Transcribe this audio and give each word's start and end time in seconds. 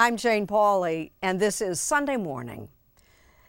I'm 0.00 0.16
Jane 0.16 0.46
Pauley, 0.46 1.10
and 1.20 1.40
this 1.40 1.60
is 1.60 1.80
Sunday 1.80 2.16
Morning. 2.16 2.68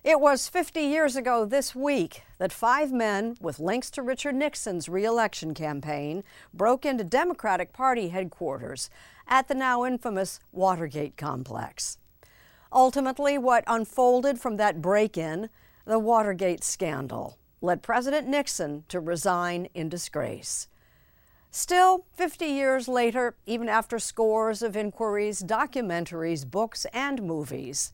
It 0.03 0.19
was 0.19 0.47
50 0.47 0.81
years 0.81 1.15
ago 1.15 1.45
this 1.45 1.75
week 1.75 2.23
that 2.39 2.51
five 2.51 2.91
men 2.91 3.37
with 3.39 3.59
links 3.59 3.91
to 3.91 4.01
Richard 4.01 4.33
Nixon's 4.33 4.89
reelection 4.89 5.53
campaign 5.53 6.23
broke 6.51 6.87
into 6.87 7.03
Democratic 7.03 7.71
Party 7.71 8.09
headquarters 8.09 8.89
at 9.27 9.47
the 9.47 9.53
now 9.53 9.85
infamous 9.85 10.39
Watergate 10.51 11.15
complex. 11.15 11.99
Ultimately, 12.73 13.37
what 13.37 13.63
unfolded 13.67 14.39
from 14.39 14.57
that 14.57 14.81
break 14.81 15.19
in, 15.19 15.49
the 15.85 15.99
Watergate 15.99 16.63
scandal, 16.63 17.37
led 17.61 17.83
President 17.83 18.27
Nixon 18.27 18.85
to 18.87 18.99
resign 18.99 19.67
in 19.75 19.87
disgrace. 19.87 20.67
Still, 21.51 22.05
50 22.13 22.45
years 22.45 22.87
later, 22.87 23.35
even 23.47 23.69
after 23.69 23.97
scores 23.97 24.61
of 24.61 24.77
inquiries, 24.77 25.41
documentaries, 25.41 26.45
books, 26.49 26.85
and 26.93 27.23
movies, 27.23 27.91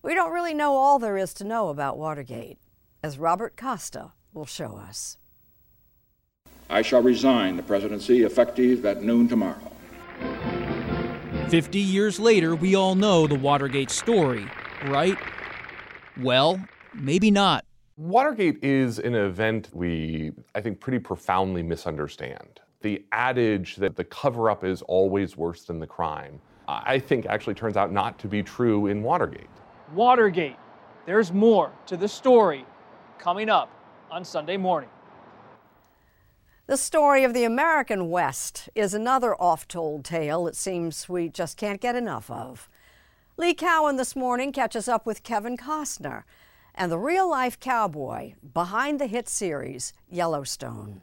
we 0.00 0.14
don't 0.14 0.32
really 0.32 0.54
know 0.54 0.76
all 0.76 1.00
there 1.00 1.16
is 1.16 1.34
to 1.34 1.44
know 1.44 1.70
about 1.70 1.98
Watergate, 1.98 2.58
as 3.02 3.18
Robert 3.18 3.56
Costa 3.56 4.12
will 4.32 4.46
show 4.46 4.76
us. 4.76 5.18
I 6.70 6.82
shall 6.82 7.02
resign 7.02 7.56
the 7.56 7.64
presidency 7.64 8.22
effective 8.22 8.86
at 8.86 9.02
noon 9.02 9.28
tomorrow. 9.28 9.72
50 11.48 11.80
years 11.80 12.20
later, 12.20 12.54
we 12.54 12.76
all 12.76 12.94
know 12.94 13.26
the 13.26 13.34
Watergate 13.34 13.90
story, 13.90 14.46
right? 14.84 15.18
Well, 16.20 16.64
maybe 16.94 17.32
not. 17.32 17.64
Watergate 17.96 18.62
is 18.62 19.00
an 19.00 19.16
event 19.16 19.70
we, 19.72 20.30
I 20.54 20.60
think, 20.60 20.78
pretty 20.78 21.00
profoundly 21.00 21.64
misunderstand. 21.64 22.60
The 22.80 23.04
adage 23.10 23.76
that 23.76 23.96
the 23.96 24.04
cover 24.04 24.50
up 24.50 24.62
is 24.62 24.82
always 24.82 25.36
worse 25.36 25.64
than 25.64 25.80
the 25.80 25.86
crime, 25.86 26.40
I 26.68 26.98
think 26.98 27.26
actually 27.26 27.54
turns 27.54 27.76
out 27.76 27.92
not 27.92 28.18
to 28.20 28.28
be 28.28 28.42
true 28.42 28.86
in 28.86 29.02
Watergate. 29.02 29.48
Watergate. 29.94 30.56
There's 31.06 31.32
more 31.32 31.72
to 31.86 31.96
the 31.96 32.06
story 32.06 32.64
coming 33.18 33.48
up 33.48 33.70
on 34.10 34.24
Sunday 34.24 34.56
morning. 34.56 34.90
The 36.66 36.76
story 36.76 37.24
of 37.24 37.32
the 37.32 37.44
American 37.44 38.10
West 38.10 38.68
is 38.74 38.92
another 38.92 39.34
oft 39.40 39.70
told 39.70 40.04
tale 40.04 40.46
it 40.46 40.54
seems 40.54 41.08
we 41.08 41.30
just 41.30 41.56
can't 41.56 41.80
get 41.80 41.96
enough 41.96 42.30
of. 42.30 42.68
Lee 43.38 43.54
Cowan 43.54 43.96
this 43.96 44.14
morning 44.14 44.52
catches 44.52 44.86
up 44.86 45.06
with 45.06 45.22
Kevin 45.22 45.56
Costner 45.56 46.24
and 46.74 46.92
the 46.92 46.98
real 46.98 47.28
life 47.28 47.58
cowboy 47.58 48.34
behind 48.52 49.00
the 49.00 49.06
hit 49.06 49.28
series 49.28 49.94
Yellowstone. 50.10 51.02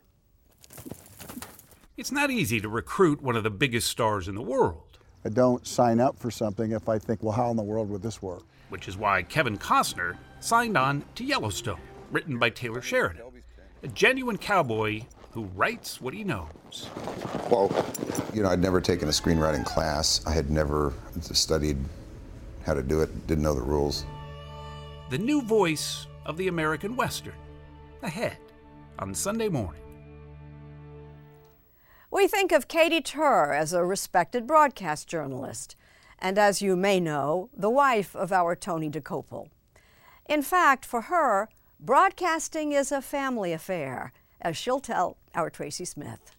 It's 1.97 2.12
not 2.12 2.30
easy 2.30 2.59
to 2.59 2.68
recruit 2.68 3.22
one 3.22 3.38
of 3.38 3.44
the 3.44 3.50
biggest 3.50 3.88
stars 3.88 4.28
in 4.28 4.36
the 4.36 4.42
world. 4.42 5.00
I 5.24 5.30
don't 5.30 5.66
sign 5.66 6.02
up 6.02 6.20
for 6.20 6.30
something 6.30 6.74
if 6.74 6.90
I 6.90 7.00
think, 7.00 7.24
well, 7.24 7.32
how 7.32 7.50
in 7.52 7.56
the 7.56 7.64
world 7.64 7.90
would 7.90 8.03
this 8.03 8.22
work? 8.22 8.44
Which 8.68 8.90
is 8.90 8.97
why 8.97 9.24
Kevin 9.24 9.58
Costner 9.58 10.18
signed 10.42 10.78
on 10.78 11.06
to 11.16 11.24
Yellowstone, 11.24 11.80
written 12.12 12.38
by 12.38 12.50
Taylor 12.50 12.82
Sheridan, 12.82 13.22
a 13.82 13.88
genuine 13.88 14.38
cowboy 14.38 15.03
who 15.32 15.46
writes 15.56 16.02
what 16.02 16.14
he 16.14 16.26
knows. 16.26 16.90
Well, 17.50 17.72
you 18.34 18.44
know, 18.44 18.50
I'd 18.50 18.59
never 18.59 18.82
taken 18.82 19.08
a 19.08 19.12
screenwriting 19.12 19.66
class. 19.66 20.20
I 20.26 20.32
had 20.32 20.50
never 20.50 20.91
studied 21.22 21.78
how 22.66 22.74
to 22.74 22.84
do 22.84 23.00
it, 23.00 23.26
didn't 23.26 23.44
know 23.46 23.53
the 23.53 23.62
rules. 23.62 24.03
The 25.12 25.18
new 25.18 25.41
voice 25.41 26.08
of 26.26 26.36
the 26.36 26.50
American 26.50 26.98
Western, 26.98 27.36
ahead 28.03 28.38
on 29.00 29.14
Sunday 29.14 29.48
morning. 29.48 29.82
We 32.16 32.29
think 32.29 32.53
of 32.53 32.70
Katy 32.70 33.02
Tur 33.02 33.52
as 33.52 33.73
a 33.73 33.84
respected 33.84 34.47
broadcast 34.47 35.06
journalist, 35.06 35.76
and 36.17 36.38
as 36.38 36.62
you 36.62 36.78
may 36.78 37.02
know, 37.02 37.50
the 37.53 37.70
wife 37.70 38.16
of 38.16 38.32
our 38.32 38.56
Tony 38.56 38.90
Dokoupil. 38.90 39.50
In 40.29 40.41
fact, 40.41 40.85
for 40.85 41.02
her, 41.02 41.50
Broadcasting 41.78 42.72
is 42.72 42.94
a 42.94 43.02
family 43.02 43.52
affair, 43.52 44.14
as 44.40 44.56
she'll 44.56 44.79
tell 44.79 45.17
our 45.35 45.50
Tracy 45.50 45.84
Smith. 45.84 46.32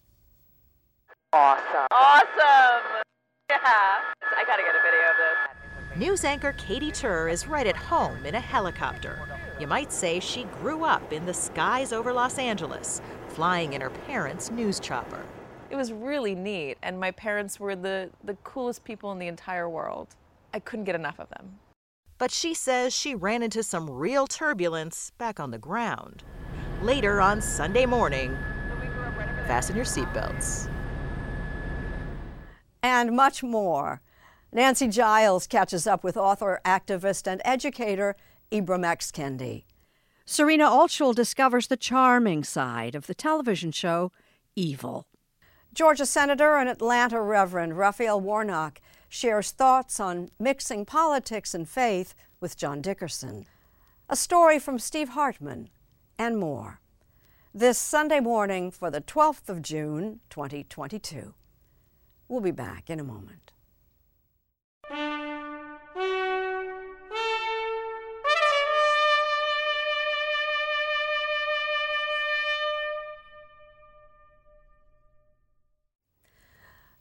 Awesome. 1.31 1.85
Awesome. 1.91 3.03
Yeah. 3.47 3.59
I 3.61 4.43
gotta 4.47 4.63
get 4.63 4.73
a 4.73 4.81
video 4.81 5.11
of 5.11 5.17
this. 5.21 5.99
News 5.99 6.25
anchor 6.25 6.53
Katy 6.53 6.91
Tur 6.91 7.29
is 7.29 7.45
right 7.45 7.67
at 7.67 7.75
home 7.75 8.25
in 8.25 8.33
a 8.33 8.39
helicopter. 8.39 9.29
You 9.59 9.67
might 9.67 9.91
say 9.91 10.19
she 10.19 10.45
grew 10.59 10.83
up 10.83 11.13
in 11.13 11.27
the 11.27 11.35
skies 11.35 11.93
over 11.93 12.11
Los 12.11 12.39
Angeles, 12.39 12.99
flying 13.27 13.73
in 13.73 13.81
her 13.81 13.91
parents' 13.91 14.49
news 14.49 14.79
chopper. 14.79 15.23
It 15.69 15.75
was 15.75 15.91
really 15.91 16.33
neat, 16.33 16.77
and 16.81 16.99
my 16.99 17.11
parents 17.11 17.59
were 17.59 17.75
the, 17.75 18.09
the 18.23 18.35
coolest 18.43 18.83
people 18.85 19.11
in 19.11 19.19
the 19.19 19.27
entire 19.27 19.69
world. 19.69 20.07
I 20.53 20.59
couldn't 20.59 20.85
get 20.85 20.95
enough 20.95 21.19
of 21.19 21.29
them. 21.29 21.59
But 22.17 22.31
she 22.31 22.53
says 22.53 22.95
she 22.95 23.13
ran 23.13 23.43
into 23.43 23.61
some 23.63 23.89
real 23.89 24.27
turbulence 24.27 25.11
back 25.17 25.39
on 25.39 25.51
the 25.51 25.57
ground. 25.57 26.23
Later 26.81 27.19
on 27.19 27.41
Sunday 27.41 27.85
morning, 27.85 28.35
fasten 29.45 29.75
your 29.75 29.85
seatbelts. 29.85 30.69
And 32.81 33.15
much 33.15 33.43
more. 33.43 34.01
Nancy 34.53 34.87
Giles 34.87 35.47
catches 35.47 35.85
up 35.85 36.03
with 36.03 36.15
author, 36.15 36.61
activist, 36.63 37.27
and 37.27 37.41
educator 37.43 38.15
Ibram 38.51 38.85
X. 38.85 39.11
Kendi. 39.11 39.65
Serena 40.25 40.65
Altschul 40.65 41.13
discovers 41.13 41.67
the 41.67 41.77
charming 41.77 42.43
side 42.43 42.95
of 42.95 43.07
the 43.07 43.15
television 43.15 43.71
show 43.71 44.11
Evil. 44.55 45.07
Georgia 45.77 46.07
Senator 46.07 46.57
and 46.57 46.67
Atlanta 46.67 47.21
Reverend 47.21 47.77
Raphael 47.77 48.19
Warnock 48.19 48.81
shares 49.09 49.51
thoughts 49.51 49.99
on 49.99 50.31
mixing 50.39 50.85
politics 50.85 51.53
and 51.53 51.69
faith 51.69 52.15
with 52.39 52.57
John 52.57 52.81
Dickerson. 52.81 53.45
A 54.09 54.15
story 54.15 54.57
from 54.57 54.79
Steve 54.79 55.09
Hartman, 55.09 55.69
and 56.17 56.39
more. 56.39 56.79
This 57.53 57.77
Sunday 57.77 58.19
morning 58.19 58.71
for 58.71 58.89
the 58.89 59.01
12th 59.01 59.49
of 59.49 59.61
June, 59.61 60.19
2022. 60.31 61.35
We'll 62.27 62.41
be 62.41 62.49
back 62.49 62.89
in 62.89 62.99
a 62.99 63.03
moment. 63.03 63.51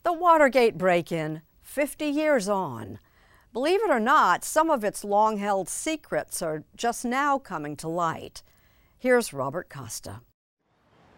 The 0.07 0.13
Watergate 0.13 0.79
break 0.79 1.11
in, 1.11 1.43
50 1.63 2.05
years 2.05 2.49
on. 2.49 3.01
Believe 3.53 3.81
it 3.83 3.91
or 3.91 3.99
not, 3.99 4.45
some 4.45 4.71
of 4.71 4.85
its 4.85 5.03
long 5.03 5.39
held 5.39 5.69
secrets 5.69 6.41
are 6.43 6.63
just 6.77 7.05
now 7.05 7.41
coming 7.41 7.75
to 7.79 7.89
light. 7.89 8.45
Here's 8.97 9.33
Robert 9.33 9.69
Costa. 9.69 10.21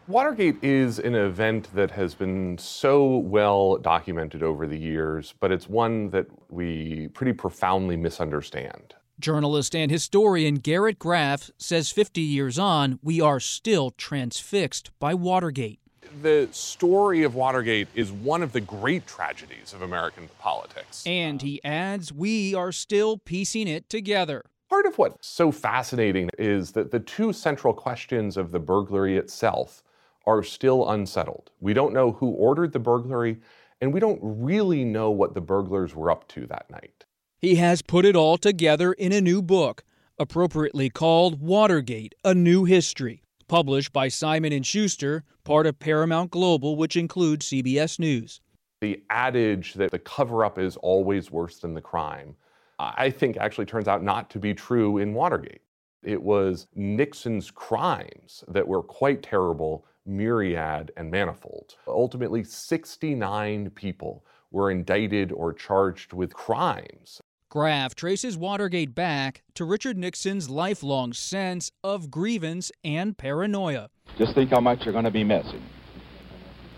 Watergate 0.06 0.64
is 0.64 0.99
an 0.99 1.14
event 1.14 1.69
that 1.75 1.90
has 1.90 2.14
been 2.14 2.56
so 2.56 3.19
well 3.19 3.76
documented 3.76 4.43
over 4.43 4.67
the 4.67 4.79
years, 4.79 5.34
but 5.38 5.52
it's 5.52 5.69
one 5.69 6.08
that 6.08 6.25
we 6.49 7.08
pretty 7.08 7.34
profoundly 7.34 7.99
misunderstand. 7.99 8.94
Journalist 9.20 9.76
and 9.76 9.91
historian 9.91 10.55
Garrett 10.55 10.99
Graff 10.99 11.50
says 11.58 11.91
50 11.91 12.23
years 12.23 12.58
on, 12.58 12.99
we 13.02 13.20
are 13.20 13.38
still 13.38 13.91
transfixed 13.91 14.93
by 14.99 15.12
Watergate. 15.12 15.79
The 16.23 16.49
story 16.50 17.23
of 17.23 17.37
Watergate 17.37 17.87
is 17.94 18.11
one 18.11 18.43
of 18.43 18.53
the 18.53 18.61
great 18.61 19.06
tragedies 19.06 19.73
of 19.73 19.82
American 19.82 20.29
politics. 20.41 21.05
And 21.06 21.41
he 21.41 21.62
adds, 21.62 22.12
we 22.12 22.56
are 22.56 22.73
still 22.73 23.19
piecing 23.19 23.69
it 23.69 23.88
together. 23.88 24.43
Part 24.69 24.87
of 24.87 24.99
what's 24.99 25.29
so 25.29 25.53
fascinating 25.53 26.29
is 26.37 26.73
that 26.73 26.91
the 26.91 26.99
two 26.99 27.32
central 27.32 27.73
questions 27.73 28.37
of 28.37 28.50
the 28.50 28.59
burglary 28.59 29.17
itself 29.17 29.85
are 30.26 30.43
still 30.43 30.91
unsettled. 30.91 31.53
We 31.61 31.73
don't 31.73 31.93
know 31.93 32.12
who 32.12 32.31
ordered 32.31 32.73
the 32.73 32.81
burglary, 32.81 33.38
and 33.81 33.94
we 33.94 34.00
don't 34.00 34.19
really 34.20 34.85
know 34.85 35.11
what 35.11 35.35
the 35.35 35.41
burglars 35.41 35.94
were 35.94 36.11
up 36.11 36.26
to 36.29 36.47
that 36.49 36.69
night. 36.69 37.05
He 37.38 37.55
has 37.56 37.81
put 37.81 38.05
it 38.05 38.17
all 38.17 38.38
together 38.38 38.93
in 38.93 39.12
a 39.12 39.20
new 39.20 39.41
book, 39.41 39.85
appropriately 40.19 40.91
called 40.91 41.41
Watergate: 41.41 42.17
A 42.25 42.35
New 42.35 42.65
History, 42.65 43.23
published 43.48 43.92
by 43.92 44.08
Simon 44.08 44.62
Schuster, 44.62 45.24
part 45.44 45.66
of 45.66 45.78
Paramount 45.78 46.30
Global, 46.30 46.76
which 46.76 46.96
includes 46.96 47.48
CBS 47.48 47.98
News. 47.98 48.40
The 48.80 49.02
adage 49.10 49.74
that 49.74 49.90
the 49.90 49.98
cover 49.98 50.44
up 50.44 50.58
is 50.58 50.76
always 50.76 51.30
worse 51.30 51.58
than 51.58 51.74
the 51.74 51.80
crime, 51.80 52.36
I 52.78 53.10
think 53.10 53.36
actually 53.36 53.66
turns 53.66 53.88
out 53.88 54.04
not 54.04 54.30
to 54.30 54.38
be 54.38 54.54
true 54.54 54.98
in 54.98 55.14
Watergate. 55.14 55.62
It 56.04 56.22
was 56.22 56.68
Nixon's 56.76 57.50
crimes 57.50 58.44
that 58.46 58.66
were 58.66 58.82
quite 58.82 59.22
terrible 59.22 59.84
myriad 60.06 60.92
and 60.96 61.10
manifold. 61.10 61.74
Ultimately, 61.88 62.44
69 62.44 63.70
people 63.70 64.24
were 64.52 64.70
indicted 64.70 65.32
or 65.32 65.52
charged 65.52 66.12
with 66.12 66.32
crimes. 66.32 67.20
Graff 67.50 67.94
traces 67.94 68.36
Watergate 68.36 68.94
back 68.94 69.42
to 69.54 69.64
Richard 69.64 69.96
Nixon's 69.96 70.50
lifelong 70.50 71.14
sense 71.14 71.72
of 71.82 72.10
grievance 72.10 72.70
and 72.84 73.16
paranoia. 73.16 73.88
Just 74.18 74.34
think 74.34 74.50
how 74.50 74.60
much 74.60 74.84
you're 74.84 74.92
going 74.92 75.06
to 75.06 75.10
be 75.10 75.24
missing. 75.24 75.62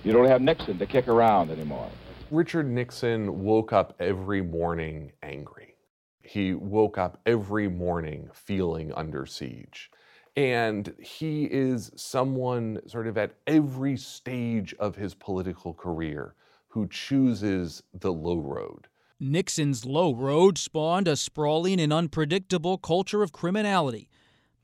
You 0.05 0.13
don't 0.13 0.29
have 0.29 0.41
Nixon 0.41 0.79
to 0.79 0.87
kick 0.87 1.09
around 1.09 1.51
anymore. 1.51 1.91
Richard 2.31 2.71
Nixon 2.71 3.43
woke 3.43 3.73
up 3.73 3.97
every 3.99 4.43
morning 4.43 5.11
angry. 5.25 5.75
He 6.23 6.55
woke 6.55 6.99
up 6.99 7.21
every 7.27 7.67
morning 7.67 8.31
feeling 8.33 8.93
under 8.93 9.27
siege. 9.27 9.91
And 10.37 10.95
he 11.01 11.47
is 11.47 11.91
someone 11.97 12.81
sort 12.87 13.09
of 13.09 13.19
at 13.19 13.33
every 13.49 13.97
stage 13.97 14.73
of 14.79 14.95
his 14.95 15.15
political 15.15 15.75
career 15.75 16.37
who 16.69 16.87
chooses 16.87 17.83
the 17.93 18.13
low 18.13 18.39
road. 18.39 18.87
Nixon's 19.21 19.85
low 19.85 20.15
road 20.15 20.57
spawned 20.57 21.07
a 21.07 21.15
sprawling 21.15 21.79
and 21.79 21.93
unpredictable 21.93 22.79
culture 22.79 23.23
of 23.23 23.33
criminality. 23.33 24.09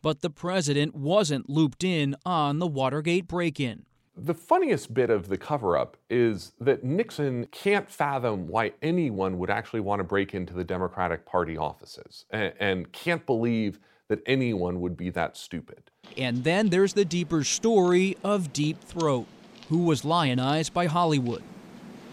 But 0.00 0.22
the 0.22 0.30
president 0.30 0.94
wasn't 0.94 1.50
looped 1.50 1.84
in 1.84 2.16
on 2.24 2.58
the 2.58 2.66
Watergate 2.66 3.28
break 3.28 3.60
in. 3.60 3.84
The 4.16 4.32
funniest 4.32 4.94
bit 4.94 5.10
of 5.10 5.28
the 5.28 5.36
cover 5.36 5.76
up 5.76 5.98
is 6.08 6.52
that 6.58 6.82
Nixon 6.82 7.46
can't 7.52 7.90
fathom 7.90 8.46
why 8.46 8.72
anyone 8.80 9.38
would 9.38 9.50
actually 9.50 9.80
want 9.80 10.00
to 10.00 10.04
break 10.04 10.32
into 10.32 10.54
the 10.54 10.64
Democratic 10.64 11.26
Party 11.26 11.58
offices 11.58 12.24
and, 12.30 12.54
and 12.58 12.92
can't 12.92 13.26
believe 13.26 13.78
that 14.08 14.20
anyone 14.24 14.80
would 14.80 14.96
be 14.96 15.10
that 15.10 15.36
stupid. 15.36 15.90
And 16.16 16.44
then 16.44 16.70
there's 16.70 16.94
the 16.94 17.04
deeper 17.04 17.44
story 17.44 18.16
of 18.24 18.54
Deep 18.54 18.80
Throat, 18.80 19.26
who 19.68 19.78
was 19.78 20.02
lionized 20.02 20.72
by 20.72 20.86
Hollywood. 20.86 21.42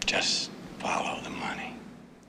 Just 0.04 0.50
follow 0.80 1.20
the 1.22 1.30
money. 1.30 1.73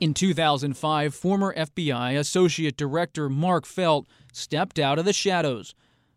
In 0.06 0.14
2005, 0.14 1.16
former 1.16 1.52
FBI 1.56 2.16
Associate 2.16 2.78
Director 2.78 3.28
Mark 3.28 3.66
Felt 3.66 4.06
stepped 4.32 4.78
out 4.78 5.00
of 5.00 5.06
the 5.06 5.12
shadows, 5.12 5.74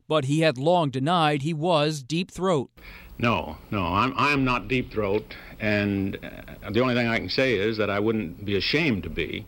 but 0.06 0.26
he 0.26 0.40
had 0.40 0.58
long 0.58 0.90
denied 0.90 1.40
he 1.40 1.54
was 1.54 2.02
Deep 2.02 2.30
Throat. 2.30 2.70
No, 3.16 3.56
no, 3.70 3.86
I'm, 3.86 4.12
I'm 4.14 4.44
not 4.44 4.68
Deep 4.68 4.92
Throat, 4.92 5.34
and 5.58 6.18
uh, 6.22 6.68
the 6.68 6.80
only 6.80 6.94
thing 6.94 7.08
I 7.08 7.18
can 7.18 7.30
say 7.30 7.54
is 7.54 7.78
that 7.78 7.88
I 7.88 7.98
wouldn't 7.98 8.44
be 8.44 8.56
ashamed 8.56 9.04
to 9.04 9.08
be. 9.08 9.46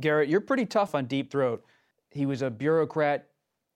Garrett, 0.00 0.30
you're 0.30 0.40
pretty 0.40 0.64
tough 0.64 0.94
on 0.94 1.04
Deep 1.04 1.30
Throat. 1.30 1.62
He 2.08 2.24
was 2.24 2.40
a 2.40 2.48
bureaucrat 2.48 3.28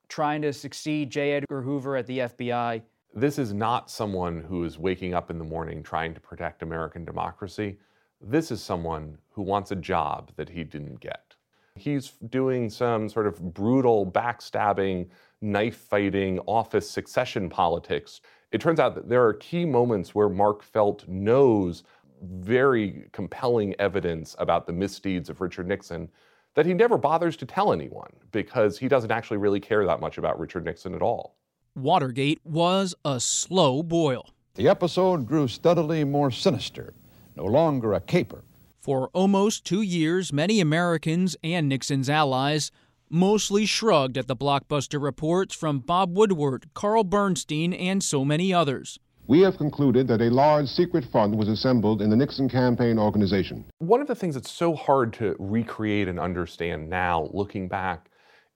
trying 0.08 0.40
to 0.40 0.54
succeed 0.54 1.10
J. 1.10 1.32
Edgar 1.32 1.60
Hoover 1.60 1.96
at 1.96 2.06
the 2.06 2.20
FBI. 2.20 2.80
This 3.14 3.38
is 3.38 3.52
not 3.52 3.90
someone 3.90 4.40
who 4.40 4.64
is 4.64 4.78
waking 4.78 5.12
up 5.12 5.28
in 5.28 5.36
the 5.36 5.44
morning 5.44 5.82
trying 5.82 6.14
to 6.14 6.20
protect 6.20 6.62
American 6.62 7.04
democracy. 7.04 7.76
This 8.22 8.50
is 8.50 8.62
someone 8.62 9.18
who 9.38 9.44
wants 9.44 9.70
a 9.70 9.76
job 9.76 10.32
that 10.34 10.48
he 10.48 10.64
didn't 10.64 10.98
get. 10.98 11.36
He's 11.76 12.14
doing 12.28 12.68
some 12.68 13.08
sort 13.08 13.28
of 13.28 13.54
brutal, 13.54 14.04
backstabbing, 14.04 15.10
knife 15.40 15.76
fighting, 15.76 16.40
office 16.40 16.90
succession 16.90 17.48
politics. 17.48 18.20
It 18.50 18.60
turns 18.60 18.80
out 18.80 18.96
that 18.96 19.08
there 19.08 19.24
are 19.24 19.34
key 19.34 19.64
moments 19.64 20.12
where 20.12 20.28
Mark 20.28 20.64
Felt 20.64 21.06
knows 21.06 21.84
very 22.20 23.08
compelling 23.12 23.76
evidence 23.78 24.34
about 24.40 24.66
the 24.66 24.72
misdeeds 24.72 25.30
of 25.30 25.40
Richard 25.40 25.68
Nixon 25.68 26.08
that 26.54 26.66
he 26.66 26.74
never 26.74 26.98
bothers 26.98 27.36
to 27.36 27.46
tell 27.46 27.72
anyone 27.72 28.10
because 28.32 28.76
he 28.76 28.88
doesn't 28.88 29.12
actually 29.12 29.36
really 29.36 29.60
care 29.60 29.86
that 29.86 30.00
much 30.00 30.18
about 30.18 30.40
Richard 30.40 30.64
Nixon 30.64 30.96
at 30.96 31.02
all. 31.02 31.36
Watergate 31.76 32.40
was 32.42 32.96
a 33.04 33.20
slow 33.20 33.84
boil. 33.84 34.30
The 34.56 34.66
episode 34.68 35.28
grew 35.28 35.46
steadily 35.46 36.02
more 36.02 36.32
sinister, 36.32 36.92
no 37.36 37.44
longer 37.44 37.94
a 37.94 38.00
caper. 38.00 38.42
For 38.88 39.10
almost 39.12 39.66
two 39.66 39.82
years, 39.82 40.32
many 40.32 40.60
Americans 40.60 41.36
and 41.44 41.68
Nixon's 41.68 42.08
allies 42.08 42.70
mostly 43.10 43.66
shrugged 43.66 44.16
at 44.16 44.28
the 44.28 44.34
blockbuster 44.34 44.98
reports 44.98 45.54
from 45.54 45.80
Bob 45.80 46.16
Woodward, 46.16 46.70
Carl 46.72 47.04
Bernstein, 47.04 47.74
and 47.74 48.02
so 48.02 48.24
many 48.24 48.54
others. 48.54 48.98
We 49.26 49.42
have 49.42 49.58
concluded 49.58 50.08
that 50.08 50.22
a 50.22 50.30
large 50.30 50.68
secret 50.68 51.04
fund 51.04 51.36
was 51.36 51.48
assembled 51.48 52.00
in 52.00 52.08
the 52.08 52.16
Nixon 52.16 52.48
campaign 52.48 52.98
organization. 52.98 53.66
One 53.76 54.00
of 54.00 54.06
the 54.06 54.14
things 54.14 54.36
that's 54.36 54.50
so 54.50 54.74
hard 54.74 55.12
to 55.18 55.36
recreate 55.38 56.08
and 56.08 56.18
understand 56.18 56.88
now, 56.88 57.28
looking 57.34 57.68
back, 57.68 58.08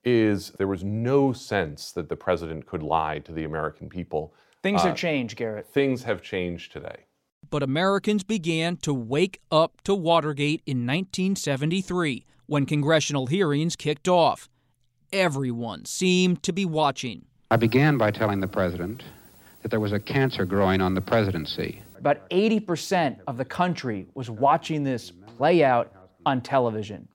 is 0.03 0.49
there 0.57 0.65
was 0.65 0.83
no 0.83 1.31
sense 1.31 1.91
that 1.91 2.09
the 2.09 2.15
president 2.15 2.65
could 2.65 2.81
lie 2.81 3.19
to 3.19 3.31
the 3.31 3.43
American 3.43 3.87
people. 3.87 4.33
Things 4.63 4.81
Uh, 4.81 4.87
have 4.87 4.95
changed, 4.95 5.37
Garrett. 5.37 5.67
Things 5.67 6.05
have 6.05 6.23
changed 6.23 6.71
today. 6.71 7.05
But 7.53 7.61
Americans 7.61 8.23
began 8.23 8.77
to 8.77 8.91
wake 8.95 9.39
up 9.51 9.79
to 9.83 9.93
Watergate 9.93 10.63
in 10.65 10.87
1973 10.87 12.25
when 12.47 12.65
congressional 12.65 13.27
hearings 13.27 13.75
kicked 13.75 14.07
off. 14.07 14.49
Everyone 15.11 15.85
seemed 15.85 16.41
to 16.41 16.51
be 16.51 16.65
watching. 16.65 17.27
I 17.51 17.57
began 17.57 17.99
by 17.99 18.09
telling 18.09 18.39
the 18.39 18.47
president 18.47 19.03
that 19.61 19.69
there 19.69 19.79
was 19.79 19.91
a 19.91 19.99
cancer 19.99 20.45
growing 20.45 20.81
on 20.81 20.95
the 20.95 21.01
presidency. 21.01 21.79
About 21.95 22.27
80% 22.31 23.19
of 23.27 23.37
the 23.37 23.45
country 23.45 24.07
was 24.15 24.31
watching 24.31 24.83
this 24.83 25.11
play 25.11 25.63
out 25.63 25.93
on 26.25 26.41
television. 26.41 27.07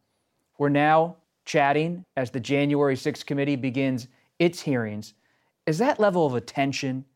We're 0.56 0.68
now 0.68 1.16
chatting 1.46 2.04
as 2.16 2.30
the 2.30 2.38
January 2.38 2.94
6th 2.94 3.26
committee 3.26 3.56
begins 3.56 4.06
its 4.38 4.60
hearings. 4.60 5.14
Is 5.66 5.78
that 5.78 5.98
level 5.98 6.26
of 6.26 6.36
attention 6.36 7.06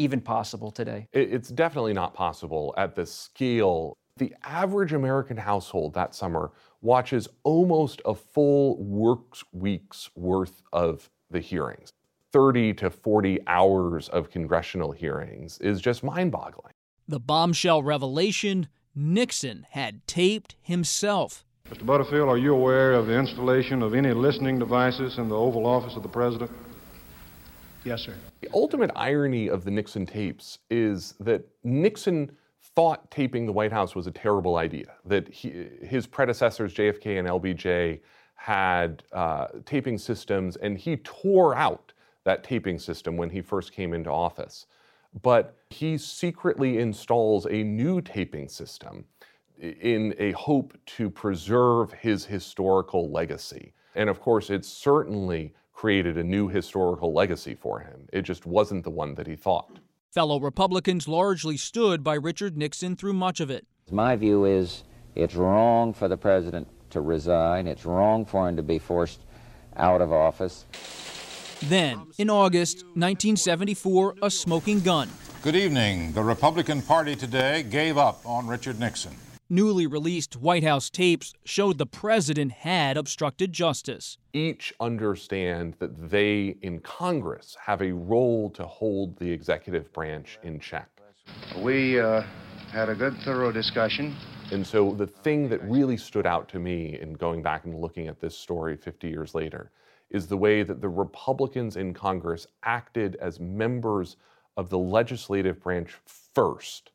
even 0.00 0.20
possible 0.20 0.70
today? 0.70 1.06
It's 1.12 1.50
definitely 1.50 1.92
not 1.92 2.14
possible 2.14 2.74
at 2.76 2.94
the 2.94 3.04
scale. 3.04 3.98
The 4.16 4.34
average 4.42 4.92
American 4.92 5.36
household 5.36 5.94
that 5.94 6.14
summer 6.14 6.52
watches 6.80 7.28
almost 7.42 8.00
a 8.06 8.14
full 8.14 8.82
work 8.82 9.36
week's 9.52 10.10
worth 10.14 10.62
of 10.72 11.10
the 11.30 11.40
hearings. 11.40 11.92
30 12.32 12.74
to 12.74 12.90
40 12.90 13.40
hours 13.46 14.08
of 14.08 14.30
congressional 14.30 14.92
hearings 14.92 15.58
is 15.58 15.80
just 15.80 16.02
mind 16.02 16.32
boggling. 16.32 16.72
The 17.06 17.20
bombshell 17.20 17.82
revelation 17.82 18.68
Nixon 18.94 19.66
had 19.70 20.06
taped 20.06 20.56
himself. 20.62 21.44
Mr. 21.68 21.84
Butterfield, 21.84 22.28
are 22.28 22.38
you 22.38 22.54
aware 22.54 22.92
of 22.94 23.06
the 23.06 23.18
installation 23.18 23.82
of 23.82 23.94
any 23.94 24.12
listening 24.12 24.58
devices 24.58 25.18
in 25.18 25.28
the 25.28 25.36
Oval 25.36 25.66
Office 25.66 25.94
of 25.96 26.02
the 26.02 26.08
President? 26.08 26.50
Yes, 27.84 28.02
sir. 28.02 28.14
The 28.40 28.48
ultimate 28.52 28.90
irony 28.94 29.48
of 29.48 29.64
the 29.64 29.70
Nixon 29.70 30.06
tapes 30.06 30.58
is 30.68 31.14
that 31.20 31.46
Nixon 31.64 32.30
thought 32.74 33.10
taping 33.10 33.46
the 33.46 33.52
White 33.52 33.72
House 33.72 33.94
was 33.94 34.06
a 34.06 34.10
terrible 34.10 34.56
idea, 34.56 34.94
that 35.04 35.28
he, 35.28 35.66
his 35.82 36.06
predecessors, 36.06 36.74
JFK 36.74 37.18
and 37.18 37.26
LBJ, 37.26 38.00
had 38.34 39.02
uh, 39.12 39.46
taping 39.64 39.98
systems, 39.98 40.56
and 40.56 40.78
he 40.78 40.96
tore 40.98 41.54
out 41.54 41.92
that 42.24 42.44
taping 42.44 42.78
system 42.78 43.16
when 43.16 43.30
he 43.30 43.40
first 43.40 43.72
came 43.72 43.92
into 43.92 44.10
office. 44.10 44.66
But 45.22 45.56
he 45.70 45.98
secretly 45.98 46.78
installs 46.78 47.46
a 47.46 47.62
new 47.62 48.00
taping 48.00 48.48
system 48.48 49.04
in 49.58 50.14
a 50.18 50.32
hope 50.32 50.76
to 50.86 51.10
preserve 51.10 51.92
his 51.92 52.24
historical 52.24 53.10
legacy. 53.10 53.72
And 53.94 54.08
of 54.08 54.20
course, 54.20 54.50
it 54.50 54.64
certainly 54.64 55.52
created 55.80 56.18
a 56.18 56.22
new 56.22 56.46
historical 56.46 57.10
legacy 57.10 57.54
for 57.54 57.80
him. 57.80 58.06
It 58.12 58.20
just 58.20 58.44
wasn't 58.44 58.84
the 58.84 58.90
one 58.90 59.14
that 59.14 59.26
he 59.26 59.34
thought. 59.34 59.78
Fellow 60.10 60.38
Republicans 60.38 61.08
largely 61.08 61.56
stood 61.56 62.04
by 62.04 62.16
Richard 62.16 62.54
Nixon 62.54 62.96
through 62.96 63.14
much 63.14 63.40
of 63.40 63.48
it. 63.48 63.66
My 63.90 64.14
view 64.14 64.44
is 64.44 64.84
it's 65.14 65.34
wrong 65.34 65.94
for 65.94 66.06
the 66.06 66.18
president 66.18 66.68
to 66.90 67.00
resign. 67.00 67.66
It's 67.66 67.86
wrong 67.86 68.26
for 68.26 68.46
him 68.46 68.56
to 68.56 68.62
be 68.62 68.78
forced 68.78 69.20
out 69.74 70.02
of 70.02 70.12
office. 70.12 70.66
Then, 71.62 72.08
in 72.18 72.28
August 72.28 72.84
1974, 72.96 74.16
a 74.20 74.30
smoking 74.30 74.80
gun. 74.80 75.08
Good 75.40 75.56
evening. 75.56 76.12
The 76.12 76.22
Republican 76.22 76.82
Party 76.82 77.16
today 77.16 77.62
gave 77.62 77.96
up 77.96 78.20
on 78.26 78.46
Richard 78.46 78.78
Nixon. 78.78 79.16
Newly 79.52 79.88
released 79.88 80.36
White 80.36 80.62
House 80.62 80.88
tapes 80.88 81.34
showed 81.44 81.76
the 81.76 81.84
president 81.84 82.52
had 82.52 82.96
obstructed 82.96 83.52
justice. 83.52 84.16
Each 84.32 84.72
understand 84.78 85.74
that 85.80 86.08
they 86.08 86.56
in 86.62 86.78
Congress 86.78 87.56
have 87.60 87.82
a 87.82 87.90
role 87.90 88.48
to 88.50 88.64
hold 88.64 89.18
the 89.18 89.28
executive 89.28 89.92
branch 89.92 90.38
in 90.44 90.60
check. 90.60 90.88
We 91.58 91.98
uh, 91.98 92.22
had 92.70 92.90
a 92.90 92.94
good, 92.94 93.16
thorough 93.24 93.50
discussion. 93.50 94.14
And 94.52 94.64
so 94.64 94.92
the 94.92 95.08
thing 95.08 95.48
that 95.48 95.60
really 95.64 95.96
stood 95.96 96.26
out 96.26 96.48
to 96.50 96.60
me 96.60 97.00
in 97.00 97.14
going 97.14 97.42
back 97.42 97.64
and 97.64 97.74
looking 97.74 98.06
at 98.06 98.20
this 98.20 98.38
story 98.38 98.76
50 98.76 99.08
years 99.08 99.34
later 99.34 99.72
is 100.10 100.28
the 100.28 100.36
way 100.36 100.62
that 100.62 100.80
the 100.80 100.88
Republicans 100.88 101.76
in 101.76 101.92
Congress 101.92 102.46
acted 102.62 103.16
as 103.16 103.40
members 103.40 104.16
of 104.56 104.70
the 104.70 104.78
legislative 104.78 105.60
branch 105.60 105.96
first 106.06 106.92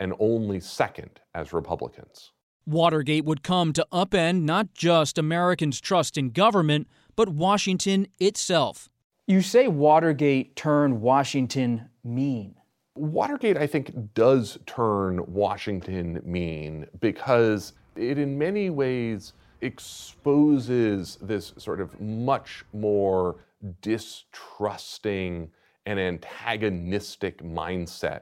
and 0.00 0.12
only 0.18 0.60
second 0.60 1.20
as 1.34 1.52
Republicans. 1.52 2.32
Watergate 2.66 3.24
would 3.24 3.42
come 3.42 3.72
to 3.74 3.86
upend 3.92 4.42
not 4.42 4.72
just 4.72 5.18
Americans' 5.18 5.80
trust 5.80 6.16
in 6.16 6.30
government, 6.30 6.88
but 7.14 7.28
Washington 7.28 8.06
itself. 8.18 8.88
You 9.26 9.42
say 9.42 9.68
Watergate 9.68 10.56
turned 10.56 11.00
Washington 11.00 11.88
mean. 12.02 12.56
Watergate, 12.96 13.56
I 13.56 13.66
think, 13.66 14.14
does 14.14 14.58
turn 14.66 15.20
Washington 15.26 16.20
mean 16.24 16.86
because 17.00 17.72
it, 17.96 18.18
in 18.18 18.38
many 18.38 18.70
ways, 18.70 19.32
exposes 19.60 21.16
this 21.20 21.54
sort 21.56 21.80
of 21.80 22.00
much 22.00 22.64
more 22.72 23.36
distrusting 23.80 25.50
and 25.86 25.98
antagonistic 25.98 27.42
mindset 27.42 28.20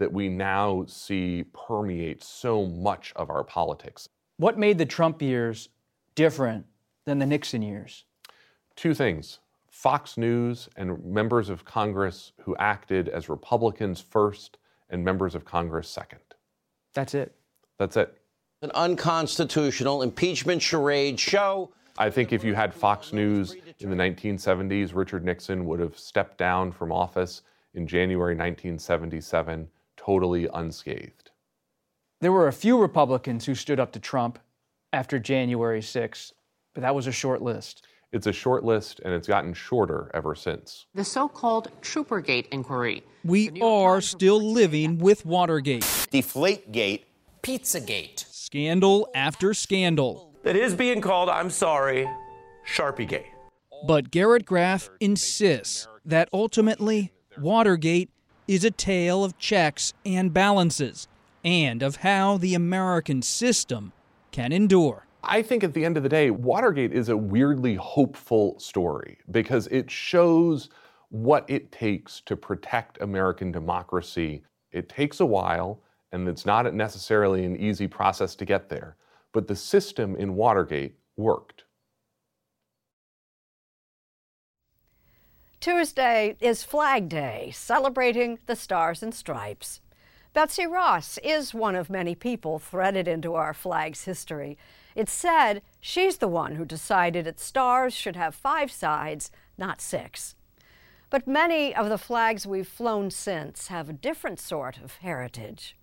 that 0.00 0.12
we 0.12 0.30
now 0.30 0.82
see 0.88 1.44
permeate 1.52 2.24
so 2.24 2.66
much 2.66 3.12
of 3.16 3.28
our 3.28 3.44
politics. 3.44 4.08
What 4.38 4.58
made 4.58 4.78
the 4.78 4.86
Trump 4.86 5.20
years 5.20 5.68
different 6.14 6.64
than 7.04 7.18
the 7.18 7.26
Nixon 7.26 7.60
years? 7.60 8.06
Two 8.76 8.94
things 8.94 9.40
Fox 9.70 10.16
News 10.16 10.70
and 10.74 11.04
members 11.04 11.50
of 11.50 11.66
Congress 11.66 12.32
who 12.40 12.56
acted 12.56 13.10
as 13.10 13.28
Republicans 13.28 14.00
first 14.00 14.56
and 14.88 15.04
members 15.04 15.34
of 15.34 15.44
Congress 15.44 15.88
second. 15.88 16.20
That's 16.94 17.14
it. 17.14 17.34
That's 17.78 17.98
it. 17.98 18.16
An 18.62 18.70
unconstitutional 18.74 20.00
impeachment 20.00 20.62
charade 20.62 21.20
show. 21.20 21.72
I 21.98 22.08
think 22.08 22.32
if 22.32 22.42
you 22.42 22.54
had 22.54 22.72
Fox 22.72 23.12
News 23.12 23.54
in 23.80 23.90
the 23.90 23.96
1970s, 23.96 24.94
Richard 24.94 25.26
Nixon 25.26 25.66
would 25.66 25.78
have 25.78 25.98
stepped 25.98 26.38
down 26.38 26.72
from 26.72 26.90
office 26.90 27.42
in 27.74 27.86
January 27.86 28.34
1977 28.34 29.68
totally 30.04 30.48
unscathed. 30.52 31.30
There 32.20 32.32
were 32.32 32.48
a 32.48 32.52
few 32.52 32.78
Republicans 32.80 33.46
who 33.46 33.54
stood 33.54 33.80
up 33.80 33.92
to 33.92 34.00
Trump 34.00 34.38
after 34.92 35.18
January 35.18 35.80
6th, 35.80 36.32
but 36.74 36.82
that 36.82 36.94
was 36.94 37.06
a 37.06 37.12
short 37.12 37.42
list. 37.42 37.86
It's 38.12 38.26
a 38.26 38.32
short 38.32 38.64
list, 38.64 39.00
and 39.04 39.14
it's 39.14 39.28
gotten 39.28 39.54
shorter 39.54 40.10
ever 40.14 40.34
since. 40.34 40.86
The 40.94 41.04
so 41.04 41.28
called 41.28 41.70
Troopergate 41.80 42.48
inquiry. 42.50 43.04
We 43.24 43.60
are 43.60 44.00
still 44.00 44.40
living 44.40 44.98
with 44.98 45.24
Watergate. 45.24 45.82
Deflategate. 45.82 47.02
Pizzagate. 47.42 48.24
Scandal 48.32 49.08
after 49.14 49.54
scandal. 49.54 50.34
It 50.42 50.56
is 50.56 50.74
being 50.74 51.00
called, 51.00 51.28
I'm 51.28 51.50
sorry, 51.50 52.08
Sharpiegate. 52.66 53.26
But 53.86 54.10
Garrett 54.10 54.44
Graff 54.44 54.90
insists 54.98 55.86
that 56.04 56.28
ultimately, 56.32 57.12
Watergate 57.38 58.10
is 58.50 58.64
a 58.64 58.70
tale 58.72 59.22
of 59.22 59.38
checks 59.38 59.94
and 60.04 60.34
balances, 60.34 61.06
and 61.44 61.84
of 61.84 61.96
how 61.96 62.36
the 62.36 62.52
American 62.52 63.22
system 63.22 63.92
can 64.32 64.50
endure. 64.50 65.06
I 65.22 65.40
think 65.40 65.62
at 65.62 65.72
the 65.72 65.84
end 65.84 65.96
of 65.96 66.02
the 66.02 66.08
day, 66.08 66.32
Watergate 66.32 66.92
is 66.92 67.10
a 67.10 67.16
weirdly 67.16 67.76
hopeful 67.76 68.58
story 68.58 69.18
because 69.30 69.68
it 69.68 69.88
shows 69.88 70.68
what 71.10 71.44
it 71.48 71.70
takes 71.70 72.22
to 72.22 72.34
protect 72.34 73.00
American 73.00 73.52
democracy. 73.52 74.42
It 74.72 74.88
takes 74.88 75.20
a 75.20 75.26
while, 75.26 75.80
and 76.10 76.28
it's 76.28 76.44
not 76.44 76.74
necessarily 76.74 77.44
an 77.44 77.56
easy 77.56 77.86
process 77.86 78.34
to 78.34 78.44
get 78.44 78.68
there, 78.68 78.96
but 79.32 79.46
the 79.46 79.54
system 79.54 80.16
in 80.16 80.34
Watergate 80.34 80.96
worked. 81.16 81.59
Tuesday 85.60 86.36
is 86.40 86.64
Flag 86.64 87.10
Day, 87.10 87.50
celebrating 87.54 88.38
the 88.46 88.56
Stars 88.56 89.02
and 89.02 89.14
Stripes. 89.14 89.82
Betsy 90.32 90.66
Ross 90.66 91.18
is 91.22 91.52
one 91.52 91.76
of 91.76 91.90
many 91.90 92.14
people 92.14 92.58
threaded 92.58 93.06
into 93.06 93.34
our 93.34 93.52
flag's 93.52 94.04
history. 94.04 94.56
It's 94.94 95.12
said 95.12 95.60
she's 95.78 96.16
the 96.16 96.28
one 96.28 96.54
who 96.54 96.64
decided 96.64 97.26
its 97.26 97.44
stars 97.44 97.92
should 97.92 98.16
have 98.16 98.34
five 98.34 98.72
sides, 98.72 99.30
not 99.58 99.82
six. 99.82 100.34
But 101.10 101.28
many 101.28 101.74
of 101.74 101.90
the 101.90 101.98
flags 101.98 102.46
we've 102.46 102.66
flown 102.66 103.10
since 103.10 103.68
have 103.68 103.90
a 103.90 103.92
different 103.92 104.40
sort 104.40 104.78
of 104.78 104.96
heritage. 105.02 105.76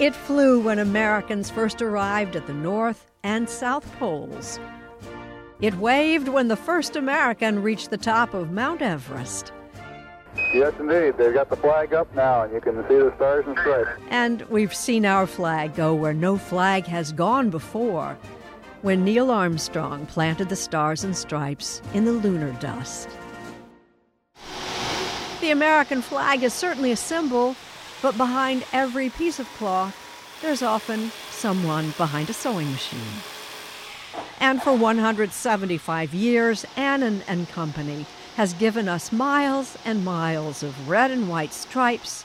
It 0.00 0.14
flew 0.14 0.58
when 0.58 0.78
Americans 0.78 1.50
first 1.50 1.82
arrived 1.82 2.34
at 2.34 2.46
the 2.46 2.54
North 2.54 3.10
and 3.22 3.46
South 3.46 3.84
Poles. 3.98 4.58
It 5.60 5.74
waved 5.74 6.26
when 6.26 6.48
the 6.48 6.56
first 6.56 6.96
American 6.96 7.62
reached 7.62 7.90
the 7.90 7.98
top 7.98 8.32
of 8.32 8.50
Mount 8.50 8.80
Everest. 8.80 9.52
Yes, 10.54 10.72
indeed. 10.80 11.18
They've 11.18 11.34
got 11.34 11.50
the 11.50 11.56
flag 11.56 11.92
up 11.92 12.14
now, 12.14 12.44
and 12.44 12.54
you 12.54 12.62
can 12.62 12.76
see 12.88 12.94
the 12.94 13.12
stars 13.16 13.44
and 13.46 13.58
stripes. 13.58 13.90
And 14.08 14.40
we've 14.48 14.74
seen 14.74 15.04
our 15.04 15.26
flag 15.26 15.74
go 15.74 15.94
where 15.94 16.14
no 16.14 16.38
flag 16.38 16.86
has 16.86 17.12
gone 17.12 17.50
before 17.50 18.16
when 18.80 19.04
Neil 19.04 19.30
Armstrong 19.30 20.06
planted 20.06 20.48
the 20.48 20.56
stars 20.56 21.04
and 21.04 21.14
stripes 21.14 21.82
in 21.92 22.06
the 22.06 22.12
lunar 22.12 22.52
dust. 22.52 23.06
The 25.42 25.50
American 25.50 26.00
flag 26.00 26.42
is 26.42 26.54
certainly 26.54 26.90
a 26.90 26.96
symbol, 26.96 27.54
but 28.02 28.16
behind 28.16 28.64
every 28.72 29.10
piece 29.10 29.38
of 29.38 29.48
cloth, 29.54 29.96
there's 30.42 30.62
often 30.62 31.10
someone 31.30 31.92
behind 31.98 32.30
a 32.30 32.32
sewing 32.32 32.70
machine. 32.72 33.22
And 34.40 34.62
for 34.62 34.74
175 34.74 36.14
years, 36.14 36.64
Annin 36.76 37.22
and 37.28 37.48
Company 37.48 38.06
has 38.36 38.54
given 38.54 38.88
us 38.88 39.12
miles 39.12 39.76
and 39.84 40.04
miles 40.04 40.62
of 40.62 40.88
red 40.88 41.10
and 41.10 41.28
white 41.28 41.52
stripes, 41.52 42.24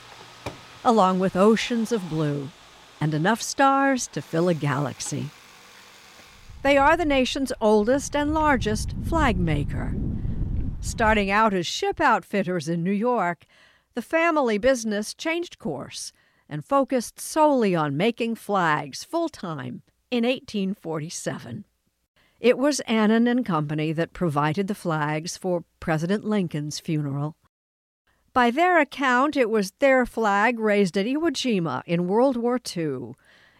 along 0.84 1.20
with 1.20 1.36
oceans 1.36 1.91
of 1.91 2.10
blue 2.10 2.50
and 3.01 3.13
enough 3.13 3.41
stars 3.41 4.08
to 4.08 4.22
fill 4.22 4.48
a 4.48 4.53
galaxy. 4.53 5.29
They 6.62 6.77
are 6.77 6.96
the 6.96 7.05
nation's 7.05 7.51
oldest 7.60 8.15
and 8.15 8.34
largest 8.34 8.96
flag 9.03 9.38
maker. 9.38 9.94
Starting 10.79 11.29
out 11.29 11.53
as 11.53 11.67
ship 11.67 12.00
outfitters 12.00 12.70
in 12.70 12.84
New 12.84 12.91
York, 12.91 13.46
the 13.96 14.02
family 14.02 14.58
business 14.58 15.14
changed 15.14 15.58
course 15.58 16.12
and 16.48 16.64
focused 16.64 17.20
solely 17.20 17.74
on 17.74 17.98
making 17.98 18.36
flags 18.36 19.04
full 19.04 19.30
time 19.30 19.82
in 20.12 20.24
1847. 20.24 21.66
It 22.40 22.58
was 22.58 22.82
Annin 22.82 23.28
and 23.28 23.46
Company 23.46 23.94
that 23.94 24.14
provided 24.14 24.68
the 24.68 24.75
flags 24.75 25.38
for 25.38 25.64
President 25.80 26.25
Lincoln's 26.25 26.80
funeral. 26.80 27.36
By 28.34 28.52
their 28.52 28.80
account, 28.80 29.38
it 29.38 29.50
was 29.50 29.72
their 29.80 30.06
flag 30.06 30.60
raised 30.60 30.98
at 30.98 31.06
Iwo 31.06 31.32
Jima 31.32 31.82
in 31.86 32.08
World 32.08 32.36
War 32.36 32.60
II, 32.75 33.14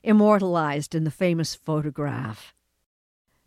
immortalized 0.04 0.94
in 0.94 1.06
the 1.06 1.12
famous 1.12 1.56
photograph 1.56 2.54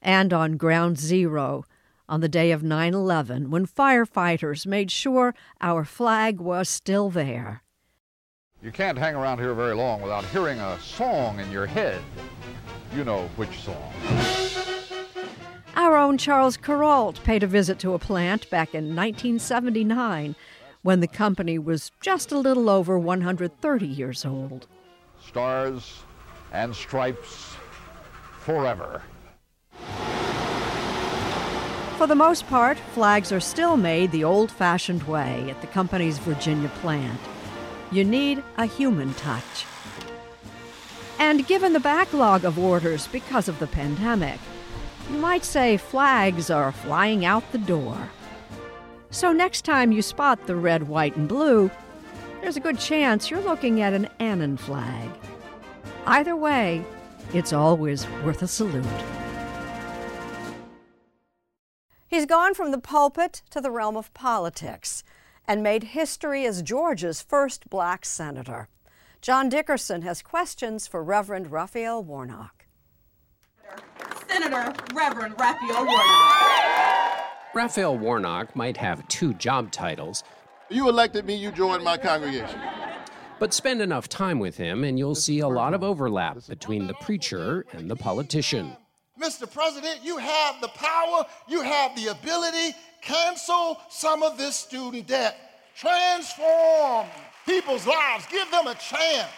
and 0.00 0.32
on 0.32 0.56
Ground 0.56 0.98
Zero 0.98 1.64
on 2.08 2.20
the 2.20 2.28
day 2.28 2.50
of 2.50 2.62
9 2.62 2.94
11 2.94 3.50
when 3.50 3.66
firefighters 3.66 4.66
made 4.66 4.90
sure 4.90 5.34
our 5.60 5.84
flag 5.84 6.40
was 6.40 6.68
still 6.68 7.10
there. 7.10 7.62
You 8.62 8.72
can't 8.72 8.98
hang 8.98 9.14
around 9.14 9.38
here 9.38 9.54
very 9.54 9.74
long 9.74 10.02
without 10.02 10.24
hearing 10.26 10.58
a 10.58 10.78
song 10.80 11.38
in 11.38 11.50
your 11.50 11.66
head. 11.66 12.00
You 12.94 13.04
know 13.04 13.28
which 13.36 13.60
song. 13.60 13.92
Our 15.76 15.96
own 15.96 16.18
Charles 16.18 16.56
Kuralt 16.56 17.22
paid 17.22 17.44
a 17.44 17.46
visit 17.46 17.78
to 17.80 17.94
a 17.94 17.98
plant 18.00 18.50
back 18.50 18.74
in 18.74 18.96
1979 18.96 20.34
when 20.82 21.00
the 21.00 21.06
company 21.06 21.58
was 21.58 21.92
just 22.00 22.32
a 22.32 22.38
little 22.38 22.68
over 22.68 22.98
130 22.98 23.86
years 23.86 24.24
old. 24.24 24.66
Stars 25.24 26.00
and 26.52 26.74
stripes 26.74 27.54
forever. 28.40 29.02
For 31.98 32.06
the 32.06 32.14
most 32.14 32.46
part, 32.46 32.78
flags 32.78 33.32
are 33.32 33.40
still 33.40 33.76
made 33.76 34.12
the 34.12 34.22
old 34.22 34.52
fashioned 34.52 35.02
way 35.02 35.50
at 35.50 35.60
the 35.60 35.66
company's 35.66 36.16
Virginia 36.18 36.68
plant. 36.80 37.18
You 37.90 38.04
need 38.04 38.40
a 38.56 38.66
human 38.66 39.14
touch. 39.14 39.66
And 41.18 41.44
given 41.48 41.72
the 41.72 41.80
backlog 41.80 42.44
of 42.44 42.56
orders 42.56 43.08
because 43.08 43.48
of 43.48 43.58
the 43.58 43.66
pandemic, 43.66 44.38
you 45.10 45.18
might 45.18 45.44
say 45.44 45.76
flags 45.76 46.50
are 46.50 46.70
flying 46.70 47.24
out 47.24 47.50
the 47.50 47.58
door. 47.58 47.98
So 49.10 49.32
next 49.32 49.64
time 49.64 49.90
you 49.90 50.00
spot 50.00 50.46
the 50.46 50.54
red, 50.54 50.86
white, 50.86 51.16
and 51.16 51.26
blue, 51.26 51.68
there's 52.40 52.56
a 52.56 52.60
good 52.60 52.78
chance 52.78 53.28
you're 53.28 53.40
looking 53.40 53.82
at 53.82 53.92
an 53.92 54.08
Annin 54.20 54.56
flag. 54.56 55.10
Either 56.06 56.36
way, 56.36 56.84
it's 57.34 57.52
always 57.52 58.06
worth 58.22 58.42
a 58.42 58.46
salute. 58.46 58.86
He's 62.08 62.24
gone 62.24 62.54
from 62.54 62.70
the 62.70 62.78
pulpit 62.78 63.42
to 63.50 63.60
the 63.60 63.70
realm 63.70 63.94
of 63.94 64.14
politics 64.14 65.04
and 65.46 65.62
made 65.62 65.82
history 65.82 66.46
as 66.46 66.62
Georgia's 66.62 67.20
first 67.20 67.68
black 67.68 68.06
senator. 68.06 68.68
John 69.20 69.50
Dickerson 69.50 70.00
has 70.02 70.22
questions 70.22 70.86
for 70.86 71.04
Reverend 71.04 71.52
Raphael 71.52 72.02
Warnock. 72.02 72.64
Senator 74.26 74.72
Reverend 74.94 75.34
Raphael 75.38 75.84
Warnock. 75.84 77.24
Raphael 77.54 77.98
Warnock 77.98 78.56
might 78.56 78.78
have 78.78 79.06
two 79.08 79.34
job 79.34 79.70
titles. 79.70 80.24
You 80.70 80.88
elected 80.88 81.26
me, 81.26 81.34
you 81.34 81.50
joined 81.50 81.84
my 81.84 81.98
congregation. 81.98 82.58
But 83.38 83.52
spend 83.52 83.82
enough 83.82 84.08
time 84.08 84.38
with 84.38 84.56
him, 84.56 84.82
and 84.82 84.98
you'll 84.98 85.14
see 85.14 85.40
a 85.40 85.48
lot 85.48 85.74
of 85.74 85.82
overlap 85.84 86.46
between 86.46 86.86
the 86.86 86.94
preacher 86.94 87.66
and 87.72 87.90
the 87.90 87.96
politician. 87.96 88.76
Mr. 89.20 89.50
President, 89.50 90.00
you 90.02 90.18
have 90.18 90.60
the 90.60 90.68
power, 90.68 91.24
you 91.48 91.62
have 91.62 91.96
the 91.96 92.08
ability. 92.08 92.76
Cancel 93.02 93.78
some 93.90 94.22
of 94.22 94.38
this 94.38 94.56
student 94.56 95.06
debt. 95.06 95.36
Transform 95.76 97.06
people's 97.46 97.86
lives. 97.86 98.26
Give 98.30 98.50
them 98.50 98.66
a 98.66 98.74
chance. 98.74 99.30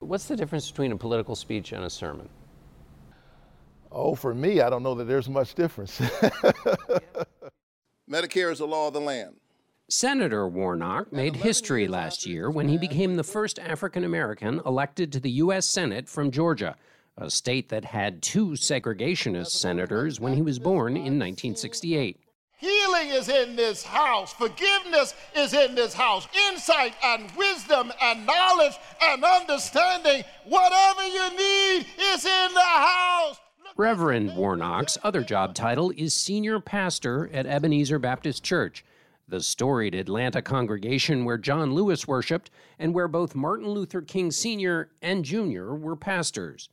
What's 0.00 0.26
the 0.26 0.36
difference 0.36 0.70
between 0.70 0.92
a 0.92 0.96
political 0.96 1.34
speech 1.34 1.72
and 1.72 1.84
a 1.84 1.90
sermon? 1.90 2.28
Oh, 3.90 4.14
for 4.14 4.34
me, 4.34 4.60
I 4.60 4.70
don't 4.70 4.82
know 4.82 4.94
that 4.96 5.04
there's 5.04 5.28
much 5.28 5.54
difference. 5.54 6.00
Medicare 8.10 8.52
is 8.52 8.58
the 8.58 8.66
law 8.66 8.88
of 8.88 8.94
the 8.94 9.00
land. 9.00 9.36
Senator 9.88 10.48
Warnock 10.48 11.12
made 11.12 11.36
history 11.36 11.86
last 11.86 12.26
year 12.26 12.50
when 12.50 12.68
he 12.68 12.78
became 12.78 13.16
the 13.16 13.22
first 13.22 13.58
African 13.58 14.02
American 14.02 14.60
elected 14.66 15.12
to 15.12 15.20
the 15.20 15.30
U.S. 15.30 15.66
Senate 15.66 16.08
from 16.08 16.30
Georgia 16.30 16.74
a 17.16 17.30
state 17.30 17.68
that 17.68 17.84
had 17.84 18.22
two 18.22 18.50
segregationist 18.50 19.50
senators 19.50 20.18
when 20.18 20.34
he 20.34 20.42
was 20.42 20.58
born 20.58 20.96
in 20.96 21.18
1968. 21.18 22.18
Healing 22.56 23.08
is 23.08 23.28
in 23.28 23.56
this 23.56 23.84
house. 23.84 24.32
Forgiveness 24.32 25.14
is 25.36 25.52
in 25.52 25.74
this 25.74 25.94
house. 25.94 26.26
Insight 26.48 26.94
and 27.04 27.30
wisdom 27.36 27.92
and 28.00 28.26
knowledge 28.26 28.74
and 29.02 29.22
understanding. 29.22 30.24
Whatever 30.44 31.06
you 31.06 31.30
need 31.36 31.86
is 32.00 32.24
in 32.24 32.54
the 32.54 32.60
house. 32.60 33.38
Reverend 33.76 34.36
Warnock's 34.36 34.98
other 35.02 35.22
job 35.22 35.54
title 35.54 35.92
is 35.96 36.14
Senior 36.14 36.58
Pastor 36.60 37.28
at 37.32 37.46
Ebenezer 37.46 37.98
Baptist 37.98 38.42
Church, 38.42 38.84
the 39.28 39.40
storied 39.40 39.94
Atlanta 39.94 40.40
congregation 40.40 41.24
where 41.24 41.38
John 41.38 41.74
Lewis 41.74 42.08
worshiped 42.08 42.50
and 42.78 42.94
where 42.94 43.08
both 43.08 43.34
Martin 43.34 43.68
Luther 43.68 44.00
King 44.00 44.30
Sr. 44.30 44.90
and 45.02 45.24
Jr. 45.24 45.74
were 45.74 45.96
pastors. 45.96 46.68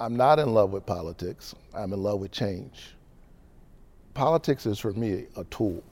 I'm 0.00 0.16
not 0.16 0.38
in 0.38 0.52
love 0.52 0.70
with 0.70 0.84
politics. 0.86 1.54
I'm 1.72 1.92
in 1.92 2.02
love 2.02 2.18
with 2.20 2.32
change. 2.32 2.96
Politics 4.12 4.66
is 4.66 4.78
for 4.78 4.92
me 4.92 5.26
a 5.36 5.44
tool. 5.44 5.82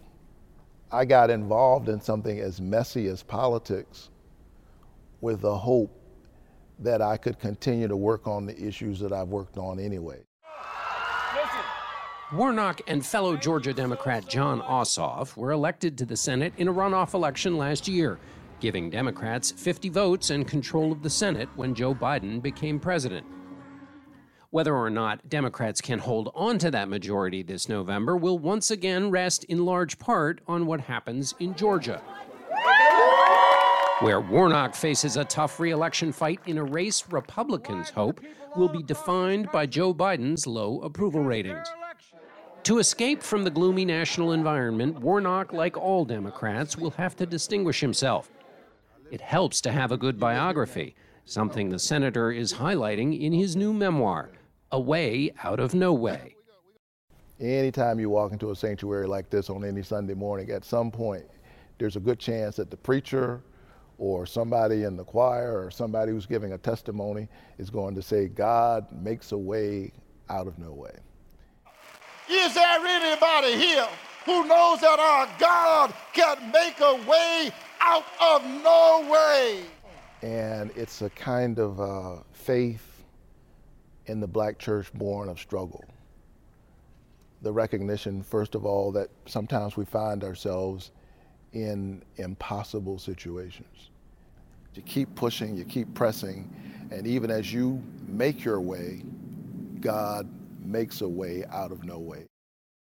I 0.90 1.04
got 1.04 1.30
involved 1.30 1.88
in 1.88 2.00
something 2.00 2.40
as 2.40 2.60
messy 2.60 3.06
as 3.06 3.22
politics 3.22 4.10
with 5.20 5.40
the 5.40 5.56
hope 5.56 5.90
that 6.80 7.00
I 7.00 7.16
could 7.16 7.38
continue 7.38 7.86
to 7.86 7.96
work 7.96 8.26
on 8.26 8.44
the 8.44 8.60
issues 8.60 8.98
that 9.00 9.12
I've 9.12 9.28
worked 9.28 9.56
on 9.56 9.78
anyway. 9.78 10.18
Warnock 12.32 12.80
and 12.88 13.04
fellow 13.04 13.36
Georgia 13.36 13.72
Democrat 13.72 14.26
Jon 14.26 14.62
Ossoff 14.62 15.36
were 15.36 15.52
elected 15.52 15.96
to 15.98 16.06
the 16.06 16.16
Senate 16.16 16.54
in 16.56 16.66
a 16.66 16.72
runoff 16.72 17.14
election 17.14 17.56
last 17.56 17.86
year, 17.86 18.18
giving 18.58 18.90
Democrats 18.90 19.52
50 19.52 19.90
votes 19.90 20.30
and 20.30 20.48
control 20.48 20.92
of 20.92 21.02
the 21.02 21.10
Senate 21.10 21.48
when 21.56 21.74
Joe 21.74 21.94
Biden 21.94 22.40
became 22.42 22.80
president. 22.80 23.26
Whether 24.52 24.76
or 24.76 24.90
not 24.90 25.30
Democrats 25.30 25.80
can 25.80 25.98
hold 25.98 26.30
on 26.34 26.58
to 26.58 26.70
that 26.72 26.90
majority 26.90 27.42
this 27.42 27.70
November 27.70 28.18
will 28.18 28.38
once 28.38 28.70
again 28.70 29.10
rest 29.10 29.44
in 29.44 29.64
large 29.64 29.98
part 29.98 30.42
on 30.46 30.66
what 30.66 30.82
happens 30.82 31.34
in 31.40 31.54
Georgia, 31.54 32.02
where 34.00 34.20
Warnock 34.20 34.74
faces 34.74 35.16
a 35.16 35.24
tough 35.24 35.58
reelection 35.58 36.12
fight 36.12 36.38
in 36.44 36.58
a 36.58 36.64
race 36.64 37.02
Republicans 37.10 37.88
hope 37.88 38.20
will 38.54 38.68
be 38.68 38.82
defined 38.82 39.50
by 39.52 39.64
Joe 39.64 39.94
Biden's 39.94 40.46
low 40.46 40.82
approval 40.82 41.22
ratings. 41.22 41.66
To 42.64 42.78
escape 42.78 43.22
from 43.22 43.44
the 43.44 43.50
gloomy 43.50 43.86
national 43.86 44.32
environment, 44.32 45.00
Warnock, 45.00 45.54
like 45.54 45.78
all 45.78 46.04
Democrats, 46.04 46.76
will 46.76 46.90
have 46.90 47.16
to 47.16 47.24
distinguish 47.24 47.80
himself. 47.80 48.30
It 49.10 49.22
helps 49.22 49.62
to 49.62 49.72
have 49.72 49.92
a 49.92 49.96
good 49.96 50.20
biography, 50.20 50.94
something 51.24 51.70
the 51.70 51.78
senator 51.78 52.30
is 52.30 52.52
highlighting 52.52 53.18
in 53.18 53.32
his 53.32 53.56
new 53.56 53.72
memoir, 53.72 54.28
a 54.72 54.80
way 54.80 55.32
out 55.44 55.60
of 55.60 55.74
no 55.74 55.92
way. 55.92 56.34
Anytime 57.40 57.98
you 57.98 58.10
walk 58.10 58.32
into 58.32 58.50
a 58.50 58.56
sanctuary 58.56 59.06
like 59.06 59.30
this 59.30 59.50
on 59.50 59.64
any 59.64 59.82
Sunday 59.82 60.14
morning, 60.14 60.50
at 60.50 60.64
some 60.64 60.90
point, 60.90 61.24
there's 61.78 61.96
a 61.96 62.00
good 62.00 62.18
chance 62.18 62.56
that 62.56 62.70
the 62.70 62.76
preacher 62.76 63.40
or 63.98 64.26
somebody 64.26 64.84
in 64.84 64.96
the 64.96 65.04
choir 65.04 65.64
or 65.64 65.70
somebody 65.70 66.12
who's 66.12 66.26
giving 66.26 66.52
a 66.52 66.58
testimony 66.58 67.28
is 67.58 67.70
going 67.70 67.94
to 67.94 68.02
say, 68.02 68.28
God 68.28 68.86
makes 68.92 69.32
a 69.32 69.38
way 69.38 69.92
out 70.28 70.46
of 70.46 70.58
no 70.58 70.72
way. 70.72 70.94
Is 72.28 72.54
there 72.54 72.78
anybody 72.86 73.56
here 73.56 73.88
who 74.24 74.46
knows 74.46 74.80
that 74.80 74.98
our 74.98 75.28
God 75.38 75.92
can 76.12 76.52
make 76.52 76.80
a 76.80 76.94
way 77.08 77.50
out 77.80 78.04
of 78.20 78.44
no 78.44 79.08
way. 79.10 79.64
And 80.22 80.70
it's 80.76 81.02
a 81.02 81.10
kind 81.10 81.58
of 81.58 81.80
uh, 81.80 82.22
faith 82.32 82.91
in 84.06 84.20
the 84.20 84.26
black 84.26 84.58
church 84.58 84.92
born 84.92 85.28
of 85.28 85.38
struggle. 85.38 85.84
The 87.42 87.52
recognition, 87.52 88.22
first 88.22 88.54
of 88.54 88.64
all, 88.64 88.92
that 88.92 89.10
sometimes 89.26 89.76
we 89.76 89.84
find 89.84 90.22
ourselves 90.22 90.92
in 91.52 92.02
impossible 92.16 92.98
situations. 92.98 93.90
You 94.74 94.82
keep 94.82 95.14
pushing, 95.14 95.56
you 95.56 95.64
keep 95.64 95.92
pressing, 95.94 96.50
and 96.90 97.06
even 97.06 97.30
as 97.30 97.52
you 97.52 97.82
make 98.06 98.44
your 98.44 98.60
way, 98.60 99.02
God 99.80 100.28
makes 100.64 101.00
a 101.00 101.08
way 101.08 101.44
out 101.50 101.72
of 101.72 101.84
no 101.84 101.98
way. 101.98 102.26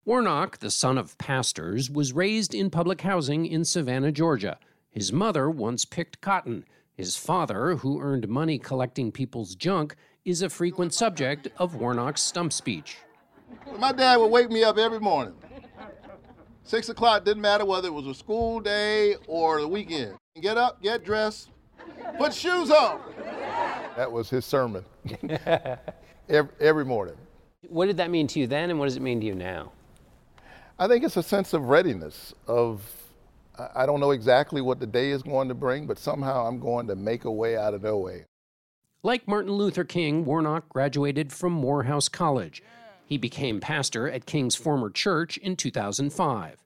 Warnock, 0.05 0.59
the 0.59 0.71
son 0.71 0.97
of 0.97 1.17
pastors, 1.17 1.91
was 1.91 2.13
raised 2.13 2.55
in 2.55 2.69
public 2.69 3.01
housing 3.01 3.45
in 3.45 3.65
Savannah, 3.65 4.11
Georgia. 4.11 4.57
His 4.89 5.11
mother 5.11 5.49
once 5.49 5.83
picked 5.83 6.21
cotton. 6.21 6.65
His 6.93 7.17
father, 7.17 7.75
who 7.75 8.01
earned 8.01 8.27
money 8.29 8.57
collecting 8.57 9.11
people's 9.11 9.53
junk, 9.53 9.95
is 10.27 10.41
a 10.41 10.49
frequent 10.49 10.93
subject 10.93 11.47
of 11.57 11.75
Warnock's 11.75 12.21
stump 12.21 12.51
speech. 12.51 12.97
My 13.79 13.93
dad 13.93 14.17
would 14.17 14.27
wake 14.27 14.51
me 14.51 14.61
up 14.61 14.77
every 14.77 14.99
morning. 14.99 15.33
Six 16.63 16.89
o'clock 16.89 17.23
didn't 17.23 17.41
matter 17.41 17.63
whether 17.63 17.87
it 17.87 17.93
was 17.93 18.05
a 18.07 18.13
school 18.13 18.59
day 18.59 19.15
or 19.25 19.61
the 19.61 19.67
weekend. 19.69 20.17
Get 20.41 20.57
up, 20.57 20.83
get 20.83 21.05
dressed, 21.05 21.51
put 22.17 22.33
shoes 22.33 22.69
on. 22.71 22.99
That 23.95 24.11
was 24.11 24.29
his 24.29 24.43
sermon 24.43 24.83
every, 26.27 26.51
every 26.59 26.83
morning. 26.83 27.15
What 27.69 27.85
did 27.85 27.95
that 27.95 28.11
mean 28.11 28.27
to 28.27 28.39
you 28.41 28.47
then, 28.47 28.69
and 28.69 28.77
what 28.77 28.87
does 28.87 28.97
it 28.97 29.01
mean 29.01 29.21
to 29.21 29.25
you 29.25 29.33
now? 29.33 29.71
I 30.77 30.89
think 30.89 31.05
it's 31.05 31.15
a 31.15 31.23
sense 31.23 31.53
of 31.53 31.69
readiness 31.69 32.33
of 32.47 32.85
I 33.73 33.85
don't 33.85 34.01
know 34.01 34.11
exactly 34.11 34.59
what 34.59 34.81
the 34.81 34.87
day 34.87 35.11
is 35.11 35.23
going 35.23 35.47
to 35.47 35.55
bring, 35.55 35.87
but 35.87 35.97
somehow 35.97 36.45
I'm 36.45 36.59
going 36.59 36.85
to 36.87 36.97
make 36.97 37.23
a 37.23 37.31
way 37.31 37.55
out 37.55 37.73
of 37.73 37.83
no 37.83 37.97
way. 37.97 38.25
Like 39.07 39.25
Martin 39.25 39.53
Luther 39.53 39.85
King, 39.85 40.25
Warnock 40.25 40.67
graduated 40.67 41.31
from 41.31 41.53
Morehouse 41.53 42.09
College. 42.09 42.61
He 43.05 43.17
became 43.17 43.61
pastor 43.61 44.09
at 44.09 44.25
King's 44.25 44.55
former 44.55 44.89
church 44.89 45.37
in 45.37 45.55
2005. 45.55 46.61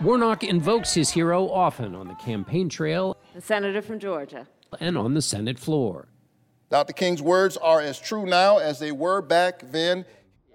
Warnock 0.00 0.44
invokes 0.44 0.94
his 0.94 1.10
hero 1.10 1.50
often 1.50 1.96
on 1.96 2.06
the 2.06 2.14
campaign 2.14 2.68
trail 2.68 3.16
The 3.34 3.40
senator 3.40 3.82
from 3.82 3.98
Georgia. 3.98 4.46
and 4.78 4.96
on 4.96 5.14
the 5.14 5.22
Senate 5.22 5.58
floor. 5.58 6.06
Dr. 6.70 6.92
King's 6.92 7.20
words 7.20 7.56
are 7.56 7.80
as 7.80 7.98
true 7.98 8.24
now 8.24 8.58
as 8.58 8.78
they 8.78 8.92
were 8.92 9.20
back 9.20 9.72
then. 9.72 10.04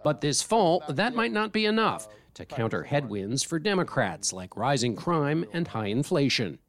But 0.02 0.22
this 0.22 0.42
fall, 0.42 0.82
that 0.88 1.14
might 1.14 1.34
not 1.34 1.52
be 1.52 1.66
enough 1.66 2.08
to 2.36 2.46
counter 2.46 2.84
headwinds 2.84 3.44
for 3.44 3.60
Democrats 3.60 4.32
like 4.32 4.56
rising 4.56 4.96
crime 4.96 5.44
and 5.52 5.68
high 5.68 5.88
inflation. 5.88 6.60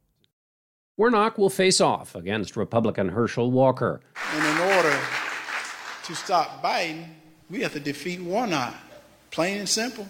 Warnock 0.97 1.37
will 1.37 1.49
face 1.49 1.81
off 1.81 2.15
against 2.15 2.55
Republican 2.55 3.09
Herschel 3.09 3.51
Walker. 3.51 3.99
And 4.31 4.45
in 4.45 4.75
order 4.77 4.97
to 6.05 6.15
stop 6.15 6.63
Biden, 6.63 7.03
we 7.49 7.59
have 7.63 7.73
to 7.73 7.81
defeat 7.81 8.21
Warnock. 8.21 8.73
Plain 9.29 9.57
and 9.57 9.67
simple. 9.67 10.07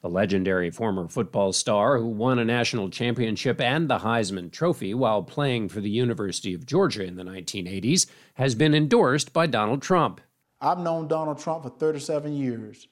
The 0.00 0.08
legendary 0.08 0.70
former 0.70 1.08
football 1.08 1.52
star 1.52 1.98
who 1.98 2.06
won 2.06 2.38
a 2.38 2.44
national 2.46 2.88
championship 2.88 3.60
and 3.60 3.90
the 3.90 3.98
Heisman 3.98 4.50
Trophy 4.50 4.94
while 4.94 5.22
playing 5.22 5.68
for 5.68 5.82
the 5.82 5.90
University 5.90 6.54
of 6.54 6.64
Georgia 6.64 7.04
in 7.04 7.16
the 7.16 7.24
1980s 7.24 8.06
has 8.34 8.54
been 8.54 8.74
endorsed 8.74 9.34
by 9.34 9.46
Donald 9.46 9.82
Trump. 9.82 10.22
I've 10.58 10.78
known 10.78 11.08
Donald 11.08 11.38
Trump 11.38 11.64
for 11.64 11.70
37 11.70 12.34
years, 12.34 12.88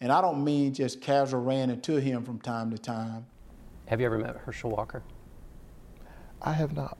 and 0.00 0.12
I 0.12 0.20
don't 0.20 0.44
mean 0.44 0.72
just 0.72 1.00
casual 1.00 1.42
ran 1.42 1.70
into 1.70 1.96
him 1.96 2.22
from 2.22 2.38
time 2.38 2.70
to 2.70 2.78
time. 2.78 3.26
Have 3.86 4.00
you 4.00 4.06
ever 4.06 4.18
met 4.18 4.36
Herschel 4.36 4.70
Walker? 4.70 5.02
I 6.46 6.52
have 6.52 6.76
not. 6.76 6.98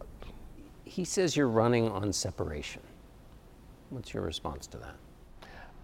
He 0.84 1.04
says 1.04 1.36
you're 1.36 1.48
running 1.48 1.88
on 1.90 2.12
separation. 2.14 2.80
What's 3.90 4.14
your 4.14 4.22
response 4.22 4.66
to 4.68 4.78
that? 4.78 4.96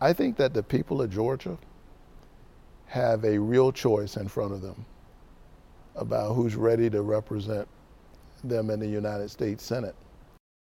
I 0.00 0.14
think 0.14 0.36
that 0.38 0.54
the 0.54 0.62
people 0.62 1.02
of 1.02 1.10
Georgia 1.10 1.58
have 2.86 3.22
a 3.24 3.38
real 3.38 3.70
choice 3.70 4.16
in 4.16 4.28
front 4.28 4.54
of 4.54 4.62
them 4.62 4.86
about 5.94 6.32
who's 6.32 6.56
ready 6.56 6.88
to 6.88 7.02
represent 7.02 7.68
them 8.42 8.70
in 8.70 8.80
the 8.80 8.88
United 8.88 9.30
States 9.30 9.62
Senate. 9.62 9.94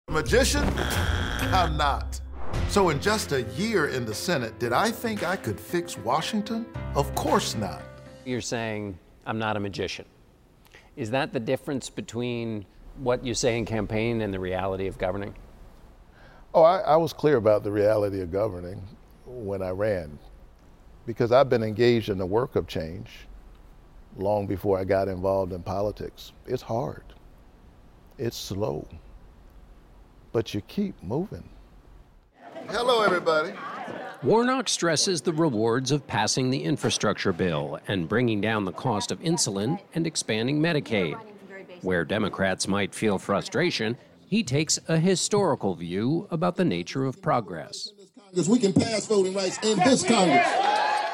Magician? 0.09 0.63
I'm 0.77 1.75
not. 1.75 2.21
So, 2.69 2.89
in 2.89 3.01
just 3.01 3.33
a 3.33 3.43
year 3.57 3.87
in 3.87 4.05
the 4.05 4.15
Senate, 4.15 4.57
did 4.59 4.71
I 4.71 4.89
think 4.91 5.23
I 5.23 5.35
could 5.35 5.59
fix 5.59 5.97
Washington? 5.97 6.65
Of 6.95 7.13
course 7.15 7.55
not. 7.55 7.81
You're 8.23 8.39
saying, 8.39 8.97
I'm 9.25 9.37
not 9.37 9.57
a 9.57 9.59
magician. 9.59 10.05
Is 10.95 11.11
that 11.11 11.33
the 11.33 11.39
difference 11.41 11.89
between 11.89 12.65
what 12.99 13.25
you 13.25 13.33
say 13.33 13.57
in 13.57 13.65
campaign 13.65 14.21
and 14.21 14.33
the 14.33 14.39
reality 14.39 14.87
of 14.87 14.97
governing? 14.97 15.35
Oh, 16.53 16.63
I, 16.63 16.79
I 16.79 16.95
was 16.95 17.13
clear 17.13 17.37
about 17.37 17.63
the 17.63 17.71
reality 17.71 18.21
of 18.21 18.31
governing 18.31 18.81
when 19.25 19.61
I 19.61 19.69
ran 19.69 20.17
because 21.05 21.31
I've 21.31 21.49
been 21.49 21.63
engaged 21.63 22.09
in 22.09 22.17
the 22.17 22.25
work 22.25 22.55
of 22.55 22.67
change 22.67 23.27
long 24.17 24.47
before 24.47 24.79
I 24.79 24.83
got 24.83 25.07
involved 25.07 25.53
in 25.53 25.61
politics. 25.61 26.31
It's 26.45 26.61
hard, 26.61 27.03
it's 28.17 28.37
slow, 28.37 28.87
but 30.31 30.53
you 30.53 30.61
keep 30.61 31.01
moving. 31.03 31.47
Hello, 32.69 33.03
everybody. 33.03 33.53
Warnock 34.23 34.67
stresses 34.67 35.21
the 35.21 35.31
rewards 35.31 35.91
of 35.91 36.05
passing 36.07 36.49
the 36.49 36.63
infrastructure 36.63 37.31
bill 37.31 37.79
and 37.87 38.09
bringing 38.09 38.41
down 38.41 38.65
the 38.65 38.71
cost 38.71 39.11
of 39.11 39.19
insulin 39.21 39.79
and 39.93 40.07
expanding 40.07 40.59
Medicaid. 40.59 41.19
Where 41.87 42.03
Democrats 42.03 42.67
might 42.67 42.93
feel 42.93 43.17
frustration, 43.17 43.95
he 44.25 44.43
takes 44.43 44.77
a 44.89 44.97
historical 44.97 45.73
view 45.73 46.27
about 46.31 46.57
the 46.57 46.65
nature 46.65 47.05
of 47.05 47.21
progress. 47.21 47.87
Because 48.29 48.49
we 48.49 48.59
can 48.59 48.73
pass 48.73 49.05
voting 49.07 49.33
rights 49.33 49.57
in 49.63 49.77
this 49.79 50.03
Congress. 50.05 50.45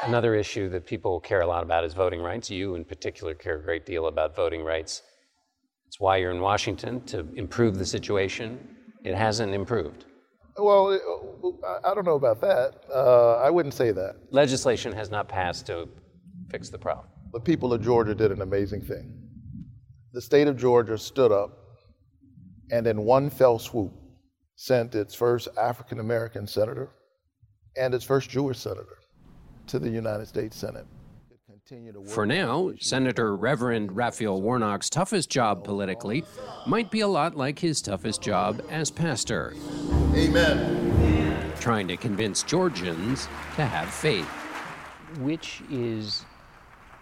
Another 0.02 0.34
issue 0.34 0.68
that 0.70 0.84
people 0.84 1.20
care 1.20 1.42
a 1.42 1.46
lot 1.46 1.62
about 1.62 1.84
is 1.84 1.94
voting 1.94 2.20
rights. 2.20 2.50
You, 2.50 2.74
in 2.74 2.84
particular, 2.84 3.34
care 3.36 3.54
a 3.60 3.62
great 3.62 3.86
deal 3.86 4.08
about 4.08 4.34
voting 4.34 4.64
rights. 4.64 5.02
It's 5.86 6.00
why 6.00 6.16
you're 6.16 6.32
in 6.32 6.40
Washington 6.40 7.02
to 7.02 7.20
improve 7.36 7.78
the 7.78 7.86
situation. 7.86 8.58
It 9.04 9.14
hasn't 9.14 9.54
improved. 9.54 10.06
Well, 10.58 10.92
I- 10.92 11.90
I 11.92 11.94
don't 11.94 12.04
know 12.04 12.16
about 12.16 12.40
that. 12.40 12.82
Uh, 12.92 13.36
I 13.36 13.48
wouldn't 13.48 13.74
say 13.74 13.92
that. 13.92 14.16
Legislation 14.32 14.92
has 14.92 15.08
not 15.08 15.28
passed 15.28 15.66
to 15.66 15.88
fix 16.50 16.68
the 16.68 16.78
problem. 16.78 17.06
The 17.32 17.38
people 17.38 17.72
of 17.72 17.80
Georgia 17.80 18.16
did 18.16 18.32
an 18.32 18.42
amazing 18.42 18.80
thing. 18.80 19.20
The 20.14 20.20
state 20.20 20.46
of 20.46 20.56
Georgia 20.56 20.96
stood 20.96 21.32
up 21.32 21.58
and, 22.70 22.86
in 22.86 23.04
one 23.04 23.30
fell 23.30 23.58
swoop, 23.58 23.92
sent 24.54 24.94
its 24.94 25.12
first 25.12 25.48
African 25.60 25.98
American 25.98 26.46
senator 26.46 26.90
and 27.76 27.92
its 27.92 28.04
first 28.04 28.30
Jewish 28.30 28.60
senator 28.60 29.00
to 29.66 29.80
the 29.80 29.90
United 29.90 30.28
States 30.28 30.56
Senate. 30.56 30.86
For 32.06 32.26
now, 32.26 32.70
Senator 32.78 33.34
Reverend 33.34 33.96
Raphael 33.96 34.40
Warnock's 34.40 34.88
toughest 34.88 35.30
job 35.30 35.64
politically 35.64 36.24
might 36.64 36.92
be 36.92 37.00
a 37.00 37.08
lot 37.08 37.34
like 37.36 37.58
his 37.58 37.82
toughest 37.82 38.22
job 38.22 38.62
as 38.70 38.92
pastor. 38.92 39.52
Amen. 40.14 41.52
Trying 41.58 41.88
to 41.88 41.96
convince 41.96 42.44
Georgians 42.44 43.24
to 43.56 43.64
have 43.64 43.88
faith. 43.92 44.28
Which 45.18 45.60
is 45.70 46.24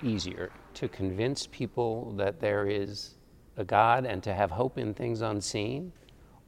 easier, 0.02 0.50
to 0.74 0.88
convince 0.88 1.46
people 1.46 2.12
that 2.16 2.40
there 2.40 2.66
is 2.66 3.14
a 3.56 3.64
God 3.64 4.06
and 4.06 4.22
to 4.22 4.32
have 4.32 4.50
hope 4.50 4.78
in 4.78 4.94
things 4.94 5.20
unseen, 5.20 5.92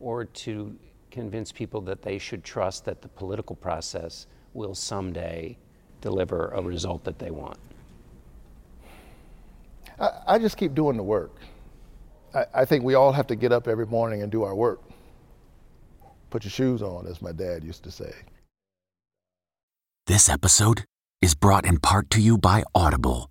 or 0.01 0.25
to 0.25 0.77
convince 1.11 1.53
people 1.53 1.81
that 1.83 2.03
they 2.03 2.19
should 2.19 2.43
trust 2.43 2.85
that 2.85 3.01
the 3.03 3.09
political 3.09 3.55
process 3.55 4.27
will 4.53 4.75
someday 4.75 5.57
deliver 6.01 6.49
a 6.49 6.61
result 6.61 7.05
that 7.05 7.19
they 7.19 7.31
want? 7.31 7.59
I, 9.99 10.11
I 10.27 10.39
just 10.39 10.57
keep 10.57 10.75
doing 10.75 10.97
the 10.97 11.03
work. 11.03 11.37
I, 12.35 12.47
I 12.55 12.65
think 12.65 12.85
we 12.85 12.95
all 12.95 13.13
have 13.13 13.27
to 13.29 13.37
get 13.37 13.53
up 13.53 13.69
every 13.69 13.87
morning 13.87 14.23
and 14.23 14.33
do 14.33 14.43
our 14.43 14.55
work. 14.55 14.81
Put 16.31 16.45
your 16.45 16.51
shoes 16.51 16.83
on, 16.83 17.07
as 17.07 17.23
my 17.23 17.33
dad 17.33 17.63
used 17.63 17.85
to 17.85 17.91
say. 17.91 18.13
This 20.07 20.29
episode 20.29 20.85
is 21.23 21.35
brought 21.35 21.65
in 21.65 21.79
part 21.79 22.11
to 22.11 22.21
you 22.21 22.37
by 22.37 22.65
Audible, 22.75 23.31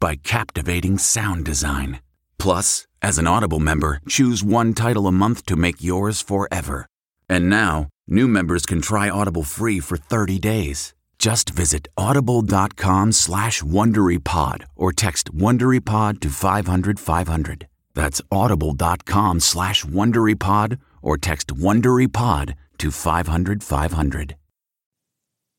by 0.00 0.16
captivating 0.16 0.98
sound 0.98 1.44
design. 1.44 2.00
Plus, 2.38 2.86
as 3.02 3.18
an 3.18 3.26
Audible 3.26 3.60
member, 3.60 4.00
choose 4.08 4.44
one 4.44 4.74
title 4.74 5.06
a 5.06 5.12
month 5.12 5.46
to 5.46 5.56
make 5.56 5.82
yours 5.82 6.20
forever. 6.20 6.86
And 7.28 7.48
now, 7.48 7.88
new 8.06 8.28
members 8.28 8.66
can 8.66 8.80
try 8.80 9.10
Audible 9.10 9.44
free 9.44 9.80
for 9.80 9.96
30 9.96 10.38
days. 10.38 10.94
Just 11.18 11.50
visit 11.50 11.88
audible.com 11.96 13.12
slash 13.12 13.62
WonderyPod 13.62 14.64
or 14.76 14.92
text 14.92 15.34
WonderyPod 15.34 16.20
to 16.20 16.28
500 16.30 17.00
500. 17.00 17.66
That's 17.94 18.20
audible.com 18.30 19.40
slash 19.40 19.84
WonderyPod 19.84 20.78
or 21.02 21.18
text 21.18 21.48
WonderyPod 21.48 22.54
to 22.78 22.90
500 22.92 23.64
500. 23.64 24.36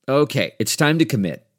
Okay, 0.08 0.54
it's 0.58 0.76
time 0.76 0.98
to 0.98 1.06
commit. 1.06 1.46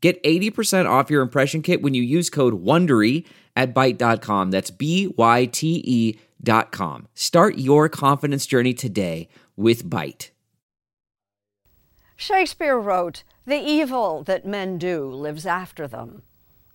Get 0.00 0.22
80% 0.22 0.88
off 0.88 1.10
your 1.10 1.22
impression 1.22 1.62
kit 1.62 1.82
when 1.82 1.94
you 1.94 2.02
use 2.02 2.30
code 2.30 2.64
WONDERY 2.64 3.26
at 3.56 3.74
Byte.com. 3.74 4.50
That's 4.50 4.70
B-Y-T-E 4.70 6.18
dot 6.42 6.70
com. 6.70 7.08
Start 7.14 7.58
your 7.58 7.88
confidence 7.88 8.46
journey 8.46 8.72
today 8.72 9.28
with 9.56 9.88
Byte. 9.88 10.30
Shakespeare 12.14 12.78
wrote, 12.78 13.24
The 13.44 13.58
evil 13.58 14.22
that 14.24 14.46
men 14.46 14.78
do 14.78 15.10
lives 15.10 15.46
after 15.46 15.88
them. 15.88 16.22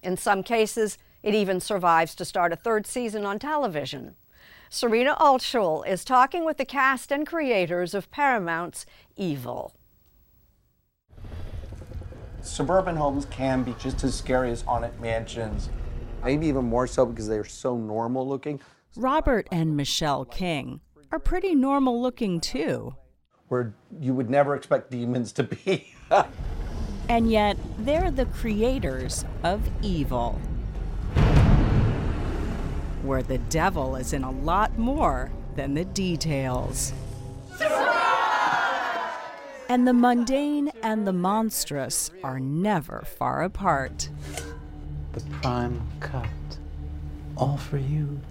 In 0.02 0.18
some 0.18 0.44
cases, 0.44 0.98
it 1.22 1.34
even 1.34 1.62
survives 1.62 2.16
to 2.16 2.26
start 2.26 2.52
a 2.52 2.58
third 2.58 2.86
season 2.86 3.26
on 3.26 3.40
television. 3.40 4.16
Serena 4.70 5.16
Altschul 5.20 5.88
is 5.88 6.04
talking 6.04 6.44
with 6.44 6.58
the 6.58 6.66
cast 6.66 7.12
and 7.12 7.28
creators 7.28 7.94
of 7.94 8.12
Paramount's 8.12 8.86
Evil. 9.16 9.76
Suburban 12.44 12.98
homes 12.98 13.26
can 13.32 13.64
be 13.64 13.74
just 13.80 14.04
as 14.04 14.14
scary 14.14 14.52
as 14.52 14.62
haunted 14.64 15.00
mansions. 15.00 15.70
Maybe 16.24 16.48
even 16.48 16.66
more 16.66 16.88
so 16.88 17.06
because 17.06 17.28
they 17.28 17.38
are 17.38 17.46
so 17.46 17.78
normal 17.78 18.28
looking. 18.28 18.60
Robert 18.98 19.48
and 19.50 19.78
Michelle 19.78 20.26
King 20.26 20.82
are 21.12 21.20
pretty 21.20 21.56
normal 21.56 22.02
looking 22.02 22.42
too. 22.42 22.96
Where 23.48 23.74
you 23.98 24.14
would 24.14 24.30
never 24.30 24.56
expect 24.56 24.92
demons 24.92 25.32
to 25.34 25.44
be. 25.44 25.94
and 27.10 27.32
yet, 27.32 27.58
they're 27.80 28.12
the 28.12 28.26
creators 28.26 29.24
of 29.44 29.62
evil. 29.82 30.34
Where 33.04 33.24
the 33.24 33.38
devil 33.38 33.96
is 33.96 34.12
in 34.12 34.24
a 34.24 34.32
lot 34.32 34.78
more 34.78 35.32
than 35.56 35.76
the 35.76 35.86
details. 35.86 36.92
And 39.74 39.88
the 39.88 39.94
mundane 39.94 40.70
and 40.84 41.08
the 41.08 41.14
monstrous 41.14 42.12
are 42.24 42.40
never 42.40 43.02
far 43.18 43.42
apart. 43.42 44.08
The 45.14 45.22
prime 45.42 45.82
cut. 46.00 46.28
All 47.36 47.58
for 47.58 47.80
you. 47.80 48.22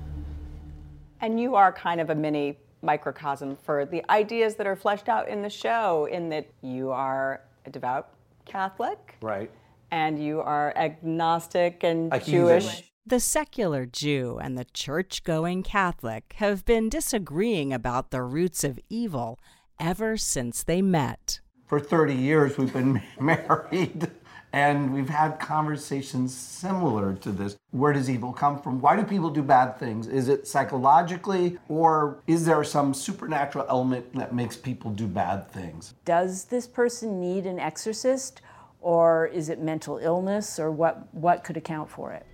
And 1.21 1.41
you 1.41 1.57
are 1.57 1.73
kind 1.73 2.01
of 2.01 2.11
a 2.11 2.15
mini 2.15 2.59
microcosm 2.83 3.57
for 3.57 3.85
the 3.85 4.09
ideas 4.09 4.55
that 4.55 4.69
are 4.69 4.77
fleshed 4.77 5.09
out 5.09 5.29
in 5.29 5.43
the 5.43 5.51
show, 5.51 6.05
in 6.05 6.29
that 6.29 6.49
you 6.61 6.93
are 6.93 7.41
a 7.67 7.71
devout 7.71 8.11
Catholic. 8.45 9.17
Right. 9.21 9.51
And 9.91 10.25
you 10.25 10.41
are 10.43 10.73
agnostic 10.77 11.83
and 11.83 12.15
A 12.15 12.21
Jewish. 12.21 12.67
heathen. 12.71 12.85
The 13.05 13.19
secular 13.19 13.85
Jew 13.85 14.39
and 14.41 14.57
the 14.57 14.67
church 14.67 15.25
going 15.25 15.65
Catholic 15.65 16.35
have 16.37 16.65
been 16.65 16.89
disagreeing 16.89 17.73
about 17.73 18.13
the 18.13 18.23
roots 18.23 18.63
of 18.63 18.79
evil 18.89 19.41
ever 19.79 20.17
since 20.17 20.63
they 20.63 20.83
met. 20.83 21.41
For 21.67 21.81
30 21.81 22.15
years, 22.15 22.59
we've 22.59 22.73
been 22.73 23.03
married 23.21 24.11
and 24.53 24.93
we've 24.93 25.09
had 25.09 25.39
conversations 25.41 26.35
similar 26.35 27.15
to 27.15 27.33
this. 27.33 27.57
Where 27.71 27.93
does 27.93 28.11
evil 28.11 28.33
come 28.33 28.61
from? 28.61 28.81
Why 28.81 28.97
do 28.97 29.03
people 29.03 29.31
do 29.31 29.43
bad 29.43 29.79
things? 29.79 30.07
Is 30.07 30.29
it 30.29 30.47
psychologically, 30.47 31.59
or 31.69 32.19
is 32.27 32.45
there 32.45 32.63
some 32.65 32.93
supernatural 32.93 33.65
element 33.69 34.15
that 34.15 34.35
makes 34.35 34.57
people 34.57 34.91
do 34.91 35.07
bad 35.07 35.51
things? 35.51 35.95
Does 36.05 36.45
this 36.45 36.67
person 36.67 37.21
need 37.21 37.47
an 37.47 37.59
exorcist, 37.59 38.43
or 38.81 39.27
is 39.29 39.49
it 39.49 39.59
mental 39.59 39.99
illness, 39.99 40.59
or 40.59 40.71
what, 40.71 41.13
what 41.15 41.45
could 41.45 41.57
account 41.57 41.89
for 41.89 42.13
it? 42.13 42.27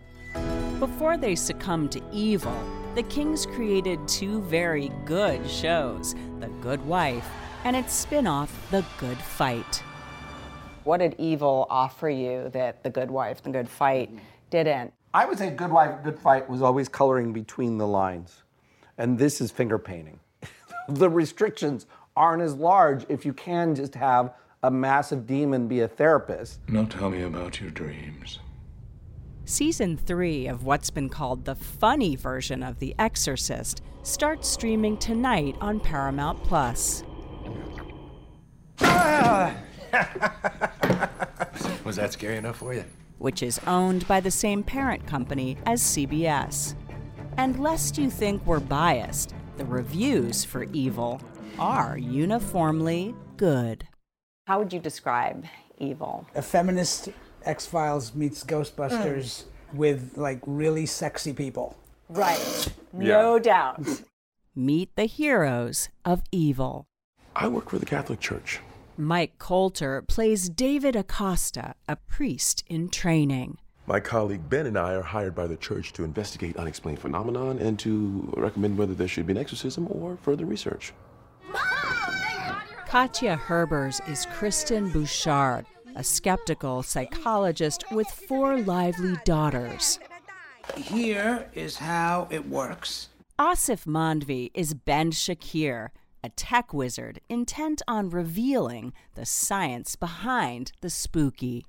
Before 0.80 1.16
they 1.16 1.34
succumbed 1.34 1.92
to 1.92 2.02
evil, 2.12 2.56
the 2.94 3.02
Kings 3.04 3.46
created 3.46 4.06
two 4.08 4.40
very 4.42 4.90
good 5.04 5.48
shows 5.48 6.14
The 6.40 6.48
Good 6.60 6.84
Wife 6.86 7.28
and 7.64 7.76
its 7.76 7.92
spin 7.92 8.26
off, 8.26 8.50
The 8.70 8.84
Good 8.98 9.18
Fight. 9.18 9.82
What 10.84 10.98
did 10.98 11.14
evil 11.18 11.66
offer 11.68 12.08
you 12.08 12.48
that 12.50 12.82
the 12.82 12.90
good 12.90 13.10
wife, 13.10 13.42
and 13.44 13.54
the 13.54 13.58
good 13.58 13.68
fight 13.68 14.10
didn't? 14.50 14.92
I 15.12 15.26
would 15.26 15.38
say 15.38 15.50
Good 15.50 15.70
Wife, 15.70 16.02
Good 16.02 16.18
Fight 16.18 16.48
was 16.48 16.62
always 16.62 16.88
coloring 16.88 17.32
between 17.32 17.76
the 17.76 17.86
lines. 17.86 18.42
And 18.96 19.18
this 19.18 19.40
is 19.40 19.50
finger 19.50 19.78
painting. 19.78 20.18
the 20.88 21.10
restrictions 21.10 21.86
aren't 22.16 22.42
as 22.42 22.54
large 22.54 23.04
if 23.08 23.26
you 23.26 23.32
can 23.32 23.74
just 23.74 23.94
have 23.94 24.32
a 24.62 24.70
massive 24.70 25.26
demon 25.26 25.68
be 25.68 25.80
a 25.80 25.88
therapist. 25.88 26.60
Now 26.68 26.84
tell 26.84 27.10
me 27.10 27.22
about 27.22 27.60
your 27.60 27.70
dreams. 27.70 28.38
Season 29.48 29.96
3 29.96 30.46
of 30.48 30.64
what's 30.64 30.90
been 30.90 31.08
called 31.08 31.46
the 31.46 31.54
funny 31.54 32.16
version 32.16 32.62
of 32.62 32.80
The 32.80 32.94
Exorcist 32.98 33.80
starts 34.02 34.46
streaming 34.46 34.98
tonight 34.98 35.56
on 35.62 35.80
Paramount 35.80 36.44
Plus. 36.44 37.02
Was 41.82 41.96
that 41.96 42.12
scary 42.12 42.36
enough 42.36 42.56
for 42.56 42.74
you? 42.74 42.84
which 43.16 43.42
is 43.42 43.58
owned 43.66 44.06
by 44.06 44.20
the 44.20 44.30
same 44.30 44.62
parent 44.62 45.06
company 45.06 45.56
as 45.64 45.80
CBS. 45.80 46.74
And 47.38 47.58
lest 47.58 47.96
you 47.96 48.10
think 48.10 48.44
we're 48.44 48.60
biased, 48.60 49.34
the 49.56 49.64
reviews 49.64 50.44
for 50.44 50.64
Evil 50.74 51.22
are 51.58 51.96
uniformly 51.96 53.14
good. 53.38 53.88
How 54.46 54.58
would 54.58 54.74
you 54.74 54.78
describe 54.78 55.46
evil? 55.78 56.26
A 56.34 56.42
feminist 56.42 57.08
X 57.44 57.66
Files 57.66 58.14
meets 58.14 58.44
Ghostbusters 58.44 59.44
mm. 59.44 59.44
with 59.74 60.12
like 60.16 60.40
really 60.46 60.86
sexy 60.86 61.32
people. 61.32 61.76
Right. 62.08 62.68
No 62.92 63.38
doubt. 63.38 63.86
Meet 64.54 64.96
the 64.96 65.04
heroes 65.04 65.88
of 66.04 66.22
Evil. 66.32 66.86
I 67.36 67.48
work 67.48 67.70
for 67.70 67.78
the 67.78 67.86
Catholic 67.86 68.18
Church. 68.18 68.60
Mike 68.96 69.38
Colter 69.38 70.02
plays 70.02 70.48
David 70.48 70.96
Acosta, 70.96 71.74
a 71.88 71.94
priest 71.94 72.64
in 72.66 72.88
training. 72.88 73.58
My 73.86 74.00
colleague 74.00 74.50
Ben 74.50 74.66
and 74.66 74.76
I 74.76 74.94
are 74.94 75.02
hired 75.02 75.34
by 75.34 75.46
the 75.46 75.56
church 75.56 75.92
to 75.94 76.04
investigate 76.04 76.56
unexplained 76.56 76.98
phenomenon 76.98 77.58
and 77.58 77.78
to 77.78 78.34
recommend 78.36 78.76
whether 78.76 78.94
there 78.94 79.06
should 79.08 79.26
be 79.26 79.32
an 79.32 79.38
exorcism 79.38 79.86
or 79.88 80.18
further 80.22 80.44
research. 80.44 80.92
Katja 82.88 83.36
Herbers 83.36 84.06
is 84.10 84.26
Kristen 84.32 84.90
Bouchard, 84.90 85.64
a 85.98 86.04
skeptical 86.04 86.80
psychologist 86.80 87.82
with 87.90 88.06
four 88.06 88.56
lively 88.56 89.16
daughters. 89.24 89.98
Here 90.76 91.50
is 91.54 91.76
how 91.76 92.28
it 92.30 92.48
works. 92.48 93.08
Asif 93.36 93.84
Mandvi 93.84 94.52
is 94.54 94.74
Ben 94.74 95.10
Shakir, 95.10 95.88
a 96.22 96.28
tech 96.28 96.72
wizard 96.72 97.20
intent 97.28 97.82
on 97.88 98.10
revealing 98.10 98.92
the 99.16 99.26
science 99.26 99.96
behind 99.96 100.70
the 100.82 100.90
spooky. 100.90 101.66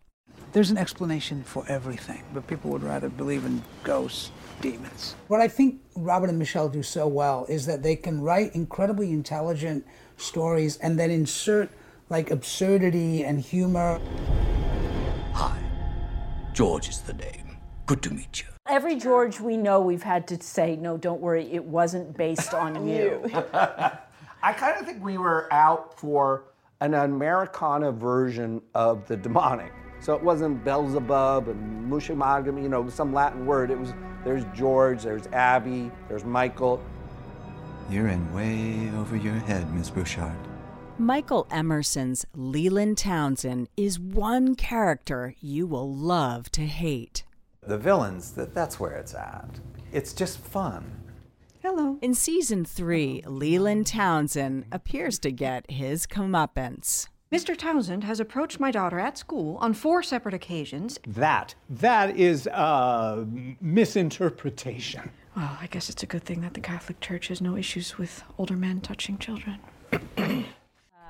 There's 0.53 0.69
an 0.69 0.77
explanation 0.77 1.43
for 1.43 1.65
everything, 1.67 2.23
but 2.31 2.45
people 2.45 2.69
would 2.69 2.83
rather 2.83 3.09
believe 3.09 3.45
in 3.45 3.63
ghosts, 3.83 4.31
demons. 4.61 5.15
What 5.27 5.41
I 5.41 5.47
think 5.47 5.81
Robert 5.95 6.29
and 6.29 6.37
Michelle 6.37 6.69
do 6.69 6.83
so 6.83 7.07
well 7.07 7.47
is 7.49 7.65
that 7.65 7.81
they 7.81 7.95
can 7.95 8.21
write 8.21 8.53
incredibly 8.53 9.11
intelligent 9.11 9.87
stories 10.17 10.77
and 10.77 10.99
then 10.99 11.09
insert 11.09 11.71
like 12.09 12.31
absurdity 12.31 13.23
and 13.23 13.39
humor. 13.39 13.99
Hi, 15.33 15.57
George 16.53 16.89
is 16.89 17.01
the 17.01 17.13
name. 17.13 17.57
Good 17.85 18.01
to 18.03 18.13
meet 18.13 18.41
you. 18.41 18.47
Every 18.67 18.95
George 18.95 19.39
we 19.39 19.57
know, 19.57 19.79
we've 19.79 20.03
had 20.03 20.27
to 20.27 20.41
say, 20.41 20.75
no, 20.75 20.97
don't 20.97 21.21
worry, 21.21 21.51
it 21.51 21.63
wasn't 21.63 22.17
based 22.17 22.53
on 22.53 22.87
you. 22.87 23.23
I 23.53 24.53
kind 24.53 24.79
of 24.79 24.85
think 24.85 25.03
we 25.03 25.17
were 25.17 25.51
out 25.51 25.99
for 25.99 26.45
an 26.81 26.93
Americana 26.93 27.91
version 27.91 28.61
of 28.73 29.07
the 29.07 29.17
demonic. 29.17 29.73
So 30.01 30.13
it 30.13 30.23
wasn't 30.23 30.63
Beelzebub 30.63 31.49
and 31.49 31.91
Mushimagam, 31.91 32.61
you 32.61 32.69
know, 32.69 32.87
some 32.89 33.13
Latin 33.13 33.45
word. 33.45 33.69
It 33.69 33.77
was 33.77 33.93
there's 34.23 34.45
George, 34.55 35.03
there's 35.03 35.27
Abby, 35.27 35.91
there's 36.07 36.23
Michael. 36.23 36.81
You're 37.89 38.07
in 38.07 38.33
way 38.33 38.89
over 38.97 39.15
your 39.17 39.33
head, 39.33 39.73
Miss 39.73 39.89
Bouchard. 39.89 40.48
Michael 40.99 41.47
Emerson's 41.49 42.25
Leland 42.35 42.97
Townsend 42.97 43.69
is 43.77 43.97
one 43.97 44.53
character 44.53 45.33
you 45.39 45.65
will 45.65 45.89
love 45.89 46.51
to 46.51 46.63
hate. 46.63 47.23
The 47.65 47.77
villains, 47.77 48.33
that, 48.33 48.53
that's 48.53 48.81
where 48.81 48.97
it's 48.97 49.15
at. 49.15 49.61
It's 49.93 50.11
just 50.11 50.39
fun. 50.39 50.91
Hello. 51.61 51.99
In 52.01 52.13
season 52.13 52.65
three, 52.65 53.23
Leland 53.25 53.87
Townsend 53.87 54.65
appears 54.73 55.19
to 55.19 55.31
get 55.31 55.71
his 55.71 56.05
comeuppance. 56.05 57.07
Mr. 57.31 57.57
Townsend 57.57 58.03
has 58.03 58.19
approached 58.19 58.59
my 58.59 58.69
daughter 58.69 58.99
at 58.99 59.17
school 59.17 59.55
on 59.61 59.73
four 59.73 60.03
separate 60.03 60.33
occasions. 60.33 60.99
That, 61.07 61.55
that 61.69 62.17
is 62.17 62.45
uh, 62.47 63.23
misinterpretation. 63.61 65.11
Well, 65.37 65.57
I 65.61 65.67
guess 65.67 65.89
it's 65.89 66.03
a 66.03 66.07
good 66.07 66.25
thing 66.25 66.41
that 66.41 66.55
the 66.55 66.59
Catholic 66.59 66.99
Church 66.99 67.29
has 67.29 67.39
no 67.39 67.55
issues 67.55 67.97
with 67.97 68.21
older 68.37 68.57
men 68.57 68.81
touching 68.81 69.17
children. 69.17 69.59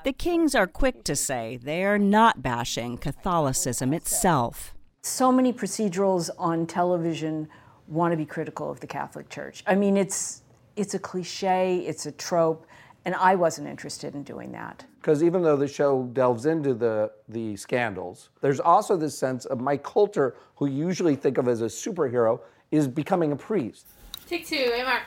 The 0.06 0.14
Kings 0.14 0.56
are 0.56 0.66
quick 0.66 1.04
to 1.04 1.16
say 1.16 1.60
they 1.62 1.84
are 1.84 2.00
not 2.00 2.42
bashing 2.42 2.98
Catholicism 2.98 3.94
itself. 3.94 4.74
So 5.02 5.30
many 5.30 5.52
procedurals 5.52 6.30
on 6.38 6.66
television 6.68 7.50
want 7.86 8.14
to 8.14 8.18
be 8.18 8.26
critical 8.26 8.72
of 8.72 8.80
the 8.80 8.88
Catholic 8.88 9.30
Church. 9.30 9.62
I 9.68 9.76
mean, 9.76 9.98
it's 9.98 10.44
it's 10.78 10.94
a 10.94 11.00
cliche, 11.00 11.80
it's 11.80 12.06
a 12.06 12.14
trope, 12.14 12.66
and 13.04 13.14
I 13.16 13.36
wasn't 13.36 13.68
interested 13.68 14.16
in 14.16 14.24
doing 14.24 14.54
that. 14.54 14.86
Because 15.02 15.22
even 15.22 15.42
though 15.42 15.58
the 15.58 15.68
show 15.68 16.04
delves 16.14 16.46
into 16.46 16.74
the, 16.74 17.12
the 17.28 17.58
scandals, 17.58 18.30
there's 18.40 18.62
also 18.62 18.96
this 18.96 19.18
sense 19.18 19.44
of 19.46 19.60
Mike 19.60 19.84
Colter, 19.84 20.38
who 20.56 20.68
you 20.68 20.88
usually 20.88 21.18
think 21.18 21.38
of 21.38 21.50
as 21.50 21.62
a 21.62 21.66
superhero, 21.66 22.40
is 22.72 22.88
becoming 22.88 23.34
a 23.34 23.36
priest. 23.36 23.88
Take 24.30 24.48
two, 24.48 24.56
hey 24.56 24.84
Mark. 24.84 25.04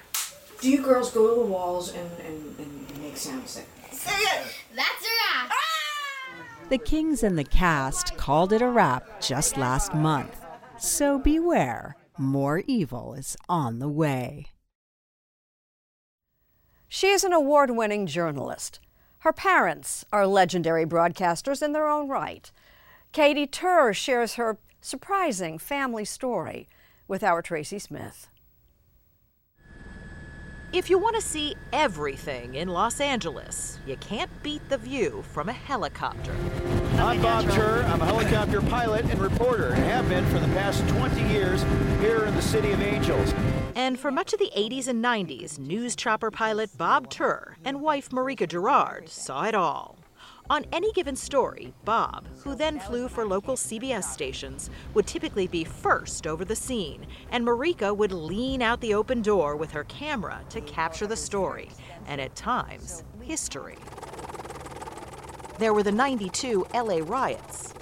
Do 0.60 0.68
you 0.68 0.82
girls 0.82 1.10
go 1.10 1.34
to 1.34 1.40
the 1.40 1.46
walls 1.46 1.94
and, 1.94 2.10
and, 2.20 2.58
and 2.58 3.02
make 3.02 3.16
sounds? 3.16 3.62
That's 4.74 5.04
a 5.04 5.08
wrap. 5.08 5.50
Ah! 5.50 6.44
The 6.70 6.78
Kings 6.78 7.22
and 7.22 7.38
the 7.38 7.44
cast 7.44 8.16
called 8.16 8.52
it 8.52 8.62
a 8.62 8.68
wrap 8.68 9.20
just 9.20 9.56
last 9.56 9.94
month. 9.94 10.44
So 10.78 11.18
beware, 11.18 11.96
more 12.18 12.62
evil 12.66 13.14
is 13.14 13.36
on 13.48 13.78
the 13.78 13.88
way. 13.88 14.46
She 16.88 17.08
is 17.08 17.24
an 17.24 17.32
award 17.32 17.70
winning 17.70 18.06
journalist. 18.06 18.80
Her 19.18 19.32
parents 19.32 20.04
are 20.12 20.26
legendary 20.26 20.84
broadcasters 20.84 21.62
in 21.62 21.72
their 21.72 21.88
own 21.88 22.08
right. 22.08 22.50
Katy 23.12 23.46
Tur 23.46 23.92
shares 23.92 24.34
her 24.34 24.58
surprising 24.80 25.58
family 25.58 26.04
story 26.04 26.68
with 27.06 27.22
our 27.22 27.42
Tracy 27.42 27.78
Smith. 27.78 28.28
If 30.72 30.88
you 30.88 30.96
want 30.96 31.16
to 31.16 31.20
see 31.20 31.54
everything 31.74 32.54
in 32.54 32.68
Los 32.68 32.98
Angeles, 32.98 33.78
you 33.86 33.94
can't 33.98 34.30
beat 34.42 34.66
the 34.70 34.78
view 34.78 35.22
from 35.30 35.50
a 35.50 35.52
helicopter. 35.52 36.34
I'm 36.94 37.20
Bob 37.20 37.50
Tur. 37.50 37.82
I'm 37.86 38.00
a 38.00 38.06
helicopter 38.06 38.62
pilot 38.62 39.04
and 39.04 39.20
reporter 39.20 39.74
and 39.74 39.84
have 39.84 40.08
been 40.08 40.24
for 40.30 40.38
the 40.38 40.46
past 40.54 40.88
20 40.88 41.28
years 41.30 41.62
here 42.00 42.24
in 42.24 42.34
the 42.34 42.40
City 42.40 42.72
of 42.72 42.80
Angels. 42.80 43.34
And 43.76 44.00
for 44.00 44.10
much 44.10 44.32
of 44.32 44.38
the 44.38 44.50
80s 44.56 44.88
and 44.88 45.04
90s, 45.04 45.58
news 45.58 45.94
chopper 45.94 46.30
pilot 46.30 46.70
Bob 46.78 47.10
Tur 47.10 47.54
and 47.66 47.82
wife 47.82 48.08
Marika 48.08 48.48
Gerard 48.48 49.10
saw 49.10 49.44
it 49.44 49.54
all. 49.54 50.01
On 50.52 50.66
any 50.70 50.92
given 50.92 51.16
story, 51.16 51.72
Bob, 51.86 52.26
who 52.40 52.54
then 52.54 52.78
flew 52.78 53.08
for 53.08 53.24
local 53.24 53.56
CBS 53.56 54.04
stations, 54.04 54.68
would 54.92 55.06
typically 55.06 55.46
be 55.46 55.64
first 55.64 56.26
over 56.26 56.44
the 56.44 56.54
scene, 56.54 57.06
and 57.30 57.42
Marika 57.42 57.96
would 57.96 58.12
lean 58.12 58.60
out 58.60 58.78
the 58.82 58.92
open 58.92 59.22
door 59.22 59.56
with 59.56 59.70
her 59.70 59.84
camera 59.84 60.42
to 60.50 60.60
capture 60.60 61.06
the 61.06 61.16
story, 61.16 61.70
and 62.06 62.20
at 62.20 62.36
times, 62.36 63.02
history. 63.22 63.78
There 65.58 65.72
were 65.72 65.82
the 65.82 65.90
92 65.90 66.66
LA 66.74 66.98
riots, 67.02 67.72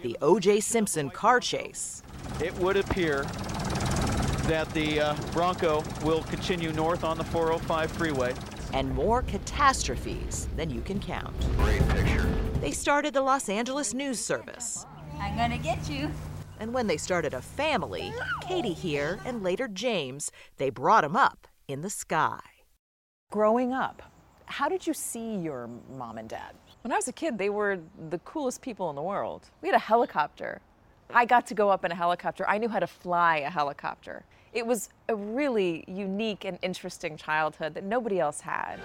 the 0.00 0.16
O.J. 0.22 0.60
Simpson 0.60 1.10
car 1.10 1.38
chase, 1.38 2.02
It 2.40 2.54
would 2.60 2.78
appear 2.78 3.24
that 4.44 4.70
the 4.72 5.00
uh, 5.00 5.14
Bronco 5.34 5.84
will 6.02 6.22
continue 6.22 6.72
north 6.72 7.04
on 7.04 7.18
the 7.18 7.24
405 7.24 7.92
freeway. 7.92 8.32
And 8.72 8.94
more 8.94 9.22
catastrophes 9.22 10.48
than 10.56 10.70
you 10.70 10.80
can 10.80 11.00
count. 11.00 11.34
They 12.60 12.72
started 12.72 13.14
the 13.14 13.22
Los 13.22 13.48
Angeles 13.48 13.94
News 13.94 14.20
Service. 14.20 14.86
I'm 15.18 15.36
gonna 15.36 15.58
get 15.58 15.88
you. 15.88 16.10
And 16.60 16.74
when 16.74 16.86
they 16.86 16.96
started 16.96 17.34
a 17.34 17.40
family, 17.40 18.12
Katy 18.42 18.72
here 18.72 19.20
and 19.24 19.42
later 19.42 19.68
James, 19.68 20.30
they 20.56 20.70
brought 20.70 21.04
him 21.04 21.16
up 21.16 21.46
in 21.68 21.82
the 21.82 21.90
sky. 21.90 22.40
Growing 23.30 23.72
up, 23.72 24.02
how 24.46 24.68
did 24.68 24.86
you 24.86 24.94
see 24.94 25.36
your 25.36 25.68
mom 25.96 26.18
and 26.18 26.28
dad? 26.28 26.54
When 26.82 26.92
I 26.92 26.96
was 26.96 27.08
a 27.08 27.12
kid, 27.12 27.38
they 27.38 27.50
were 27.50 27.78
the 28.08 28.18
coolest 28.20 28.62
people 28.62 28.88
in 28.90 28.96
the 28.96 29.02
world. 29.02 29.50
We 29.62 29.68
had 29.68 29.74
a 29.74 29.78
helicopter. 29.80 30.60
I 31.10 31.24
got 31.24 31.46
to 31.48 31.54
go 31.54 31.70
up 31.70 31.84
in 31.84 31.92
a 31.92 31.94
helicopter. 31.94 32.48
I 32.48 32.58
knew 32.58 32.68
how 32.68 32.80
to 32.80 32.86
fly 32.86 33.38
a 33.38 33.50
helicopter. 33.50 34.24
It 34.58 34.66
was 34.66 34.88
a 35.08 35.14
really 35.14 35.84
unique 35.86 36.44
and 36.44 36.58
interesting 36.62 37.16
childhood 37.16 37.74
that 37.74 37.84
nobody 37.84 38.18
else 38.18 38.40
had. 38.40 38.80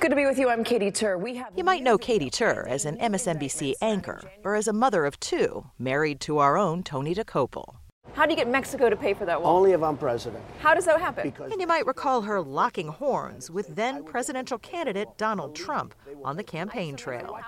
Good 0.00 0.08
to 0.08 0.16
be 0.16 0.24
with 0.24 0.38
you. 0.38 0.48
I'm 0.48 0.64
Katy 0.64 0.90
Tur. 0.90 1.18
We 1.18 1.34
have 1.34 1.52
You 1.54 1.62
might 1.62 1.82
know 1.82 1.98
Katy 1.98 2.30
Tur 2.30 2.66
as 2.66 2.86
an 2.86 2.96
MSNBC 2.96 3.74
anchor 3.82 4.22
or 4.44 4.54
as 4.54 4.66
a 4.66 4.72
mother 4.72 5.04
of 5.04 5.20
two, 5.20 5.66
married 5.78 6.20
to 6.20 6.38
our 6.38 6.56
own 6.56 6.82
Tony 6.82 7.14
Dokoupil. 7.14 7.74
How 8.14 8.24
do 8.24 8.30
you 8.30 8.36
get 8.36 8.48
Mexico 8.48 8.88
to 8.88 8.96
pay 8.96 9.12
for 9.12 9.26
that 9.26 9.42
wall? 9.42 9.58
Only 9.58 9.72
if 9.72 9.82
I'm 9.82 9.98
president. 9.98 10.42
How 10.60 10.72
does 10.72 10.86
that 10.86 10.98
happen? 10.98 11.30
And 11.50 11.60
you 11.60 11.66
might 11.66 11.84
recall 11.84 12.22
her 12.22 12.40
locking 12.40 12.88
horns 12.88 13.50
with 13.50 13.76
then 13.76 14.04
presidential 14.04 14.56
candidate 14.56 15.08
Donald 15.18 15.54
Trump 15.54 15.94
on 16.24 16.38
the 16.38 16.44
campaign 16.44 16.96
trail. 16.96 17.38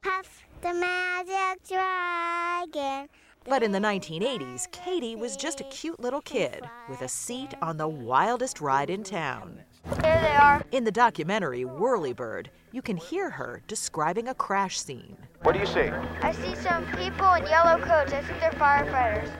Puff 0.00 0.42
the 0.62 0.72
magic 0.72 1.68
dragon. 1.68 3.08
But 3.44 3.62
in 3.62 3.72
the 3.72 3.78
1980s, 3.78 4.70
Katy 4.70 5.16
was 5.16 5.36
just 5.36 5.60
a 5.60 5.64
cute 5.64 5.98
little 5.98 6.20
kid 6.20 6.68
with 6.88 7.00
a 7.00 7.08
seat 7.08 7.54
on 7.62 7.78
the 7.78 7.88
wildest 7.88 8.60
ride 8.60 8.90
in 8.90 9.02
town. 9.02 9.60
Here 10.02 10.20
they 10.20 10.34
are. 10.34 10.62
In 10.72 10.84
the 10.84 10.92
documentary 10.92 11.64
Whirlybird, 11.64 12.48
you 12.70 12.82
can 12.82 12.98
hear 12.98 13.30
her 13.30 13.62
describing 13.66 14.28
a 14.28 14.34
crash 14.34 14.78
scene. 14.78 15.16
What 15.42 15.52
do 15.52 15.58
you 15.58 15.66
see? 15.66 15.88
I 16.20 16.32
see 16.32 16.54
some 16.54 16.84
people 16.92 17.32
in 17.32 17.46
yellow 17.46 17.78
coats. 17.82 18.12
I 18.12 18.22
think 18.22 18.40
they're 18.40 18.50
firefighters. 18.52 19.30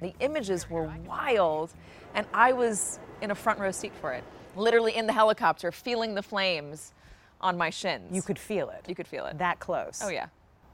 The 0.00 0.12
images 0.18 0.68
were 0.68 0.92
wild, 1.06 1.72
and 2.14 2.26
I 2.34 2.52
was 2.52 2.98
in 3.22 3.30
a 3.30 3.34
front 3.36 3.60
row 3.60 3.70
seat 3.70 3.92
for 4.00 4.12
it. 4.12 4.24
Literally 4.56 4.96
in 4.96 5.06
the 5.06 5.12
helicopter, 5.12 5.70
feeling 5.70 6.14
the 6.14 6.22
flames 6.22 6.92
on 7.40 7.56
my 7.56 7.70
shins. 7.70 8.14
You 8.14 8.22
could 8.22 8.38
feel 8.38 8.68
it. 8.70 8.84
You 8.88 8.96
could 8.96 9.06
feel 9.06 9.26
it. 9.26 9.38
That 9.38 9.60
close. 9.60 10.00
Oh, 10.02 10.08
yeah. 10.08 10.26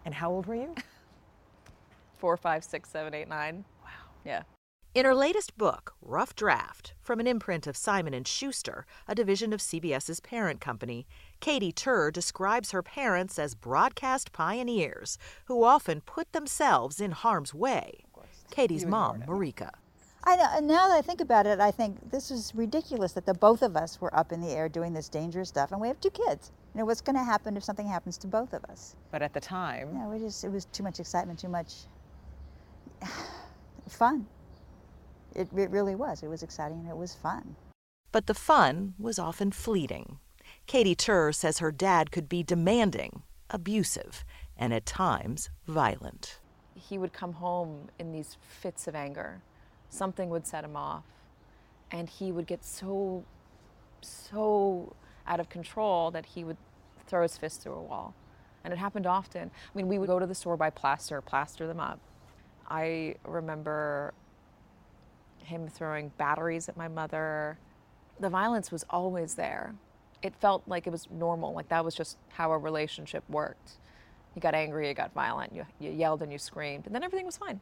And 0.07 0.15
how 0.15 0.31
old 0.31 0.47
were 0.47 0.55
you? 0.55 0.75
Four, 2.21 2.37
five, 2.37 2.63
six, 2.63 2.91
seven, 2.91 3.15
eight, 3.15 3.29
nine. 3.29 3.65
Wow. 3.83 3.89
Yeah. 4.27 4.43
In 4.95 5.07
her 5.07 5.15
latest 5.15 5.57
book, 5.57 5.95
Rough 6.03 6.35
Draft, 6.35 6.93
from 7.01 7.19
an 7.19 7.27
imprint 7.27 7.67
of 7.67 7.79
Simon 7.79 8.23
& 8.25 8.27
Schuster, 8.27 8.85
a 9.09 9.15
division 9.15 9.55
of 9.55 9.61
CBS's 9.61 10.21
parent 10.21 10.61
company, 10.61 11.07
Katy 11.41 11.73
Tur 11.73 12.11
describes 12.11 12.73
her 12.73 12.83
parents 12.83 13.39
as 13.39 13.55
broadcast 13.55 14.33
pioneers 14.33 15.17
who 15.47 15.65
often 15.65 16.03
put 16.03 16.33
themselves 16.33 17.01
in 17.01 17.13
harm's 17.13 17.55
way. 17.55 18.05
Katy's 18.51 18.85
mom, 18.85 19.23
Marika. 19.23 19.71
I 20.25 20.37
know, 20.37 20.47
and 20.53 20.67
now 20.67 20.89
that 20.89 20.99
I 20.99 21.01
think 21.01 21.23
about 21.23 21.47
it, 21.47 21.61
I 21.61 21.71
think 21.71 22.11
this 22.11 22.31
is 22.31 22.53
ridiculous 22.55 23.13
that 23.13 23.25
the 23.25 23.33
both 23.33 23.63
of 23.63 23.77
us 23.77 23.99
were 23.99 24.15
up 24.15 24.33
in 24.33 24.43
the 24.43 24.51
air 24.51 24.69
doing 24.69 24.93
this 24.93 25.09
dangerous 25.09 25.49
stuff, 25.49 25.73
and 25.73 25.81
we 25.81 25.89
have 25.89 25.99
two 26.01 26.11
kids. 26.11 26.53
You 26.75 26.81
know, 26.81 26.85
what's 26.85 27.01
going 27.01 27.17
to 27.17 27.25
happen 27.25 27.57
if 27.57 27.65
something 27.65 27.87
happens 27.87 28.19
to 28.19 28.27
both 28.27 28.53
of 28.53 28.63
us? 28.65 28.97
But 29.11 29.23
at 29.23 29.33
the 29.33 29.41
time, 29.41 29.95
Yeah, 29.95 30.09
we 30.09 30.19
just 30.19 30.45
it 30.45 30.51
was 30.51 30.67
too 30.67 30.83
much 30.83 31.01
excitement, 31.01 31.39
too 31.39 31.49
much 31.49 31.87
fun. 33.89 34.27
It, 35.35 35.49
it 35.57 35.71
really 35.71 35.95
was. 35.95 36.23
It 36.23 36.29
was 36.29 36.43
exciting 36.43 36.81
and 36.81 36.89
it 36.89 36.97
was 36.97 37.15
fun. 37.15 37.57
But 38.13 38.27
the 38.27 38.35
fun 38.35 38.95
was 38.99 39.19
often 39.19 39.53
fleeting. 39.53 40.19
Katy 40.67 40.95
Tur 40.95 41.33
says 41.33 41.59
her 41.59 41.73
dad 41.73 42.11
could 42.11 42.29
be 42.29 42.43
demanding, 42.43 43.23
abusive, 43.49 44.25
and 44.57 44.75
at 44.75 44.87
times 44.87 45.51
violent. 45.67 46.41
He 46.75 46.99
would 46.99 47.13
come 47.13 47.35
home 47.35 47.89
in 47.99 48.13
these 48.13 48.37
fits 48.41 48.89
of 48.89 48.95
anger. 48.95 49.43
Something 49.89 50.29
would 50.31 50.47
set 50.47 50.65
him 50.65 50.77
off, 50.77 51.05
and 51.91 52.09
he 52.09 52.33
would 52.33 52.47
get 52.47 52.65
so, 52.65 53.25
so 54.01 54.95
out 55.27 55.41
of 55.41 55.49
control 55.49 56.11
that 56.11 56.27
he 56.27 56.45
would 56.45 56.57
throw 57.07 57.23
his 57.23 57.37
fist 57.37 57.63
through 57.63 57.75
a 57.75 57.83
wall. 57.83 58.15
And 58.63 58.73
it 58.73 58.79
happened 58.79 59.07
often. 59.07 59.51
I 59.53 59.77
mean, 59.77 59.89
we 59.89 59.99
would 59.99 60.07
go 60.07 60.19
to 60.19 60.27
the 60.27 60.35
store, 60.35 60.57
buy 60.57 60.71
plaster, 60.71 61.21
plaster 61.21 61.67
them 61.67 61.81
up. 61.81 61.99
I 62.71 63.17
remember 63.25 64.15
him 65.43 65.69
throwing 65.69 66.13
batteries 66.17 66.69
at 66.69 66.77
my 66.77 66.89
mother. 66.89 67.59
The 68.21 68.29
violence 68.29 68.71
was 68.71 68.85
always 68.89 69.35
there. 69.35 69.75
It 70.23 70.35
felt 70.37 70.63
like 70.67 70.87
it 70.87 70.91
was 70.91 71.09
normal, 71.11 71.53
like 71.53 71.69
that 71.69 71.85
was 71.85 71.95
just 71.95 72.19
how 72.29 72.53
a 72.53 72.59
relationship 72.59 73.25
worked. 73.29 73.73
You 74.35 74.41
got 74.41 74.55
angry, 74.55 74.89
you 74.89 74.95
got 74.95 75.13
violent, 75.13 75.53
you, 75.55 75.67
you 75.81 75.91
yelled 75.91 76.23
and 76.23 76.31
you 76.31 76.39
screamed, 76.39 76.87
and 76.87 76.95
then 76.95 77.03
everything 77.03 77.27
was 77.27 77.37
fine. 77.37 77.61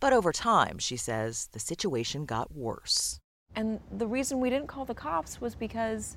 But 0.00 0.12
over 0.12 0.32
time, 0.32 0.78
she 0.78 0.96
says, 0.96 1.48
the 1.52 1.58
situation 1.58 2.24
got 2.24 2.54
worse. 2.54 3.20
And 3.54 3.80
the 3.90 4.06
reason 4.06 4.40
we 4.40 4.50
didn't 4.50 4.68
call 4.68 4.84
the 4.84 4.94
cops 4.94 5.40
was 5.40 5.54
because 5.54 6.16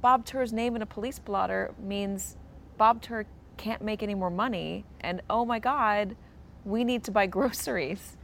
Bob 0.00 0.24
Tur's 0.24 0.52
name 0.52 0.76
in 0.76 0.82
a 0.82 0.86
police 0.86 1.18
blotter 1.18 1.74
means 1.82 2.36
Bob 2.78 3.02
Tur 3.02 3.26
can't 3.56 3.82
make 3.82 4.02
any 4.02 4.14
more 4.14 4.30
money, 4.30 4.84
and 5.00 5.20
oh 5.28 5.44
my 5.44 5.58
God, 5.58 6.16
we 6.66 6.84
need 6.84 7.04
to 7.04 7.10
buy 7.10 7.26
groceries. 7.38 8.16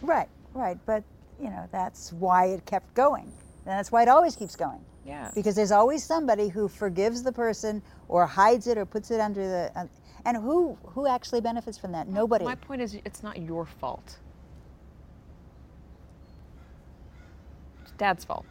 Right, 0.00 0.28
right. 0.54 0.78
But, 0.86 1.02
you 1.40 1.50
know, 1.50 1.68
that's 1.72 2.12
why 2.12 2.46
it 2.46 2.64
kept 2.64 2.94
going. 2.94 3.24
And 3.24 3.78
that's 3.78 3.90
why 3.92 4.02
it 4.02 4.08
always 4.08 4.36
keeps 4.36 4.56
going. 4.56 4.80
Yeah. 5.04 5.30
Because 5.34 5.54
there's 5.54 5.72
always 5.72 6.02
somebody 6.02 6.48
who 6.48 6.68
forgives 6.68 7.22
the 7.22 7.32
person 7.32 7.82
or 8.08 8.26
hides 8.26 8.66
it 8.66 8.78
or 8.78 8.86
puts 8.86 9.10
it 9.10 9.20
under 9.20 9.46
the. 9.46 9.72
Uh, 9.76 9.86
and 10.24 10.36
who 10.36 10.76
who 10.84 11.06
actually 11.06 11.40
benefits 11.40 11.78
from 11.78 11.92
that? 11.92 12.08
Nobody. 12.08 12.44
My 12.44 12.56
point 12.56 12.82
is, 12.82 12.96
it's 13.04 13.22
not 13.22 13.38
your 13.40 13.64
fault. 13.64 14.18
It's 17.82 17.92
Dad's 17.92 18.24
fault. 18.24 18.44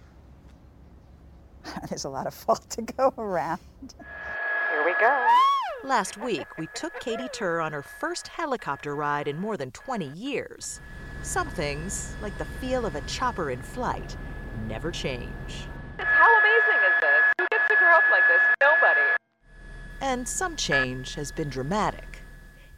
there's 1.90 2.06
a 2.06 2.10
lot 2.10 2.28
of 2.28 2.34
fault 2.34 2.70
to 2.70 2.82
go 2.82 3.14
around. 3.18 3.60
Here 4.72 4.86
we 4.86 4.94
go. 4.94 5.28
Last 5.86 6.18
week, 6.18 6.48
we 6.58 6.66
took 6.74 7.00
Katy 7.00 7.28
Tur 7.32 7.62
on 7.62 7.72
her 7.72 7.84
first 7.84 8.28
helicopter 8.28 8.96
ride 8.96 9.28
in 9.28 9.40
more 9.40 9.56
than 9.56 9.70
20 9.70 10.08
years. 10.14 10.82
Some 11.22 11.48
things, 11.48 12.16
like 12.24 12.36
the 12.40 12.46
feel 12.60 12.88
of 12.88 12.96
a 12.96 13.02
chopper 13.02 13.52
in 13.52 13.62
flight, 13.62 14.18
never 14.68 14.90
change. 14.90 15.68
How 16.00 16.40
amazing 16.40 16.82
is 16.88 17.02
this? 17.02 17.34
Who 17.38 17.46
gets 17.52 17.70
to 17.70 17.76
grow 17.78 17.94
up 17.94 18.04
like 18.10 18.24
this? 18.28 18.42
Nobody. 18.64 19.00
And 20.02 20.28
some 20.28 20.56
change 20.56 21.14
has 21.14 21.32
been 21.32 21.50
dramatic. 21.50 22.18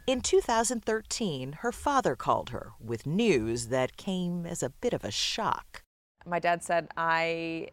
In 0.06 0.20
2013, 0.20 1.52
her 1.60 1.72
father 1.72 2.14
called 2.14 2.50
her 2.50 2.72
with 2.78 3.06
news 3.06 3.68
that 3.68 3.96
came 3.96 4.44
as 4.44 4.62
a 4.62 4.68
bit 4.68 4.92
of 4.92 5.02
a 5.02 5.10
shock. 5.10 5.82
My 6.26 6.40
dad 6.40 6.62
said, 6.62 6.88
I 6.94 7.68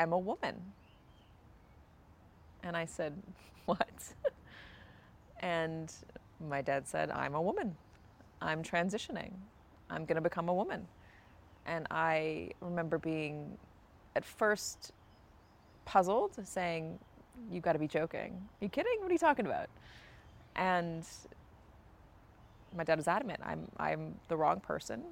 am 0.00 0.12
a 0.12 0.18
woman. 0.18 0.72
And 2.64 2.76
I 2.76 2.86
said, 2.86 3.14
What? 3.66 4.14
and 5.40 5.92
my 6.48 6.62
dad 6.62 6.88
said, 6.88 7.10
I'm 7.10 7.34
a 7.34 7.40
woman. 7.40 7.76
I'm 8.40 8.62
transitioning. 8.62 9.30
I'm 9.88 10.04
going 10.04 10.16
to 10.16 10.22
become 10.22 10.48
a 10.48 10.54
woman. 10.54 10.86
And 11.66 11.86
I 11.90 12.50
remember 12.60 12.98
being 12.98 13.56
at 14.16 14.24
first 14.24 14.92
puzzled, 15.84 16.36
saying, 16.44 16.98
You've 17.50 17.62
got 17.62 17.72
to 17.72 17.78
be 17.78 17.88
joking. 17.88 18.32
Are 18.32 18.64
you 18.64 18.68
kidding? 18.68 18.98
What 19.00 19.10
are 19.10 19.12
you 19.12 19.18
talking 19.18 19.46
about? 19.46 19.68
And 20.54 21.04
my 22.76 22.84
dad 22.84 22.98
was 22.98 23.08
adamant 23.08 23.40
I'm, 23.44 23.68
I'm 23.78 24.14
the 24.28 24.36
wrong 24.36 24.60
person. 24.60 25.02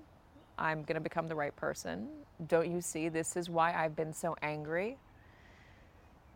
I'm 0.59 0.82
going 0.82 0.94
to 0.94 1.01
become 1.01 1.28
the 1.28 1.34
right 1.34 1.55
person. 1.57 2.09
Don't 2.46 2.70
you 2.70 2.80
see? 2.80 3.09
This 3.09 3.36
is 3.36 3.48
why 3.48 3.72
I've 3.72 3.96
been 3.96 4.12
so 4.12 4.36
angry. 4.42 4.98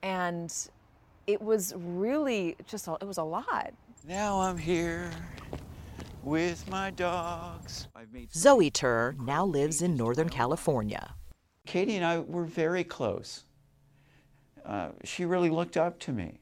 And 0.03 0.53
it 1.27 1.41
was 1.41 1.75
really 1.77 2.57
just, 2.67 2.89
a, 2.89 2.97
it 3.01 3.07
was 3.07 3.19
a 3.19 3.23
lot. 3.23 3.73
Now 4.07 4.41
I'm 4.41 4.59
here 4.59 5.11
with 6.23 6.69
my 6.69 6.91
dogs. 6.91 7.89
Zoe 8.33 8.71
Tur 8.71 9.15
now 9.21 9.45
lives 9.45 9.83
in 9.83 9.97
Northern 9.97 10.29
California. 10.29 11.15
Katy 11.67 11.97
and 11.97 12.05
I 12.05 12.19
were 12.19 12.45
very 12.45 12.85
close. 12.85 13.45
Uh, 14.65 14.91
she 15.05 15.25
really 15.25 15.51
looked 15.51 15.77
up 15.77 15.99
to 16.01 16.13
me. 16.13 16.41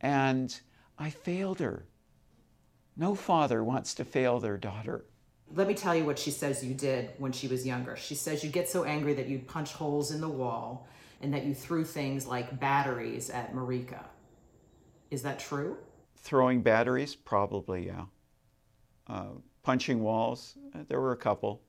And 0.00 0.60
I 0.98 1.10
failed 1.10 1.60
her. 1.60 1.86
No 2.96 3.14
father 3.14 3.64
wants 3.64 3.94
to 3.94 4.04
fail 4.04 4.38
their 4.38 4.56
daughter. 4.56 5.04
Let 5.54 5.68
me 5.68 5.74
tell 5.74 5.94
you 5.94 6.04
what 6.04 6.18
she 6.18 6.30
says 6.30 6.64
you 6.64 6.74
did 6.74 7.10
when 7.18 7.32
she 7.32 7.48
was 7.48 7.66
younger. 7.66 7.96
She 7.96 8.14
says 8.14 8.44
you 8.44 8.50
get 8.50 8.68
so 8.68 8.84
angry 8.84 9.14
that 9.14 9.28
you'd 9.28 9.46
punch 9.46 9.72
holes 9.72 10.10
in 10.10 10.20
the 10.20 10.28
wall 10.28 10.88
and 11.20 11.32
that 11.32 11.44
you 11.44 11.54
threw 11.54 11.84
things 11.84 12.26
like 12.26 12.58
batteries 12.60 13.30
at 13.30 13.54
Marika. 13.54 14.04
Is 15.10 15.22
that 15.22 15.38
true? 15.38 15.76
Throwing 16.16 16.62
batteries? 16.62 17.14
Probably, 17.14 17.86
yeah. 17.86 18.04
Uh, 19.06 19.34
punching 19.62 20.02
walls? 20.02 20.54
Uh, 20.74 20.80
there 20.88 21.00
were 21.00 21.12
a 21.12 21.16
couple. 21.16 21.62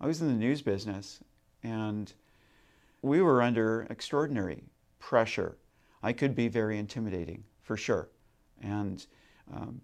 I 0.00 0.06
was 0.06 0.20
in 0.20 0.28
the 0.28 0.34
news 0.34 0.62
business 0.62 1.20
and 1.62 2.12
we 3.02 3.20
were 3.20 3.42
under 3.42 3.86
extraordinary 3.90 4.64
pressure. 4.98 5.58
I 6.02 6.12
could 6.12 6.34
be 6.34 6.48
very 6.48 6.78
intimidating, 6.78 7.44
for 7.62 7.76
sure. 7.76 8.08
And 8.62 9.04
um, 9.52 9.80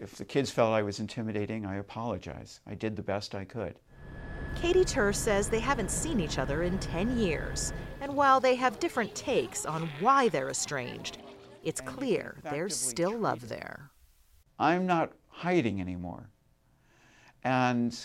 if 0.00 0.16
the 0.16 0.24
kids 0.24 0.50
felt 0.50 0.72
I 0.72 0.82
was 0.82 1.00
intimidating, 1.00 1.66
I 1.66 1.76
apologize. 1.76 2.60
I 2.66 2.74
did 2.74 2.96
the 2.96 3.02
best 3.02 3.34
I 3.34 3.44
could. 3.44 3.78
Katy 4.56 4.84
Tur 4.84 5.12
says 5.12 5.48
they 5.48 5.60
haven't 5.60 5.90
seen 5.90 6.20
each 6.20 6.38
other 6.38 6.62
in 6.62 6.78
10 6.78 7.18
years. 7.18 7.72
And 8.00 8.14
while 8.14 8.40
they 8.40 8.54
have 8.54 8.78
different 8.78 9.14
takes 9.14 9.66
on 9.66 9.88
why 10.00 10.28
they're 10.28 10.50
estranged, 10.50 11.18
it's 11.62 11.80
clear 11.80 12.36
there's 12.44 12.76
still 12.76 13.16
love 13.16 13.48
there. 13.48 13.90
I'm 14.58 14.86
not 14.86 15.12
hiding 15.28 15.80
anymore. 15.80 16.28
And 17.44 17.96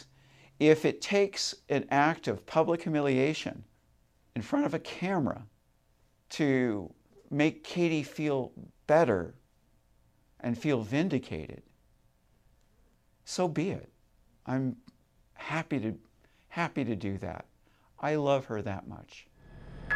if 0.60 0.86
it 0.86 1.02
takes 1.02 1.56
an 1.70 1.86
act 1.90 2.28
of 2.28 2.46
public 2.46 2.82
humiliation 2.84 3.64
in 4.36 4.42
front 4.42 4.66
of 4.66 4.74
a 4.74 4.80
camera 4.80 5.46
to 6.32 6.94
make 7.30 7.64
Katy 7.64 8.04
feel 8.04 8.52
better 8.88 9.36
and 10.40 10.58
feel 10.58 10.82
vindicated, 10.82 11.64
so 13.26 13.48
be 13.48 13.72
it. 13.72 13.90
I'm 14.46 14.78
happy 15.34 15.80
to 15.80 15.98
happy 16.56 16.86
to 16.86 16.96
do 16.96 17.18
that. 17.18 17.44
I 18.00 18.16
love 18.16 18.46
her 18.46 18.62
that 18.62 18.88
much. 18.88 19.28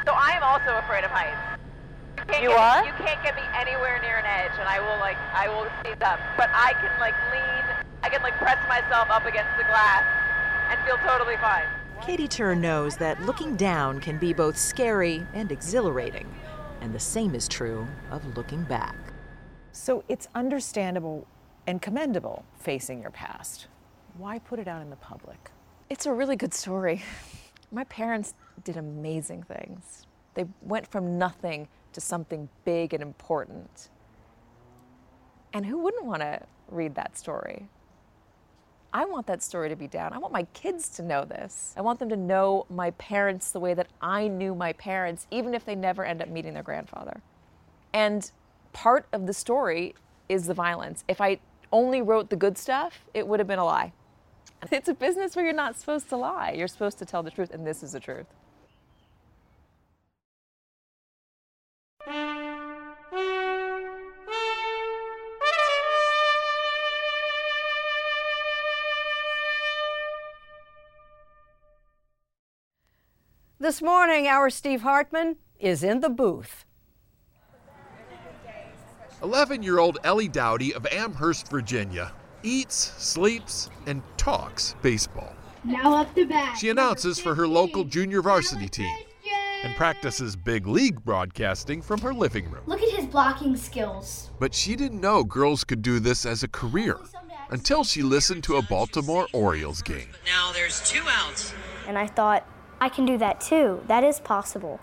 So 0.06 0.12
I 0.12 0.32
am 0.32 0.44
also 0.44 0.76
afraid 0.84 1.06
of 1.06 1.10
heights. 1.10 1.62
You, 2.18 2.24
can't 2.26 2.44
You 2.44 2.50
get 2.50 2.60
are? 2.60 2.82
Me, 2.82 2.88
you 2.90 2.94
can't 2.96 3.24
get 3.24 3.36
me 3.38 3.44
anywhere 3.56 3.98
near 4.02 4.18
an 4.18 4.26
edge, 4.26 4.52
and 4.60 4.68
I 4.68 4.82
will 4.82 5.00
like 5.00 5.16
I 5.34 5.48
will 5.48 5.70
seize 5.82 6.02
up. 6.02 6.20
But 6.36 6.50
I 6.52 6.74
can 6.82 6.92
like 7.00 7.16
lean. 7.32 7.86
I 8.04 8.10
can 8.10 8.22
like 8.22 8.34
press 8.40 8.60
myself 8.68 9.10
up 9.10 9.26
against 9.26 9.56
the 9.58 9.64
glass 9.64 10.04
and 10.70 10.78
feel 10.86 10.98
totally 10.98 11.38
fine. 11.38 11.66
Katy 12.02 12.28
Tur 12.28 12.56
knows 12.56 12.98
that 12.98 13.22
looking 13.22 13.56
down 13.56 14.02
can 14.02 14.18
be 14.18 14.34
both 14.34 14.58
scary 14.58 15.26
and 15.34 15.54
exhilarating. 15.54 16.28
And 16.82 16.94
the 16.94 17.00
same 17.00 17.36
is 17.36 17.48
true 17.48 17.88
of 18.12 18.36
looking 18.36 18.64
back. 18.64 18.98
So 19.72 20.04
it's 20.10 20.28
understandable 20.36 21.26
and 21.68 21.82
commendable 21.82 22.44
facing 22.60 23.02
your 23.02 23.12
past. 23.12 23.68
Why 24.18 24.40
put 24.40 24.60
it 24.60 24.68
out 24.68 24.82
in 24.82 24.90
the 24.90 24.98
public? 24.98 25.52
It's 25.90 26.06
a 26.06 26.14
really 26.14 26.36
good 26.36 26.54
story. 26.54 27.02
My 27.72 27.84
parents 27.86 28.36
did 28.64 28.78
amazing 28.78 29.42
things. 29.42 30.06
They 30.36 30.46
went 30.62 30.86
from 30.86 31.18
nothing 31.18 31.68
to 31.94 32.00
something 32.00 32.48
big 32.64 32.94
and 32.94 33.02
important. 33.02 33.90
And 35.52 35.66
who 35.66 35.80
wouldn't 35.80 36.06
want 36.06 36.22
to 36.22 36.44
read 36.68 36.94
that 36.94 37.18
story? 37.18 37.70
I 38.94 39.06
want 39.06 39.26
that 39.26 39.42
story 39.42 39.68
to 39.70 39.76
be 39.76 39.88
down. 39.88 40.14
I 40.14 40.20
want 40.20 40.32
my 40.32 40.44
kids 40.54 40.90
to 40.90 41.02
know 41.02 41.26
this. 41.26 41.74
I 41.76 41.82
want 41.82 41.98
them 41.98 42.10
to 42.10 42.16
know 42.16 42.68
my 42.70 42.92
parents 42.92 43.50
the 43.50 43.60
way 43.60 43.74
that 43.74 43.88
I 44.00 44.28
knew 44.28 44.54
my 44.54 44.74
parents, 44.74 45.26
even 45.32 45.56
if 45.56 45.66
they 45.66 45.76
never 45.76 46.06
end 46.06 46.22
up 46.22 46.30
meeting 46.30 46.54
their 46.54 46.64
grandfather. 46.64 47.22
And 47.94 48.32
part 48.74 49.08
of 49.12 49.26
the 49.26 49.34
story 49.34 49.96
is 50.28 50.46
the 50.46 50.54
violence. 50.54 51.04
If 51.08 51.20
I 51.20 51.40
only 51.72 52.04
wrote 52.04 52.30
the 52.30 52.36
good 52.36 52.60
stuff, 52.60 53.06
it 53.16 53.28
would 53.28 53.40
have 53.40 53.48
been 53.48 53.58
a 53.58 53.66
lie. 53.66 53.92
It's 54.72 54.90
a 54.90 54.94
business 54.94 55.36
where 55.36 55.46
you're 55.46 55.54
not 55.54 55.80
supposed 55.80 56.10
to 56.10 56.18
lie. 56.18 56.52
You're 56.52 56.68
supposed 56.68 57.00
to 57.00 57.06
tell 57.06 57.24
the 57.24 57.32
truth, 57.32 57.52
and 57.52 57.66
this 57.66 57.84
is 57.84 57.94
the 57.94 58.00
truth. 58.00 58.28
This 73.62 73.82
morning, 73.82 74.28
our 74.28 74.50
Steve 74.50 74.82
Hartman 74.82 75.36
is 75.60 75.84
in 75.84 76.00
the 76.00 76.10
booth. 76.10 76.66
11 79.22 79.62
year 79.62 79.80
old 79.80 79.98
Ellie 80.06 80.30
Dowdy 80.30 80.74
of 80.74 80.88
Amherst, 80.88 81.50
Virginia, 81.50 82.14
eats, 82.44 82.94
sleeps, 82.98 83.70
and 83.86 84.02
talks 84.18 84.76
baseball. 84.82 85.34
Now 85.64 85.98
up 85.98 86.14
the 86.16 86.26
bat. 86.26 86.58
She 86.58 86.70
announces 86.70 87.20
for 87.20 87.36
her 87.36 87.48
local 87.48 87.84
junior 87.84 88.22
varsity 88.22 88.70
team 88.70 88.96
and 89.64 89.76
practices 89.76 90.36
big 90.36 90.68
league 90.68 91.04
broadcasting 91.04 91.82
from 91.82 92.00
her 92.00 92.14
living 92.14 92.50
room. 92.50 92.64
Look 92.66 92.82
at 92.82 92.90
his 92.90 93.06
blocking 93.06 93.56
skills. 93.58 94.30
But 94.40 94.54
she 94.54 94.76
didn't 94.76 95.02
know 95.02 95.24
girls 95.24 95.64
could 95.64 95.82
do 95.82 96.00
this 96.00 96.26
as 96.26 96.44
a 96.44 96.48
career 96.48 96.98
until 97.50 97.84
she 97.84 98.02
listened 98.02 98.44
to 98.46 98.56
a 98.56 98.62
Baltimore 98.62 99.28
Orioles 99.34 99.82
game. 99.82 100.08
Now 100.26 100.52
there's 100.54 100.88
two 100.90 101.04
outs. 101.08 101.54
And 101.88 101.98
I 101.98 102.08
thought, 102.08 102.46
I 102.80 102.90
can 102.90 103.06
do 103.06 103.18
that 103.18 103.42
too. 103.42 103.82
That 103.88 104.04
is 104.04 104.20
possible. 104.20 104.80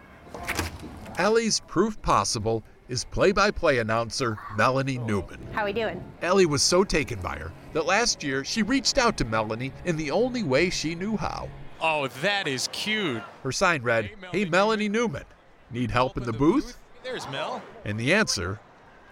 Ellie's 1.18 1.60
proof 1.60 2.00
possible 2.02 2.62
is 2.88 3.04
play 3.04 3.32
by 3.32 3.50
play 3.50 3.78
announcer 3.78 4.38
Melanie 4.56 4.98
Newman. 4.98 5.40
How 5.52 5.64
we 5.64 5.72
doing? 5.72 6.02
Ellie 6.22 6.46
was 6.46 6.62
so 6.62 6.84
taken 6.84 7.20
by 7.20 7.36
her 7.36 7.52
that 7.72 7.86
last 7.86 8.22
year 8.22 8.44
she 8.44 8.62
reached 8.62 8.98
out 8.98 9.16
to 9.18 9.24
Melanie 9.24 9.72
in 9.84 9.96
the 9.96 10.10
only 10.10 10.42
way 10.42 10.70
she 10.70 10.94
knew 10.94 11.16
how. 11.16 11.48
Oh, 11.80 12.08
that 12.22 12.48
is 12.48 12.68
cute. 12.72 13.22
Her 13.42 13.52
sign 13.52 13.82
read, 13.82 14.10
Hey, 14.32 14.44
Melanie 14.44 14.88
Newman, 14.88 15.24
need 15.70 15.90
help 15.90 16.16
in 16.16 16.22
the 16.22 16.32
booth? 16.32 16.78
There's 17.02 17.28
Mel. 17.28 17.62
And 17.84 18.00
the 18.00 18.14
answer 18.14 18.60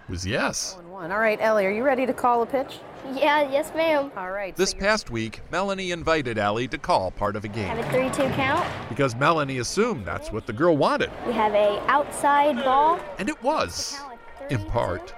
was 0.09 0.27
yes. 0.27 0.77
All 0.93 1.09
right, 1.09 1.39
Ellie, 1.41 1.67
are 1.67 1.71
you 1.71 1.83
ready 1.83 2.07
to 2.07 2.13
call 2.13 2.43
a 2.43 2.47
pitch? 2.47 2.79
Yeah, 3.15 3.51
yes, 3.51 3.73
ma'am. 3.75 4.11
All 4.17 4.31
right. 4.31 4.57
This 4.57 4.73
past 4.73 5.11
week, 5.11 5.41
Melanie 5.53 5.91
invited 5.91 6.39
Ellie 6.39 6.69
to 6.69 6.79
call 6.79 7.11
part 7.11 7.37
of 7.37 7.45
a 7.45 7.49
game 7.49 7.69
Have 7.69 7.79
a 7.79 7.91
3 7.91 8.09
2 8.11 8.33
count. 8.35 8.67
because 8.89 9.15
Melanie 9.15 9.59
assumed 9.59 10.07
that's 10.07 10.33
what 10.33 10.47
the 10.47 10.53
girl 10.53 10.77
wanted. 10.77 11.11
We 11.27 11.33
have 11.35 11.53
a 11.55 11.81
outside 11.89 12.57
ball. 12.65 12.99
And 13.19 13.29
it 13.29 13.41
was, 13.43 13.99
in 14.49 14.65
part. 14.65 15.15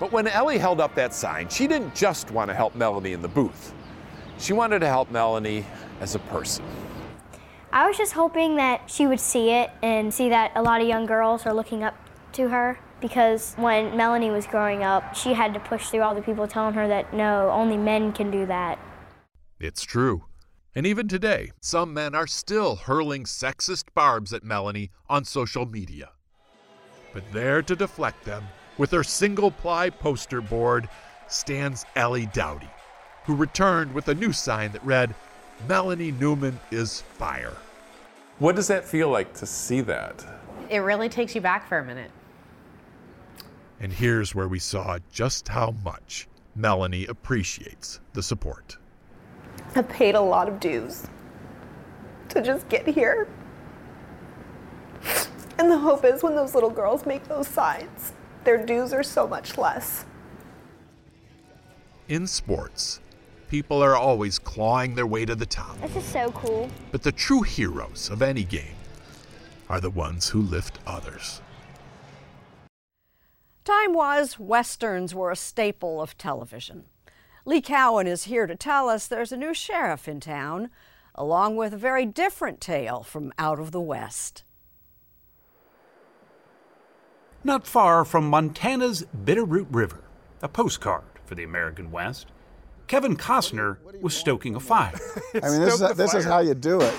But 0.00 0.10
when 0.10 0.26
Ellie 0.26 0.58
held 0.58 0.80
up 0.80 0.94
that 0.96 1.14
sign, 1.14 1.48
she 1.48 1.66
didn't 1.68 1.94
just 1.94 2.30
want 2.30 2.50
to 2.50 2.54
help 2.54 2.74
Melanie 2.74 3.12
in 3.12 3.22
the 3.22 3.28
booth. 3.28 3.72
She 4.38 4.52
wanted 4.52 4.80
to 4.80 4.88
help 4.88 5.10
Melanie 5.10 5.64
as 6.00 6.14
a 6.16 6.18
person. 6.18 6.64
I 7.72 7.86
was 7.86 7.96
just 7.96 8.12
hoping 8.12 8.56
that 8.56 8.90
she 8.90 9.06
would 9.06 9.20
see 9.20 9.50
it 9.50 9.70
and 9.82 10.12
see 10.12 10.28
that 10.30 10.52
a 10.56 10.62
lot 10.62 10.80
of 10.80 10.88
young 10.88 11.06
girls 11.06 11.46
are 11.46 11.54
looking 11.54 11.84
up 11.84 11.94
to 12.32 12.48
her 12.48 12.78
because 13.04 13.52
when 13.58 13.94
Melanie 13.98 14.30
was 14.30 14.46
growing 14.46 14.82
up, 14.82 15.14
she 15.14 15.34
had 15.34 15.52
to 15.52 15.60
push 15.60 15.90
through 15.90 16.00
all 16.00 16.14
the 16.14 16.22
people 16.22 16.48
telling 16.48 16.72
her 16.72 16.88
that 16.88 17.12
no, 17.12 17.50
only 17.50 17.76
men 17.76 18.14
can 18.14 18.30
do 18.30 18.46
that. 18.46 18.78
It's 19.60 19.82
true. 19.82 20.24
And 20.74 20.86
even 20.86 21.06
today, 21.06 21.50
some 21.60 21.92
men 21.92 22.14
are 22.14 22.26
still 22.26 22.76
hurling 22.76 23.24
sexist 23.24 23.88
barbs 23.92 24.32
at 24.32 24.42
Melanie 24.42 24.90
on 25.06 25.26
social 25.26 25.66
media. 25.66 26.12
But 27.12 27.30
there 27.30 27.60
to 27.60 27.76
deflect 27.76 28.24
them, 28.24 28.44
with 28.78 28.90
her 28.92 29.04
single 29.04 29.50
ply 29.50 29.90
poster 29.90 30.40
board, 30.40 30.88
stands 31.28 31.84
Ellie 31.96 32.30
Dowdy, 32.32 32.70
who 33.26 33.36
returned 33.36 33.92
with 33.92 34.08
a 34.08 34.14
new 34.14 34.32
sign 34.32 34.72
that 34.72 34.82
read, 34.82 35.14
Melanie 35.68 36.12
Newman 36.12 36.58
is 36.70 37.02
fire. 37.02 37.52
What 38.38 38.56
does 38.56 38.68
that 38.68 38.86
feel 38.86 39.10
like 39.10 39.34
to 39.34 39.44
see 39.44 39.82
that? 39.82 40.24
It 40.70 40.78
really 40.78 41.10
takes 41.10 41.34
you 41.34 41.42
back 41.42 41.68
for 41.68 41.80
a 41.80 41.84
minute. 41.84 42.10
And 43.80 43.92
here's 43.92 44.34
where 44.34 44.48
we 44.48 44.58
saw 44.58 44.98
just 45.12 45.48
how 45.48 45.74
much 45.84 46.28
Melanie 46.54 47.06
appreciates 47.06 48.00
the 48.12 48.22
support. 48.22 48.76
I 49.74 49.82
paid 49.82 50.14
a 50.14 50.20
lot 50.20 50.48
of 50.48 50.60
dues 50.60 51.06
to 52.28 52.42
just 52.42 52.68
get 52.68 52.86
here. 52.86 53.28
And 55.58 55.70
the 55.70 55.78
hope 55.78 56.04
is 56.04 56.22
when 56.22 56.34
those 56.34 56.54
little 56.54 56.70
girls 56.70 57.06
make 57.06 57.24
those 57.28 57.48
signs, 57.48 58.12
their 58.44 58.64
dues 58.64 58.92
are 58.92 59.02
so 59.02 59.26
much 59.26 59.56
less. 59.56 60.04
In 62.08 62.26
sports, 62.26 63.00
people 63.48 63.82
are 63.82 63.96
always 63.96 64.38
clawing 64.38 64.94
their 64.94 65.06
way 65.06 65.24
to 65.24 65.34
the 65.34 65.46
top. 65.46 65.80
This 65.80 65.96
is 65.96 66.04
so 66.04 66.30
cool. 66.32 66.68
But 66.92 67.02
the 67.02 67.12
true 67.12 67.42
heroes 67.42 68.10
of 68.10 68.20
any 68.20 68.44
game 68.44 68.76
are 69.68 69.80
the 69.80 69.90
ones 69.90 70.28
who 70.28 70.42
lift 70.42 70.78
others. 70.86 71.40
Time 73.64 73.94
was 73.94 74.38
westerns 74.38 75.14
were 75.14 75.30
a 75.30 75.36
staple 75.36 76.02
of 76.02 76.18
television. 76.18 76.84
Lee 77.46 77.62
Cowan 77.62 78.06
is 78.06 78.24
here 78.24 78.46
to 78.46 78.54
tell 78.54 78.90
us 78.90 79.06
there's 79.06 79.32
a 79.32 79.38
new 79.38 79.54
sheriff 79.54 80.06
in 80.06 80.20
town, 80.20 80.68
along 81.14 81.56
with 81.56 81.72
a 81.72 81.78
very 81.78 82.04
different 82.04 82.60
tale 82.60 83.02
from 83.02 83.32
out 83.38 83.58
of 83.58 83.70
the 83.70 83.80
West. 83.80 84.44
Not 87.42 87.66
far 87.66 88.04
from 88.04 88.28
Montana's 88.28 89.06
Bitterroot 89.24 89.68
River, 89.70 90.04
a 90.42 90.48
postcard 90.48 91.04
for 91.24 91.34
the 91.34 91.44
American 91.44 91.90
West, 91.90 92.26
Kevin 92.86 93.16
Costner 93.16 93.78
was 94.02 94.14
stoking 94.14 94.56
a 94.56 94.60
fire. 94.60 94.92
I 95.42 95.48
mean, 95.48 95.60
this, 95.62 95.80
is, 95.80 95.96
this 95.96 96.12
is 96.12 96.26
how 96.26 96.40
you 96.40 96.52
do 96.52 96.82
it. 96.82 96.94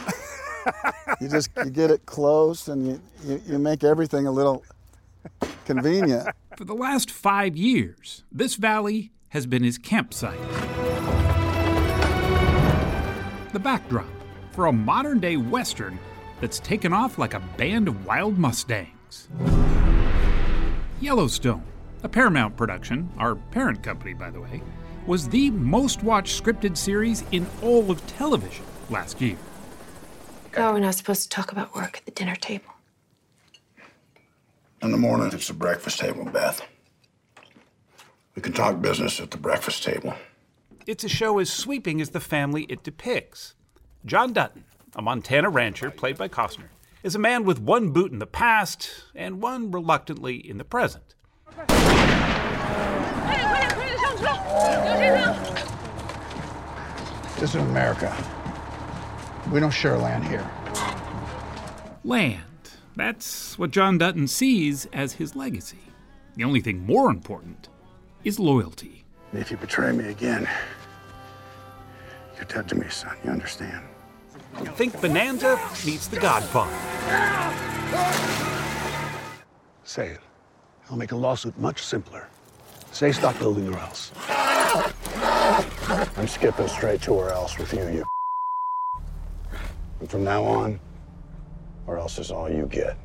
you 1.22 1.30
just 1.30 1.52
you 1.64 1.70
get 1.70 1.92
it 1.92 2.08
close 2.08 2.70
and 2.70 2.88
you, 2.88 3.02
you, 3.24 3.42
you 3.46 3.60
make 3.60 3.84
everything 3.84 4.26
a 4.26 4.32
little 4.32 4.64
convenient. 5.66 6.28
For 6.58 6.66
the 6.66 6.76
last 6.76 7.12
five 7.12 7.58
years, 7.58 8.24
this 8.32 8.56
valley 8.56 9.12
has 9.30 9.46
been 9.46 9.64
his 9.64 9.78
campsite. 9.78 10.40
The 13.52 13.60
backdrop 13.60 14.08
for 14.52 14.68
a 14.68 14.72
modern 14.72 15.20
day 15.20 15.36
Western 15.36 16.00
that's 16.40 16.60
taken 16.60 16.94
off 16.94 17.18
like 17.18 17.34
a 17.34 17.42
band 17.58 17.90
of 17.90 18.06
wild 18.06 18.38
Mustangs. 18.38 19.28
Yellowstone, 21.02 21.64
a 22.04 22.10
Paramount 22.10 22.56
production, 22.56 23.10
our 23.18 23.36
parent 23.36 23.84
company, 23.84 24.14
by 24.14 24.30
the 24.30 24.40
way, 24.40 24.62
was 25.06 25.28
the 25.28 25.52
most 25.52 26.04
watched 26.04 26.42
scripted 26.42 26.78
series 26.78 27.24
in 27.32 27.46
all 27.62 27.92
of 27.92 28.06
television 28.08 28.66
last 28.90 29.22
year. 29.22 29.38
Oh, 30.56 30.72
we're 30.72 30.80
not 30.80 30.96
supposed 30.96 31.24
to 31.24 31.30
talk 31.30 31.52
about 31.52 31.76
work 31.76 31.98
at 31.98 32.06
the 32.06 32.12
dinner 32.12 32.36
table. 32.36 32.75
In 34.86 34.92
the 34.92 34.98
morning, 34.98 35.32
it's 35.34 35.48
the 35.48 35.54
breakfast 35.56 35.98
table, 35.98 36.26
Beth. 36.26 36.62
We 38.36 38.44
can 38.44 38.54
talk 38.54 38.82
business 38.82 39.20
at 39.20 39.32
the 39.32 39.38
breakfast 39.38 39.82
table. 39.82 40.14
It's 40.86 41.04
a 41.04 41.10
show 41.10 41.40
as 41.40 41.52
sweeping 41.52 42.00
as 42.02 42.12
the 42.12 42.20
family 42.20 42.68
it 42.70 42.84
depicts. 42.84 43.56
John 44.06 44.32
Dutton, 44.32 44.64
a 44.96 45.02
Montana 45.02 45.50
rancher 45.50 45.90
played 45.90 46.20
by 46.20 46.28
Costner, 46.28 46.70
is 47.02 47.16
a 47.16 47.20
man 47.20 47.46
with 47.46 47.60
one 47.60 47.94
boot 47.94 48.12
in 48.12 48.20
the 48.20 48.28
past 48.28 48.92
and 49.16 49.42
one 49.42 49.72
reluctantly 49.72 50.36
in 50.36 50.60
the 50.60 50.64
present. 50.64 51.16
This 57.40 57.50
is 57.50 57.56
America. 57.56 58.16
We 59.52 59.60
don't 59.60 59.72
share 59.72 59.98
land 59.98 60.26
here. 60.26 60.48
Land. 62.04 62.44
That's 62.96 63.60
what 63.60 63.72
John 63.72 63.98
Dutton 63.98 64.28
sees 64.28 64.86
as 64.94 65.14
his 65.14 65.36
legacy. 65.36 65.80
The 66.36 66.46
only 66.46 66.62
thing 66.62 66.86
more 66.86 67.10
important 67.10 67.70
is 68.24 68.40
loyalty. 68.40 69.04
If 69.34 69.52
you 69.52 69.58
betray 69.58 69.92
me 69.92 70.08
again, 70.10 70.48
you're 72.36 72.46
dead 72.46 72.70
to 72.70 72.76
me, 72.76 72.88
son. 72.90 73.16
You 73.24 73.32
understand? 73.32 73.84
Think 74.76 75.00
Bonanza 75.02 75.60
meets 75.86 76.08
The 76.08 76.20
Godfather. 76.20 76.72
Say 79.84 80.10
it. 80.10 80.22
I'll 80.90 80.98
make 80.98 81.12
a 81.12 81.16
lawsuit 81.16 81.58
much 81.60 81.84
simpler. 81.84 82.30
Say 82.92 83.12
stop 83.12 83.38
building 83.40 83.68
or 83.74 83.78
else. 83.78 84.12
I'm 86.18 86.28
skipping 86.28 86.68
straight 86.70 87.02
to 87.04 87.12
or 87.12 87.32
else 87.32 87.58
with 87.58 87.74
you, 87.74 87.88
you. 87.90 88.06
And 90.00 90.10
from 90.10 90.24
now 90.24 90.44
on, 90.44 90.80
or 91.88 91.98
else 91.98 92.20
is 92.20 92.32
all 92.32 92.50
you 92.50 92.66
get. 92.66 92.98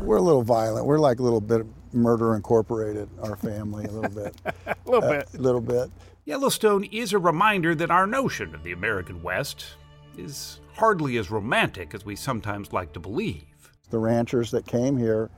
We're 0.00 0.16
a 0.16 0.22
little 0.22 0.42
violent. 0.42 0.86
We're 0.86 0.98
like 0.98 1.18
a 1.18 1.22
little 1.22 1.40
bit 1.40 1.62
of 1.62 1.94
murder 1.94 2.34
incorporated, 2.34 3.08
our 3.22 3.36
family, 3.36 3.84
a 3.86 3.90
little 3.90 4.22
bit. 4.22 4.34
a 4.66 4.76
little 4.84 5.04
uh, 5.04 5.10
bit. 5.10 5.28
A 5.34 5.38
little 5.38 5.60
bit. 5.60 5.90
Yellowstone 6.24 6.84
is 6.84 7.12
a 7.12 7.18
reminder 7.18 7.74
that 7.74 7.90
our 7.90 8.06
notion 8.06 8.54
of 8.54 8.62
the 8.62 8.72
American 8.72 9.22
West 9.22 9.74
is 10.16 10.60
hardly 10.74 11.16
as 11.16 11.30
romantic 11.30 11.94
as 11.94 12.04
we 12.04 12.16
sometimes 12.16 12.72
like 12.72 12.92
to 12.92 13.00
believe. 13.00 13.44
The 13.90 13.98
ranchers 13.98 14.50
that 14.52 14.66
came 14.66 14.96
here, 14.96 15.30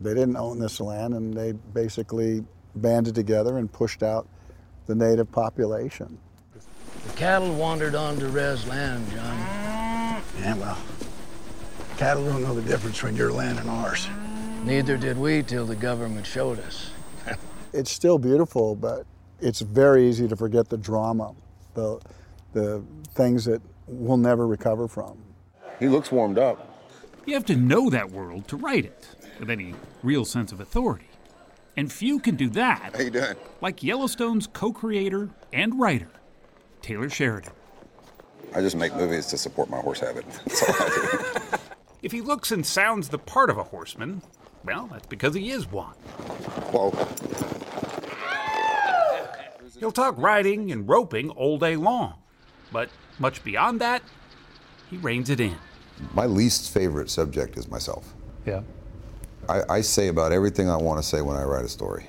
they 0.00 0.14
didn't 0.14 0.36
own 0.36 0.58
this 0.58 0.80
land 0.80 1.14
and 1.14 1.34
they 1.34 1.52
basically 1.52 2.44
banded 2.76 3.14
together 3.14 3.58
and 3.58 3.70
pushed 3.70 4.02
out 4.02 4.28
the 4.86 4.94
native 4.94 5.30
population. 5.30 6.18
The 7.06 7.12
cattle 7.14 7.54
wandered 7.54 7.94
onto 7.94 8.26
res 8.28 8.66
land, 8.66 9.06
Johnny. 9.10 9.40
Yeah, 10.40 10.56
well, 10.56 10.78
cattle 11.94 12.24
don't 12.24 12.42
know 12.42 12.54
the 12.54 12.62
difference 12.62 12.96
between 12.96 13.16
your 13.16 13.32
land 13.32 13.58
and 13.58 13.68
ours. 13.70 14.08
Neither 14.64 14.96
did 14.96 15.18
we 15.18 15.42
till 15.42 15.66
the 15.66 15.76
government 15.76 16.26
showed 16.26 16.58
us. 16.60 16.90
It's 17.72 17.90
still 17.90 18.18
beautiful, 18.18 18.76
but 18.76 19.04
it's 19.40 19.60
very 19.60 20.08
easy 20.08 20.28
to 20.28 20.36
forget 20.36 20.68
the 20.68 20.76
drama, 20.76 21.34
the, 21.74 21.98
the 22.52 22.84
things 23.14 23.44
that 23.46 23.60
we'll 23.88 24.16
never 24.16 24.46
recover 24.46 24.86
from. 24.86 25.18
He 25.80 25.88
looks 25.88 26.12
warmed 26.12 26.38
up. 26.38 26.70
You 27.26 27.34
have 27.34 27.44
to 27.46 27.56
know 27.56 27.90
that 27.90 28.12
world 28.12 28.46
to 28.46 28.56
write 28.56 28.84
it 28.84 29.08
with 29.40 29.50
any 29.50 29.74
real 30.04 30.24
sense 30.24 30.52
of 30.52 30.60
authority. 30.60 31.08
And 31.76 31.92
few 31.92 32.20
can 32.20 32.36
do 32.36 32.48
that. 32.50 32.92
How 32.94 33.02
you 33.02 33.10
doing? 33.10 33.34
Like 33.60 33.82
Yellowstone's 33.82 34.46
co-creator 34.46 35.30
and 35.52 35.80
writer, 35.80 36.10
Taylor 36.80 37.10
Sheridan. 37.10 37.52
I 38.54 38.60
just 38.60 38.76
make 38.76 38.94
movies 38.94 39.26
to 39.26 39.36
support 39.36 39.68
my 39.68 39.80
horse 39.80 39.98
habit. 39.98 40.24
That's 40.46 40.62
all 40.62 40.74
I 40.78 41.08
do. 41.10 41.13
If 42.04 42.12
he 42.12 42.20
looks 42.20 42.52
and 42.52 42.66
sounds 42.66 43.08
the 43.08 43.18
part 43.18 43.48
of 43.48 43.56
a 43.56 43.62
horseman, 43.62 44.20
well, 44.62 44.88
that's 44.92 45.06
because 45.06 45.34
he 45.34 45.50
is 45.50 45.72
one. 45.72 45.94
Whoa. 46.70 46.90
He'll 49.80 49.90
talk 49.90 50.14
riding 50.18 50.70
and 50.70 50.86
roping 50.86 51.30
all 51.30 51.56
day 51.56 51.76
long, 51.76 52.16
but 52.70 52.90
much 53.18 53.42
beyond 53.42 53.80
that, 53.80 54.02
he 54.90 54.98
reins 54.98 55.30
it 55.30 55.40
in. 55.40 55.56
My 56.12 56.26
least 56.26 56.74
favorite 56.74 57.08
subject 57.08 57.56
is 57.56 57.68
myself. 57.68 58.12
Yeah. 58.44 58.60
I, 59.48 59.62
I 59.70 59.80
say 59.80 60.08
about 60.08 60.30
everything 60.30 60.68
I 60.68 60.76
want 60.76 61.00
to 61.00 61.02
say 61.02 61.22
when 61.22 61.38
I 61.38 61.44
write 61.44 61.64
a 61.64 61.70
story. 61.70 62.08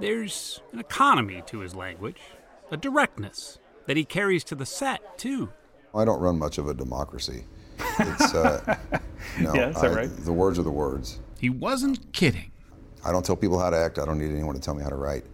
There's 0.00 0.62
an 0.72 0.78
economy 0.78 1.42
to 1.48 1.58
his 1.58 1.74
language, 1.74 2.22
a 2.70 2.78
directness 2.78 3.58
that 3.84 3.98
he 3.98 4.06
carries 4.06 4.44
to 4.44 4.54
the 4.54 4.64
set, 4.64 5.18
too. 5.18 5.50
I 5.94 6.06
don't 6.06 6.20
run 6.20 6.38
much 6.38 6.56
of 6.56 6.66
a 6.66 6.72
democracy. 6.72 7.44
It's, 7.98 8.34
uh, 8.34 8.76
no, 9.40 9.54
Yeah, 9.54 9.68
is 9.70 9.80
that 9.80 9.90
I- 9.92 9.94
right? 9.94 10.10
the 10.24 10.32
words 10.32 10.58
are 10.58 10.62
the 10.62 10.70
words. 10.70 11.20
He 11.38 11.48
wasn't 11.50 12.12
kidding. 12.12 12.50
I 13.04 13.12
don't 13.12 13.24
tell 13.24 13.36
people 13.36 13.58
how 13.58 13.70
to 13.70 13.76
act. 13.76 13.98
I 13.98 14.04
don't 14.04 14.18
need 14.18 14.30
anyone 14.30 14.54
to 14.54 14.60
tell 14.60 14.74
me 14.74 14.82
how 14.82 14.90
to 14.90 14.96
write. 14.96 15.24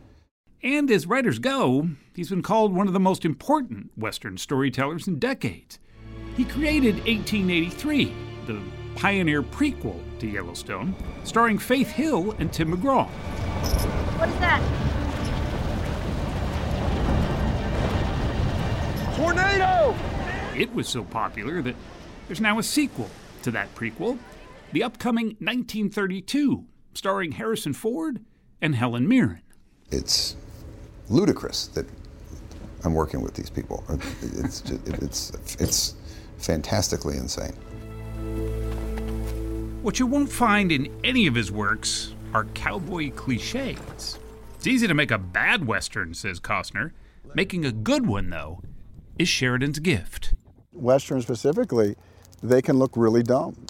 And 0.63 0.91
as 0.91 1.07
writers 1.07 1.39
go, 1.39 1.89
he's 2.15 2.31
been 2.31 2.43
called 2.43 2.75
one 2.75 2.87
of 2.87 2.93
the 2.93 3.01
most 3.01 3.25
important 3.25 3.91
Western 3.97 4.37
storytellers 4.39 5.07
in 5.09 5.19
decades. 5.19 5.79
He 6.37 6.45
created 6.45 6.95
1883, 7.07 8.13
the 8.47 8.61
pioneer 8.95 9.43
prequel 9.43 9.99
to 10.21 10.27
Yellowstone, 10.27 10.95
starring 11.25 11.59
Faith 11.59 11.91
Hill 11.91 12.33
and 12.39 12.53
Tim 12.53 12.77
McGraw. 12.77 13.07
What 14.19 14.29
is 14.29 14.35
that? 14.37 14.63
Tornado! 19.17 19.95
It 20.55 20.73
was 20.75 20.89
so 20.89 21.05
popular 21.05 21.63
that 21.63 21.75
there's 22.27 22.41
now 22.41 22.59
a 22.59 22.62
sequel 22.62 23.09
to 23.43 23.51
that 23.53 23.74
prequel, 23.74 24.18
the 24.72 24.83
upcoming 24.83 25.27
1932, 25.39 26.64
starring 26.95 27.33
Harrison 27.33 27.72
Ford 27.72 28.20
and 28.61 28.74
Helen 28.74 29.07
Mirren. 29.09 29.43
It's 29.91 30.37
ludicrous 31.09 31.68
that 31.68 31.87
I'm 32.85 32.95
working 32.95 33.20
with 33.22 33.35
these 33.35 33.51
people. 33.51 33.85
Uh, 33.89 33.97
it's 34.39 34.61
just, 34.61 34.87
it's 34.89 35.33
it's 35.61 35.95
fantastically 36.39 37.16
insane. 37.16 37.53
What 39.83 39.99
you 40.01 40.07
won't 40.07 40.31
find 40.31 40.72
in 40.72 40.93
any 41.05 41.27
of 41.27 41.35
his 41.35 41.53
works 41.53 42.14
are 42.35 42.45
cowboy 42.47 43.12
cliches. 43.12 44.18
It's 44.57 44.66
easy 44.66 44.89
to 44.89 44.95
make 44.95 45.11
a 45.11 45.18
bad 45.18 45.66
Western, 45.66 46.12
says 46.12 46.41
Costner. 46.41 46.91
Making 47.35 47.64
a 47.64 47.72
good 47.72 48.07
one, 48.07 48.31
though, 48.31 48.62
is 49.18 49.29
Sheridan's 49.29 49.79
gift. 49.79 50.35
Western 50.72 51.22
specifically, 51.22 51.97
they 52.43 52.62
can 52.62 52.78
look 52.78 52.93
really 52.97 53.22
dumb. 53.22 53.66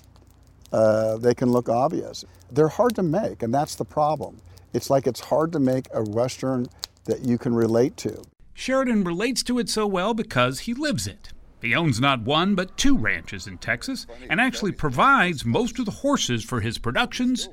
Uh, 0.73 1.17
they 1.17 1.35
can 1.35 1.51
look 1.51 1.69
obvious. 1.69 2.25
They're 2.51 2.69
hard 2.69 2.95
to 2.97 3.03
make, 3.03 3.43
and 3.43 3.53
that's 3.55 3.77
the 3.77 3.85
problem. 3.85 4.41
It's 4.73 4.91
like 4.91 5.07
it's 5.07 5.21
hard 5.21 5.53
to 5.53 5.61
make 5.61 5.87
a 5.95 6.03
Western 6.03 6.67
that 7.05 7.25
you 7.25 7.39
can 7.39 7.55
relate 7.55 7.97
to. 7.99 8.23
Sheridan 8.55 9.05
relates 9.05 9.43
to 9.45 9.59
it 9.59 9.69
so 9.69 9.87
well 9.87 10.15
because 10.15 10.61
he 10.61 10.75
lives 10.75 11.07
it. 11.07 11.33
He 11.63 11.75
owns 11.75 12.01
not 12.01 12.23
one 12.23 12.55
but 12.55 12.77
two 12.77 12.97
ranches 12.97 13.47
in 13.47 13.59
Texas 13.59 14.07
and 14.29 14.41
actually 14.41 14.73
provides 14.73 15.45
most 15.45 15.79
of 15.79 15.85
the 15.85 15.91
horses 15.91 16.45
for 16.45 16.61
his 16.61 16.79
productions 16.79 17.49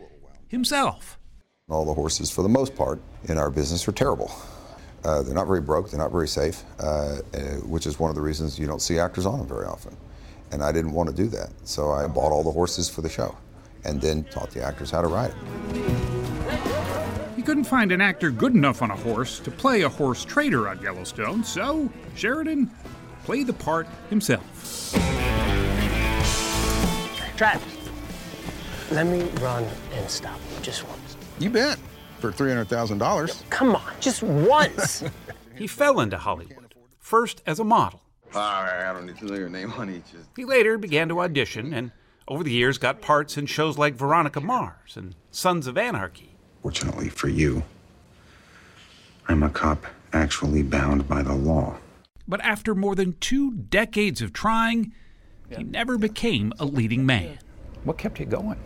himself. 0.47 1.17
All 1.69 1.85
the 1.85 1.93
horses, 1.93 2.29
for 2.29 2.41
the 2.41 2.49
most 2.49 2.75
part, 2.75 3.01
in 3.25 3.37
our 3.37 3.49
business 3.49 3.87
are 3.87 3.93
terrible. 3.93 4.31
Uh, 5.03 5.21
they're 5.23 5.33
not 5.33 5.47
very 5.47 5.61
broke. 5.61 5.89
They're 5.89 5.99
not 5.99 6.11
very 6.11 6.27
safe, 6.27 6.63
uh, 6.79 6.83
uh, 6.83 7.39
which 7.65 7.85
is 7.85 7.99
one 7.99 8.09
of 8.09 8.15
the 8.15 8.21
reasons 8.21 8.59
you 8.59 8.67
don't 8.67 8.81
see 8.81 8.99
actors 8.99 9.25
on 9.25 9.39
them 9.39 9.47
very 9.47 9.65
often. 9.65 9.95
And 10.53 10.63
I 10.63 10.71
didn't 10.71 10.93
want 10.93 11.09
to 11.09 11.15
do 11.15 11.27
that, 11.29 11.49
so 11.63 11.89
I 11.89 12.03
oh. 12.03 12.07
bought 12.07 12.31
all 12.31 12.43
the 12.43 12.51
horses 12.51 12.87
for 12.87 13.01
the 13.01 13.09
show, 13.09 13.35
and 13.85 13.99
then 13.99 14.23
taught 14.25 14.51
the 14.51 14.63
actors 14.63 14.91
how 14.91 15.01
to 15.01 15.07
ride 15.07 15.31
it. 15.31 15.35
He 17.35 17.41
couldn't 17.41 17.63
find 17.63 17.91
an 17.91 18.01
actor 18.01 18.29
good 18.29 18.53
enough 18.53 18.83
on 18.83 18.91
a 18.91 18.95
horse 18.95 19.39
to 19.39 19.49
play 19.49 19.81
a 19.81 19.89
horse 19.89 20.23
trader 20.23 20.69
on 20.69 20.79
Yellowstone, 20.79 21.43
so 21.43 21.89
Sheridan 22.15 22.69
played 23.23 23.47
the 23.47 23.53
part 23.53 23.87
himself. 24.11 24.43
Travis, 27.35 27.89
let 28.91 29.07
me 29.07 29.23
run 29.41 29.65
and 29.93 30.07
stop 30.07 30.39
just 30.61 30.87
once. 30.87 31.17
You 31.39 31.49
bet. 31.49 31.79
For 32.19 32.31
$300,000. 32.31 33.49
Come 33.49 33.75
on, 33.75 33.93
just 33.99 34.23
once. 34.23 35.03
He 35.55 35.67
fell 35.67 35.99
into 35.99 36.17
Hollywood, 36.17 36.73
first 36.99 37.43
as 37.45 37.59
a 37.59 37.63
model. 37.63 38.02
All 38.35 38.63
right, 38.63 38.89
I 38.89 38.93
don't 38.93 39.05
need 39.05 39.17
to 39.17 39.25
know 39.25 39.35
your 39.35 39.49
name, 39.49 39.69
honey. 39.69 40.01
Just 40.11 40.29
He 40.35 40.43
later 40.43 40.77
began 40.77 41.07
to 41.09 41.21
audition 41.21 41.73
and 41.73 41.91
over 42.27 42.43
the 42.43 42.51
years 42.51 42.77
got 42.77 43.01
parts 43.01 43.37
in 43.37 43.45
shows 43.45 43.77
like 43.77 43.95
Veronica 43.95 44.41
Mars 44.41 44.95
and 44.95 45.15
Sons 45.29 45.67
of 45.67 45.77
Anarchy. 45.77 46.35
Fortunately 46.61 47.09
for 47.09 47.27
you, 47.27 47.63
I'm 49.27 49.43
a 49.43 49.49
cop 49.49 49.85
actually 50.13 50.63
bound 50.63 51.07
by 51.07 51.21
the 51.21 51.33
law. 51.33 51.77
But 52.27 52.41
after 52.41 52.73
more 52.73 52.95
than 52.95 53.17
two 53.19 53.51
decades 53.51 54.21
of 54.21 54.33
trying, 54.33 54.93
he 55.49 55.63
never 55.63 55.97
became 55.97 56.53
a 56.57 56.65
leading 56.65 57.05
man. 57.05 57.37
What 57.83 57.97
kept 57.97 58.19
you 58.19 58.25
going 58.25 58.57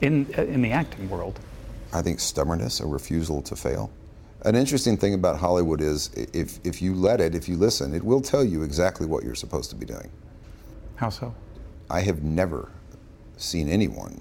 in 0.00 0.32
uh, 0.36 0.42
in 0.42 0.62
the 0.62 0.70
acting 0.70 1.08
world? 1.08 1.40
I 1.92 2.02
think 2.02 2.20
stubbornness, 2.20 2.80
a 2.80 2.86
refusal 2.86 3.40
to 3.42 3.56
fail. 3.56 3.90
An 4.42 4.54
interesting 4.54 4.96
thing 4.96 5.14
about 5.14 5.38
Hollywood 5.38 5.80
is 5.80 6.10
if, 6.32 6.60
if 6.64 6.80
you 6.80 6.94
let 6.94 7.20
it, 7.20 7.34
if 7.34 7.48
you 7.48 7.56
listen, 7.56 7.92
it 7.94 8.02
will 8.04 8.20
tell 8.20 8.44
you 8.44 8.62
exactly 8.62 9.06
what 9.06 9.24
you're 9.24 9.34
supposed 9.34 9.70
to 9.70 9.76
be 9.76 9.84
doing. 9.84 10.10
How 10.96 11.10
so? 11.10 11.34
I 11.90 12.00
have 12.02 12.22
never 12.22 12.70
seen 13.36 13.68
anyone 13.68 14.20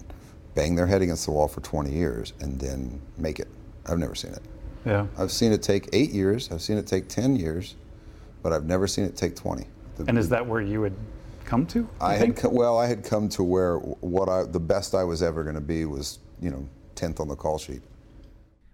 bang 0.55 0.76
their 0.76 0.88
head 0.88 1.01
against 1.01 1.26
the 1.26 1.32
wall 1.32 1.47
for 1.47 1.61
20 1.61 1.91
years 1.91 2.34
and 2.39 2.59
then 2.59 2.99
make 3.18 3.39
it. 3.39 3.47
I've 3.86 3.99
never 3.99 4.15
seen 4.15 4.32
it. 4.32 4.41
Yeah. 4.86 5.05
I've 5.18 5.32
seen 5.32 5.51
it 5.51 5.61
take 5.61 5.88
eight 5.93 6.11
years, 6.11 6.51
I've 6.51 6.61
seen 6.61 6.78
it 6.78 6.88
take 6.88 7.07
10 7.09 7.36
years, 7.36 7.76
but 8.41 8.53
I've 8.53 8.65
never 8.65 8.88
seen 8.88 9.05
it 9.05 9.15
take 9.15 9.36
20. 9.36 9.65
The- 9.97 10.05
And 10.07 10.18
is 10.18 10.30
that 10.30 10.45
where 10.45 10.61
you 10.61 10.82
would 10.82 10.95
come 11.45 11.65
to? 11.68 11.88
I 12.01 12.15
had 12.15 12.36
co- 12.36 12.49
well, 12.49 12.78
I 12.80 12.88
had 12.88 13.03
come 13.03 13.30
to 13.30 13.43
where 13.43 13.78
what 13.78 14.30
I 14.30 14.43
the 14.43 14.59
best 14.59 14.93
I 14.95 15.03
was 15.03 15.22
ever 15.24 15.43
going 15.43 15.55
to 15.55 15.61
be 15.61 15.86
was 15.86 16.20
you 16.41 16.49
know 16.49 16.68
tenth 16.95 17.20
on 17.20 17.28
the 17.28 17.36
call 17.36 17.57
sheet. 17.57 17.82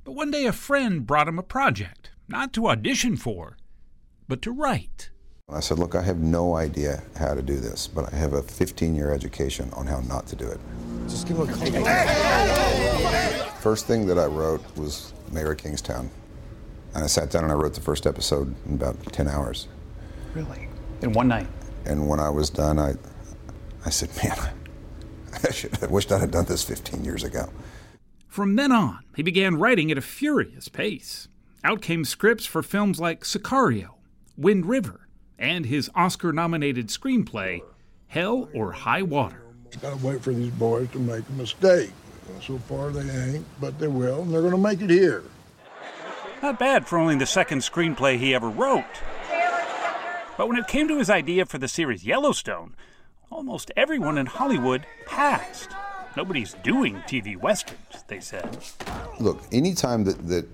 But 0.04 0.14
one 0.14 0.32
day 0.32 0.46
a 0.46 0.52
friend 0.52 1.06
brought 1.08 1.28
him 1.28 1.40
a 1.40 1.44
project, 1.44 2.12
not 2.28 2.52
to 2.54 2.68
audition 2.68 3.16
for, 3.16 3.58
but 4.28 4.42
to 4.42 4.52
write. 4.52 5.10
I 5.50 5.60
said, 5.60 5.80
look, 5.80 5.96
I 5.96 6.02
have 6.02 6.18
no 6.20 6.56
idea 6.56 7.04
how 7.18 7.34
to 7.34 7.42
do 7.42 7.58
this, 7.58 7.88
but 7.88 8.12
I 8.14 8.16
have 8.18 8.34
a 8.34 8.42
15 8.42 8.96
year 8.96 9.12
education 9.14 9.70
on 9.74 9.88
how 9.88 10.00
not 10.02 10.28
to 10.28 10.36
do 10.36 10.48
it. 10.48 10.60
just 11.08 11.28
give 11.28 11.38
him 11.38 11.50
a 11.50 11.54
call. 11.54 13.52
First 13.62 13.88
thing 13.88 14.06
that 14.08 14.18
I 14.18 14.26
wrote 14.26 14.62
was 14.76 15.14
Mayor 15.32 15.52
of 15.52 15.58
Kingstown, 15.58 16.10
and 16.96 17.04
I 17.04 17.08
sat 17.08 17.30
down 17.30 17.44
and 17.44 17.52
I 17.52 17.56
wrote 17.56 17.74
the 17.74 17.82
first 17.82 18.06
episode 18.06 18.56
in 18.66 18.74
about 18.76 19.02
10 19.14 19.28
hours. 19.28 19.68
Really? 20.34 20.68
In 21.02 21.14
one 21.14 21.28
night? 21.28 21.48
And 21.86 22.08
when 22.08 22.20
I 22.20 22.30
was 22.30 22.50
done, 22.50 22.80
I 22.80 22.96
I 23.86 23.90
said, 23.90 24.10
man, 24.24 24.38
I, 25.44 25.52
should, 25.52 25.84
I 25.84 25.88
wished 25.88 26.12
I 26.12 26.18
had 26.20 26.32
done 26.32 26.46
this 26.46 26.64
15 26.64 27.04
years 27.04 27.24
ago. 27.24 27.50
From 28.34 28.56
then 28.56 28.72
on, 28.72 29.04
he 29.16 29.22
began 29.22 29.60
writing 29.60 29.92
at 29.92 29.98
a 30.00 30.02
furious 30.02 30.68
pace. 30.68 31.28
Out 31.64 31.84
came 31.84 32.04
scripts 32.04 32.48
for 32.48 32.64
films 32.64 33.00
like 33.00 33.24
Sicario, 33.24 33.90
Wind 34.36 34.66
River, 34.66 35.08
and 35.38 35.68
his 35.68 35.92
Oscar 35.94 36.34
nominated 36.34 36.88
screenplay, 36.88 37.62
Hell 38.08 38.50
or 38.56 38.72
High 38.72 39.04
Water. 39.04 39.44
Gotta 39.80 40.04
wait 40.04 40.24
for 40.24 40.34
these 40.34 40.52
boys 40.54 40.90
to 40.94 40.98
make 40.98 41.30
a 41.30 41.32
mistake. 41.34 41.92
So 42.42 42.58
far 42.58 42.90
they 42.90 43.08
ain't, 43.08 43.46
but 43.62 43.78
they 43.78 43.88
will, 43.88 44.24
and 44.24 44.34
they're 44.34 44.42
gonna 44.42 44.58
make 44.58 44.82
it 44.82 44.90
here. 44.90 45.24
Not 46.42 46.58
bad 46.58 46.88
for 46.88 46.98
only 46.98 47.16
the 47.16 47.28
second 47.28 47.60
screenplay 47.60 48.18
he 48.18 48.34
ever 48.34 48.50
wrote. 48.50 48.84
But 50.40 50.48
when 50.48 50.58
it 50.58 50.68
came 50.68 50.88
to 50.88 50.98
his 50.98 51.12
idea 51.12 51.46
for 51.46 51.60
the 51.60 51.68
series 51.68 52.04
Yellowstone, 52.04 52.76
almost 53.30 53.70
everyone 53.78 54.18
in 54.18 54.26
Hollywood 54.26 54.88
passed. 55.06 55.70
Nobody's 56.16 56.54
doing 56.64 56.96
TV 57.08 57.36
westerns, 57.38 58.04
they 58.08 58.20
said. 58.20 58.58
Look, 59.20 59.42
anytime 59.52 60.04
that, 60.04 60.28
that 60.28 60.48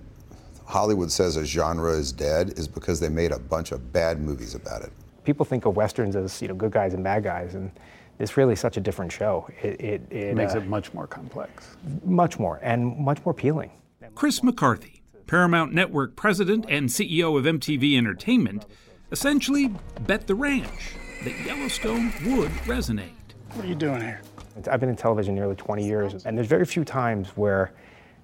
Hollywood 0.65 1.11
says 1.11 1.35
a 1.35 1.45
genre 1.45 1.91
is 1.91 2.11
dead 2.11 2.53
is 2.57 2.67
because 2.67 2.99
they 2.99 3.09
made 3.09 3.31
a 3.31 3.39
bunch 3.39 3.71
of 3.71 3.91
bad 3.91 4.21
movies 4.21 4.55
about 4.55 4.83
it. 4.83 4.91
People 5.25 5.45
think 5.45 5.65
of 5.65 5.75
westerns 5.75 6.15
as 6.15 6.41
you 6.41 6.47
know 6.47 6.53
good 6.53 6.71
guys 6.71 6.93
and 6.93 7.03
bad 7.03 7.23
guys, 7.23 7.55
and 7.55 7.71
it's 8.19 8.37
really 8.37 8.55
such 8.55 8.77
a 8.77 8.79
different 8.79 9.11
show. 9.11 9.49
It, 9.61 9.81
it, 9.81 10.01
it 10.09 10.17
It 10.17 10.35
makes 10.35 10.55
uh, 10.55 10.59
it 10.59 10.67
much 10.67 10.93
more 10.93 11.07
complex. 11.07 11.75
much 12.03 12.39
more 12.39 12.59
and 12.61 12.97
much 12.97 13.23
more 13.25 13.31
appealing. 13.31 13.71
Chris 14.15 14.41
McCarthy, 14.41 15.01
Paramount 15.27 15.73
Network 15.73 16.15
president 16.15 16.65
and 16.69 16.89
CEO 16.89 17.37
of 17.37 17.45
MTV 17.45 17.97
Entertainment, 17.97 18.65
essentially 19.11 19.73
bet 20.07 20.27
the 20.27 20.35
ranch 20.35 20.93
that 21.23 21.45
Yellowstone 21.45 22.13
would 22.25 22.49
resonate. 22.65 23.11
What 23.53 23.65
are 23.65 23.67
you 23.67 23.75
doing 23.75 24.01
here? 24.01 24.21
I've 24.67 24.79
been 24.79 24.89
in 24.89 24.95
television 24.95 25.35
nearly 25.35 25.55
20 25.55 25.85
years, 25.85 26.25
and 26.25 26.37
there's 26.37 26.47
very 26.47 26.65
few 26.65 26.83
times 26.83 27.29
where 27.29 27.71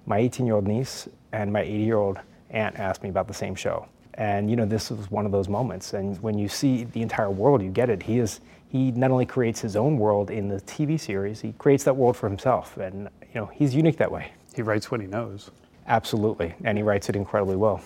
my 0.06 0.20
18-year-old 0.20 0.66
niece 0.66 1.08
and 1.32 1.52
my 1.52 1.62
80-year-old 1.62 2.18
aunt 2.50 2.78
asked 2.78 3.02
me 3.02 3.08
about 3.08 3.28
the 3.28 3.34
same 3.34 3.54
show. 3.54 3.86
And 4.14 4.48
you 4.48 4.56
know, 4.56 4.64
this 4.64 4.90
was 4.90 5.10
one 5.10 5.26
of 5.26 5.32
those 5.32 5.48
moments. 5.48 5.92
And 5.92 6.20
when 6.22 6.38
you 6.38 6.48
see 6.48 6.84
the 6.84 7.02
entire 7.02 7.30
world, 7.30 7.62
you 7.62 7.70
get 7.70 7.90
it. 7.90 8.02
He 8.02 8.18
is 8.18 8.40
he 8.68 8.90
not 8.90 9.10
only 9.10 9.26
creates 9.26 9.60
his 9.60 9.76
own 9.76 9.98
world 9.98 10.30
in 10.30 10.48
the 10.48 10.60
TV 10.62 10.98
series, 10.98 11.40
he 11.40 11.52
creates 11.52 11.84
that 11.84 11.94
world 11.94 12.16
for 12.16 12.28
himself. 12.28 12.76
And 12.76 13.08
you 13.22 13.40
know, 13.40 13.46
he's 13.46 13.74
unique 13.74 13.98
that 13.98 14.10
way. 14.10 14.32
He 14.54 14.62
writes 14.62 14.90
what 14.90 15.00
he 15.00 15.06
knows. 15.06 15.50
Absolutely, 15.86 16.54
and 16.64 16.76
he 16.78 16.82
writes 16.82 17.08
it 17.08 17.16
incredibly 17.16 17.56
well. 17.56 17.80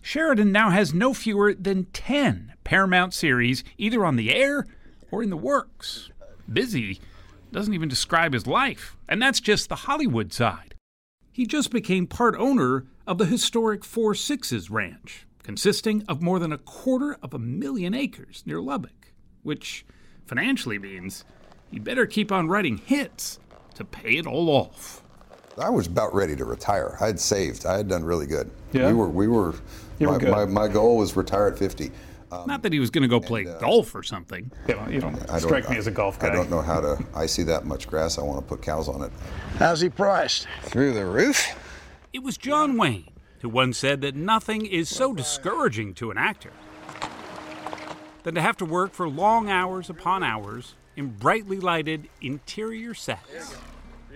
Sheridan 0.00 0.50
now 0.52 0.70
has 0.70 0.94
no 0.94 1.12
fewer 1.14 1.52
than 1.52 1.84
10 1.86 2.54
Paramount 2.64 3.12
series 3.12 3.62
either 3.76 4.04
on 4.04 4.16
the 4.16 4.32
air 4.32 4.66
or 5.10 5.22
in 5.22 5.30
the 5.30 5.36
works. 5.36 6.10
Busy, 6.50 7.00
doesn't 7.52 7.74
even 7.74 7.88
describe 7.88 8.32
his 8.32 8.46
life, 8.46 8.96
and 9.08 9.20
that's 9.20 9.40
just 9.40 9.68
the 9.68 9.76
Hollywood 9.76 10.32
side. 10.32 10.74
He 11.30 11.46
just 11.46 11.70
became 11.70 12.06
part 12.06 12.34
owner 12.36 12.86
of 13.06 13.18
the 13.18 13.26
historic 13.26 13.84
Four 13.84 14.14
Sixes 14.14 14.70
Ranch, 14.70 15.26
consisting 15.42 16.04
of 16.08 16.22
more 16.22 16.38
than 16.38 16.52
a 16.52 16.58
quarter 16.58 17.16
of 17.22 17.34
a 17.34 17.38
million 17.38 17.94
acres 17.94 18.42
near 18.46 18.60
Lubbock, 18.60 19.12
which 19.42 19.84
financially 20.26 20.78
means 20.78 21.24
he'd 21.70 21.84
better 21.84 22.06
keep 22.06 22.30
on 22.30 22.48
writing 22.48 22.78
hits 22.78 23.38
to 23.74 23.84
pay 23.84 24.16
it 24.16 24.26
all 24.26 24.48
off. 24.48 25.02
I 25.58 25.70
was 25.70 25.86
about 25.86 26.14
ready 26.14 26.34
to 26.36 26.44
retire. 26.44 26.96
I 27.00 27.06
had 27.06 27.20
saved. 27.20 27.66
I 27.66 27.76
had 27.76 27.88
done 27.88 28.04
really 28.04 28.26
good. 28.26 28.50
Yeah? 28.72 28.86
We 28.88 28.94
were. 28.94 29.08
We 29.08 29.28
were. 29.28 29.54
You 29.98 30.08
were 30.08 30.14
my, 30.14 30.18
good. 30.18 30.30
my, 30.30 30.44
my 30.46 30.68
goal 30.68 30.96
was 30.96 31.14
retire 31.16 31.48
at 31.48 31.58
50. 31.58 31.90
Um, 32.32 32.46
Not 32.46 32.62
that 32.62 32.72
he 32.72 32.80
was 32.80 32.88
going 32.90 33.02
to 33.02 33.08
go 33.08 33.20
play 33.20 33.44
golf 33.44 33.94
or 33.94 34.02
something. 34.02 34.50
Yeah, 34.66 34.88
you 34.88 35.00
don't 35.00 35.14
I 35.24 35.38
don't- 35.38 35.40
strike 35.40 35.68
me 35.68 35.76
as 35.76 35.86
a 35.86 35.90
golf 35.90 36.18
guy. 36.18 36.28
I 36.28 36.30
don't 36.32 36.48
know 36.48 36.62
how 36.62 36.80
to. 36.80 36.98
I 37.14 37.26
see 37.26 37.42
that 37.42 37.66
much 37.66 37.86
grass. 37.86 38.18
I 38.18 38.22
want 38.22 38.40
to 38.40 38.46
put 38.46 38.62
cows 38.62 38.88
on 38.88 39.02
it. 39.02 39.12
How's 39.58 39.82
he 39.82 39.90
priced? 39.90 40.48
Through 40.62 40.94
the 40.94 41.04
roof. 41.04 41.46
It 42.14 42.22
was 42.22 42.38
John 42.38 42.78
Wayne 42.78 43.10
who 43.40 43.48
once 43.50 43.76
said 43.76 44.00
that 44.00 44.14
nothing 44.16 44.64
is 44.64 44.88
so 44.88 45.12
discouraging 45.12 45.92
to 45.94 46.10
an 46.10 46.16
actor 46.16 46.52
than 48.22 48.34
to 48.34 48.40
have 48.40 48.56
to 48.58 48.64
work 48.64 48.92
for 48.92 49.08
long 49.08 49.50
hours 49.50 49.90
upon 49.90 50.22
hours 50.22 50.74
in 50.96 51.08
brightly 51.10 51.58
lighted 51.58 52.08
interior 52.20 52.94
sets. 52.94 53.56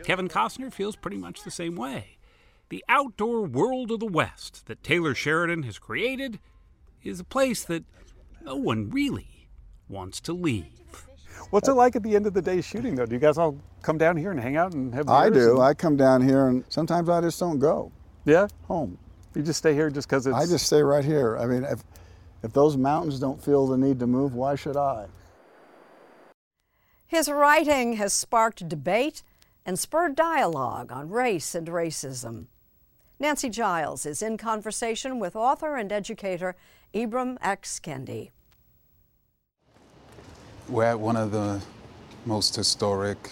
Kevin 0.04 0.28
Costner 0.28 0.72
feels 0.72 0.94
pretty 0.96 1.16
much 1.18 1.42
the 1.42 1.50
same 1.50 1.74
way. 1.76 2.16
The 2.68 2.84
outdoor 2.88 3.42
world 3.42 3.90
of 3.90 4.00
the 4.00 4.06
West 4.06 4.66
that 4.66 4.82
Taylor 4.84 5.14
Sheridan 5.14 5.64
has 5.64 5.78
created 5.78 6.38
is 7.02 7.18
a 7.20 7.24
place 7.24 7.64
that 7.64 7.84
no 8.46 8.56
one 8.56 8.88
really 8.90 9.48
wants 9.88 10.20
to 10.20 10.32
leave. 10.32 10.66
What's 11.50 11.68
it 11.68 11.72
like 11.74 11.96
at 11.96 12.02
the 12.02 12.14
end 12.14 12.26
of 12.26 12.32
the 12.32 12.40
day 12.40 12.60
shooting, 12.60 12.94
though? 12.94 13.06
Do 13.06 13.14
you 13.14 13.20
guys 13.20 13.38
all 13.38 13.58
come 13.82 13.98
down 13.98 14.16
here 14.16 14.30
and 14.30 14.40
hang 14.40 14.56
out 14.56 14.72
and 14.72 14.94
have 14.94 15.08
I 15.08 15.28
do. 15.28 15.54
and- 15.54 15.62
I 15.62 15.74
come 15.74 15.96
down 15.96 16.22
here 16.22 16.46
and 16.46 16.64
sometimes 16.68 17.08
I 17.08 17.20
just 17.20 17.38
don't 17.38 17.58
go. 17.58 17.92
Yeah? 18.24 18.48
Home. 18.68 18.98
You 19.34 19.42
just 19.42 19.58
stay 19.58 19.74
here 19.74 19.90
just 19.90 20.08
because 20.08 20.26
it's. 20.26 20.34
I 20.34 20.46
just 20.46 20.66
stay 20.66 20.82
right 20.82 21.04
here. 21.04 21.36
I 21.36 21.46
mean, 21.46 21.64
if, 21.64 21.84
if 22.42 22.52
those 22.52 22.76
mountains 22.76 23.20
don't 23.20 23.42
feel 23.42 23.66
the 23.66 23.76
need 23.76 23.98
to 24.00 24.06
move, 24.06 24.34
why 24.34 24.54
should 24.54 24.76
I? 24.76 25.06
His 27.06 27.28
writing 27.28 27.94
has 27.94 28.12
sparked 28.12 28.68
debate 28.68 29.22
and 29.66 29.78
spurred 29.78 30.16
dialogue 30.16 30.90
on 30.90 31.10
race 31.10 31.54
and 31.54 31.68
racism. 31.68 32.46
Nancy 33.18 33.50
Giles 33.50 34.06
is 34.06 34.22
in 34.22 34.36
conversation 34.38 35.18
with 35.18 35.36
author 35.36 35.76
and 35.76 35.92
educator 35.92 36.56
Ibram 36.94 37.36
X. 37.42 37.78
Kendi. 37.78 38.30
We're 40.68 40.84
at 40.84 40.98
one 40.98 41.16
of 41.16 41.30
the 41.30 41.60
most 42.24 42.56
historic 42.56 43.30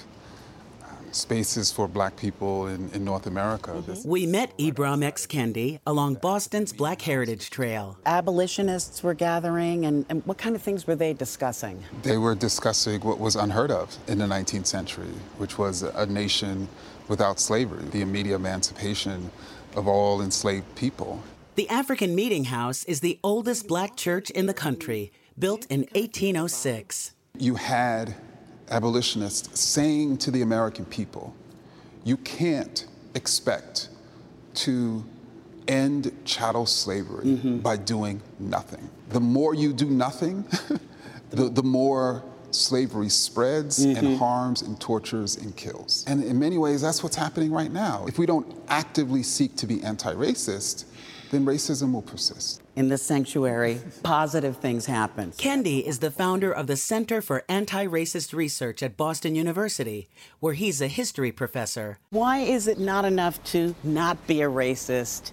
uh, 0.83 0.87
spaces 1.11 1.73
for 1.73 1.89
black 1.89 2.17
people 2.17 2.69
in, 2.69 2.89
in 2.91 3.05
North 3.05 3.27
America. 3.27 3.83
This- 3.85 4.05
We 4.05 4.25
met 4.27 4.57
Ibram 4.57 5.03
X. 5.03 5.27
Kendi 5.27 5.81
along 5.85 6.15
Boston's 6.17 6.73
Black 6.73 7.03
Heritage 7.03 7.51
Trail. 7.51 7.99
Abolitionists 8.07 9.03
were 9.03 9.15
gathering, 9.15 9.85
and, 9.85 10.07
and 10.09 10.25
what 10.27 10.39
kind 10.39 10.55
of 10.55 10.63
things 10.63 10.87
were 10.87 10.95
they 10.95 11.13
discussing? 11.13 11.83
They 12.05 12.19
were 12.19 12.37
discussing 12.37 13.01
what 13.01 13.19
was 13.19 13.35
unheard 13.35 13.73
of 13.73 13.97
in 14.07 14.19
the 14.19 14.27
19th 14.27 14.67
century, 14.67 15.11
which 15.39 15.59
was 15.59 15.83
a 15.83 16.07
nation 16.07 16.69
without 17.09 17.41
slavery, 17.41 17.83
the 17.91 18.01
immediate 18.01 18.37
emancipation 18.37 19.31
of 19.75 19.89
all 19.89 20.23
enslaved 20.23 20.73
people. 20.77 21.21
The 21.57 21.69
African 21.69 22.15
Meeting 22.15 22.45
House 22.45 22.85
is 22.85 23.01
the 23.01 23.19
oldest 23.25 23.67
black 23.67 23.97
church 23.97 24.31
in 24.31 24.47
the 24.47 24.55
country, 24.55 25.13
built 25.37 25.67
in 25.69 25.81
1806. 25.95 27.14
You 27.39 27.57
had 27.57 28.15
abolitionists 28.71 29.59
saying 29.61 30.19
to 30.19 30.31
the 30.31 30.43
American 30.43 30.85
people, 30.85 31.35
you 32.05 32.17
can't 32.19 32.87
expect 33.15 33.89
to 34.55 35.05
end 35.67 36.13
chattel 36.25 36.65
slavery 36.67 37.35
by 37.63 37.77
doing 37.77 38.23
nothing. 38.39 38.89
The 39.09 39.21
more 39.21 39.55
you 39.55 39.73
do 39.73 39.87
nothing, 39.87 40.45
the, 41.31 41.49
the 41.49 41.63
more 41.63 42.23
slavery 42.53 43.09
spreads 43.09 43.81
and 43.83 43.97
Mhm. 43.97 44.19
harms 44.19 44.63
and 44.63 44.79
tortures 44.81 45.37
and 45.37 45.57
kills. 45.57 46.05
And 46.07 46.23
in 46.23 46.39
many 46.39 46.57
ways, 46.57 46.83
that's 46.83 47.03
what's 47.03 47.17
happening 47.17 47.51
right 47.51 47.73
now. 47.73 48.05
If 48.07 48.17
we 48.19 48.27
don't 48.27 48.47
actively 48.69 49.25
seek 49.25 49.57
to 49.57 49.67
be 49.67 49.83
anti 49.83 50.15
racist, 50.15 50.85
then 51.33 51.45
racism 51.45 51.93
will 51.93 52.03
persist. 52.03 52.61
In 52.77 52.89
the 52.89 52.99
sanctuary, 52.99 53.81
positive 54.03 54.57
things 54.57 54.87
happen. 54.87 55.31
Kendi 55.33 55.85
is 55.85 56.01
the 56.01 56.11
founder 56.11 56.51
of 56.51 56.67
the 56.67 56.77
Center 56.77 57.23
for 57.23 57.45
Anti 57.49 57.87
Racist 57.87 58.35
Research 58.35 58.83
at 58.83 58.97
Boston 58.97 59.37
University, 59.37 60.09
where 60.41 60.55
he's 60.55 60.81
a 60.81 60.89
history 60.89 61.31
professor. 61.31 61.99
Why 62.11 62.39
is 62.39 62.67
it 62.67 62.81
not 62.81 63.05
enough 63.05 63.43
to 63.53 63.77
not 63.85 64.27
be 64.27 64.43
a 64.43 64.49
racist 64.51 65.31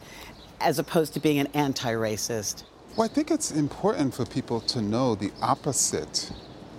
as 0.60 0.78
opposed 0.78 1.16
to 1.16 1.20
being 1.20 1.39
an 1.39 1.48
anti 1.56 1.92
racist? 1.94 2.66
Well, 2.96 3.06
I 3.06 3.08
think 3.08 3.32
it's 3.32 3.50
important 3.50 4.14
for 4.14 4.24
people 4.26 4.62
to 4.62 4.82
know 4.82 5.16
the 5.16 5.32
opposite 5.42 6.32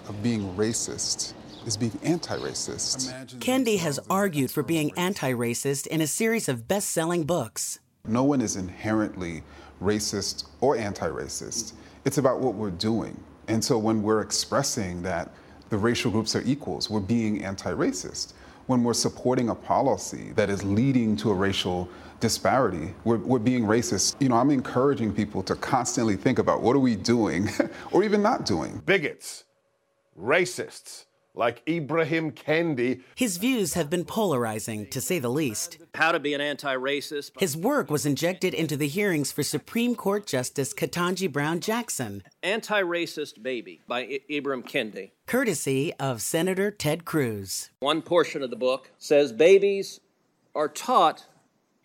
of 0.09 0.23
being 0.23 0.55
racist 0.55 1.35
is 1.67 1.77
being 1.77 1.99
anti 2.05 2.37
racist. 2.37 3.13
Kendi 3.41 3.79
has 3.79 3.99
argued 4.09 4.53
for 4.53 4.63
being 4.63 4.93
anti 4.97 5.33
racist 5.33 5.89
in 5.89 6.01
a 6.01 6.07
series 6.07 6.49
of 6.49 6.69
best 6.69 6.91
selling 6.91 7.25
books. 7.25 7.81
No 8.07 8.25
one 8.25 8.41
is 8.41 8.57
inherently 8.57 9.43
racist 9.83 10.47
or 10.61 10.77
anti 10.77 11.09
racist. 11.09 11.75
It's 12.05 12.19
about 12.19 12.41
what 12.41 12.55
we're 12.55 12.71
doing. 12.71 13.19
And 13.49 13.65
so 13.65 13.79
when 13.79 14.03
we're 14.03 14.21
expressing 14.21 15.03
that 15.03 15.31
the 15.71 15.79
racial 15.79 16.11
groups 16.11 16.37
are 16.37 16.43
equals, 16.43 16.89
we're 16.91 17.01
being 17.01 17.45
anti 17.45 17.73
racist. 17.73 18.33
When 18.67 18.85
we're 18.85 18.95
supporting 18.95 19.49
a 19.49 19.55
policy 19.55 20.33
that 20.37 20.49
is 20.49 20.63
leading 20.63 21.17
to 21.17 21.31
a 21.31 21.35
racial 21.35 21.89
disparity, 22.21 22.95
we're, 23.05 23.19
we're 23.19 23.41
being 23.41 23.65
racist. 23.65 24.15
You 24.21 24.29
know, 24.29 24.37
I'm 24.37 24.51
encouraging 24.51 25.13
people 25.13 25.43
to 25.43 25.57
constantly 25.57 26.17
think 26.17 26.39
about 26.39 26.63
what 26.63 26.77
are 26.77 26.81
we 26.81 26.95
doing 26.95 27.49
or 27.91 28.05
even 28.05 28.23
not 28.23 28.47
doing. 28.47 28.81
Bigots, 28.87 29.45
racists, 30.19 31.07
like 31.35 31.63
Ibrahim 31.69 32.31
Kendi. 32.33 33.03
His 33.15 33.39
views 33.39 33.75
have 33.75 33.89
been 33.89 34.05
polarizing, 34.05 34.87
to 34.91 35.01
say 35.01 35.19
the 35.19 35.31
least. 35.31 35.79
How 35.95 36.13
to 36.13 36.21
be 36.21 36.35
an 36.35 36.41
anti 36.41 36.75
racist. 36.75 37.33
His 37.41 37.57
work 37.57 37.91
was 37.91 38.05
injected 38.05 38.53
into 38.55 38.77
the 38.77 38.89
hearings 38.89 39.33
for 39.33 39.43
Supreme 39.43 39.95
Court 39.95 40.27
Justice 40.27 40.75
Ketanji 40.75 41.31
Brown 41.33 41.61
Jackson, 41.61 42.23
Anti 42.43 42.83
Racist 42.83 43.43
Baby 43.43 43.81
by 43.89 44.01
I- 44.03 44.21
Ibram 44.31 44.63
Kendi. 44.69 45.11
courtesy 45.27 45.93
of 45.95 46.21
Senator 46.21 46.71
Ted 46.71 47.05
Cruz. 47.05 47.71
One 47.81 48.03
portion 48.03 48.43
of 48.43 48.51
the 48.51 48.57
book 48.57 48.91
says 48.99 49.33
babies 49.33 50.01
are 50.55 50.69
taught 50.69 51.27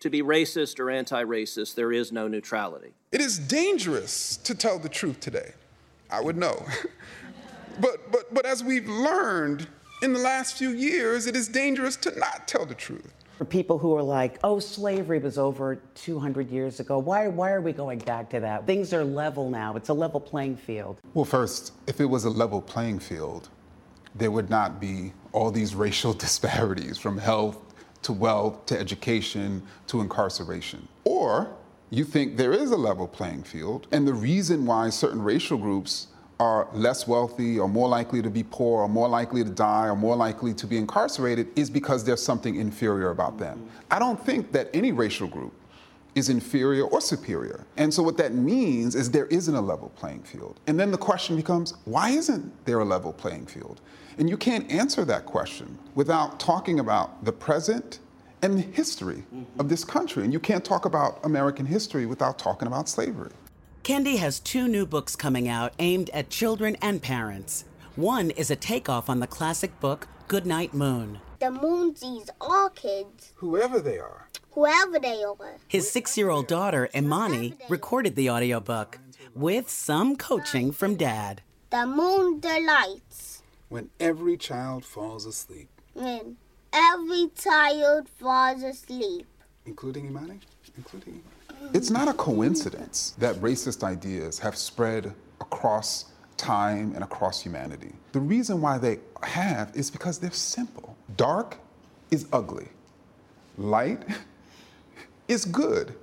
to 0.00 0.10
be 0.10 0.22
racist 0.22 0.78
or 0.78 0.90
anti 0.90 1.24
racist. 1.24 1.74
There 1.74 1.92
is 1.92 2.12
no 2.12 2.28
neutrality. 2.28 2.92
It 3.12 3.20
is 3.22 3.38
dangerous 3.38 4.36
to 4.38 4.54
tell 4.54 4.78
the 4.78 4.88
truth 4.90 5.20
today. 5.20 5.52
I 6.10 6.20
would 6.20 6.36
know. 6.36 6.66
but, 7.80 8.10
but, 8.12 8.32
but 8.34 8.46
as 8.46 8.62
we've 8.62 8.88
learned 8.88 9.66
in 10.02 10.12
the 10.12 10.18
last 10.18 10.56
few 10.56 10.70
years, 10.70 11.26
it 11.26 11.34
is 11.34 11.48
dangerous 11.48 11.96
to 11.96 12.18
not 12.18 12.46
tell 12.46 12.64
the 12.64 12.74
truth. 12.74 13.12
For 13.36 13.44
people 13.44 13.78
who 13.78 13.94
are 13.94 14.02
like, 14.02 14.38
oh, 14.42 14.58
slavery 14.58 15.20
was 15.20 15.38
over 15.38 15.76
200 15.94 16.50
years 16.50 16.80
ago, 16.80 16.98
why, 16.98 17.28
why 17.28 17.52
are 17.52 17.60
we 17.60 17.72
going 17.72 18.00
back 18.00 18.28
to 18.30 18.40
that? 18.40 18.66
Things 18.66 18.92
are 18.92 19.04
level 19.04 19.48
now, 19.48 19.76
it's 19.76 19.90
a 19.90 19.94
level 19.94 20.18
playing 20.18 20.56
field. 20.56 20.98
Well, 21.14 21.24
first, 21.24 21.72
if 21.86 22.00
it 22.00 22.06
was 22.06 22.24
a 22.24 22.30
level 22.30 22.60
playing 22.60 22.98
field, 22.98 23.48
there 24.14 24.32
would 24.32 24.50
not 24.50 24.80
be 24.80 25.12
all 25.32 25.50
these 25.50 25.74
racial 25.86 26.12
disparities 26.12 26.98
from 26.98 27.16
health 27.16 27.58
to 28.02 28.12
wealth 28.12 28.66
to 28.66 28.78
education 28.78 29.62
to 29.86 30.00
incarceration. 30.00 30.86
Or 31.04 31.56
you 31.90 32.04
think 32.04 32.36
there 32.36 32.52
is 32.52 32.70
a 32.70 32.76
level 32.76 33.06
playing 33.06 33.44
field, 33.44 33.86
and 33.92 34.06
the 34.06 34.14
reason 34.14 34.66
why 34.66 34.90
certain 34.90 35.22
racial 35.22 35.58
groups 35.58 36.08
are 36.40 36.68
less 36.72 37.06
wealthy 37.06 37.58
or 37.58 37.68
more 37.68 37.88
likely 37.88 38.22
to 38.22 38.30
be 38.30 38.44
poor 38.44 38.82
or 38.82 38.88
more 38.88 39.08
likely 39.08 39.42
to 39.42 39.50
die 39.50 39.86
or 39.86 39.96
more 39.96 40.14
likely 40.14 40.54
to 40.54 40.66
be 40.66 40.76
incarcerated 40.76 41.48
is 41.56 41.68
because 41.68 42.04
there's 42.04 42.22
something 42.22 42.56
inferior 42.56 43.10
about 43.10 43.38
them. 43.38 43.68
I 43.90 43.98
don't 43.98 44.24
think 44.24 44.52
that 44.52 44.70
any 44.72 44.92
racial 44.92 45.26
group 45.26 45.52
is 46.14 46.28
inferior 46.28 46.84
or 46.84 47.00
superior. 47.00 47.66
And 47.76 47.92
so 47.92 48.02
what 48.02 48.16
that 48.18 48.34
means 48.34 48.94
is 48.94 49.10
there 49.10 49.26
isn't 49.26 49.54
a 49.54 49.60
level 49.60 49.90
playing 49.96 50.22
field. 50.22 50.60
And 50.66 50.78
then 50.78 50.90
the 50.90 50.98
question 50.98 51.36
becomes, 51.36 51.74
why 51.84 52.10
isn't 52.10 52.64
there 52.64 52.80
a 52.80 52.84
level 52.84 53.12
playing 53.12 53.46
field? 53.46 53.80
And 54.18 54.28
you 54.28 54.36
can't 54.36 54.70
answer 54.70 55.04
that 55.04 55.26
question 55.26 55.78
without 55.94 56.40
talking 56.40 56.80
about 56.80 57.24
the 57.24 57.32
present 57.32 58.00
and 58.42 58.56
the 58.56 58.62
history 58.62 59.24
of 59.58 59.68
this 59.68 59.84
country. 59.84 60.24
And 60.24 60.32
you 60.32 60.40
can't 60.40 60.64
talk 60.64 60.84
about 60.84 61.18
American 61.24 61.66
history 61.66 62.06
without 62.06 62.38
talking 62.38 62.68
about 62.68 62.88
slavery. 62.88 63.32
Kendi 63.88 64.18
has 64.18 64.38
two 64.38 64.68
new 64.68 64.84
books 64.84 65.16
coming 65.16 65.48
out 65.48 65.72
aimed 65.78 66.10
at 66.10 66.28
children 66.28 66.76
and 66.82 67.00
parents. 67.00 67.64
One 67.96 68.28
is 68.32 68.50
a 68.50 68.54
takeoff 68.54 69.08
on 69.08 69.20
the 69.20 69.26
classic 69.26 69.80
book 69.80 70.06
Goodnight 70.26 70.74
Moon. 70.74 71.20
The 71.40 71.50
moon 71.50 71.96
sees 71.96 72.28
all 72.38 72.68
kids, 72.68 73.32
Whoever 73.36 73.80
they 73.80 73.98
are. 73.98 74.28
whoever 74.50 74.98
they 74.98 75.24
are. 75.24 75.56
His 75.68 75.90
six 75.90 76.18
year 76.18 76.28
old 76.28 76.46
daughter, 76.46 76.90
Imani, 76.94 77.54
recorded 77.70 78.14
the 78.14 78.28
audiobook 78.28 78.98
with 79.34 79.70
some 79.70 80.16
coaching 80.16 80.70
from 80.70 80.96
dad. 80.96 81.40
The 81.70 81.86
moon 81.86 82.40
delights. 82.40 83.42
When 83.70 83.88
every 83.98 84.36
child 84.36 84.84
falls 84.84 85.24
asleep. 85.24 85.70
when 85.94 86.36
every 86.74 87.30
child 87.34 88.10
falls 88.10 88.62
asleep. 88.62 89.26
Including 89.64 90.08
Imani? 90.08 90.40
Including 90.78 91.20
It's 91.74 91.90
not 91.90 92.06
a 92.06 92.12
coincidence 92.14 93.14
that 93.18 93.34
racist 93.36 93.82
ideas 93.82 94.38
have 94.38 94.56
spread 94.56 95.12
across 95.40 96.06
time 96.36 96.92
and 96.94 97.02
across 97.02 97.40
humanity. 97.42 97.92
The 98.12 98.20
reason 98.20 98.60
why 98.60 98.78
they 98.78 99.00
have 99.24 99.74
is 99.74 99.90
because 99.90 100.20
they're 100.20 100.30
simple. 100.30 100.96
Dark 101.16 101.58
is 102.12 102.26
ugly. 102.32 102.68
Light 103.56 104.04
is 105.28 105.44
good. 105.44 105.96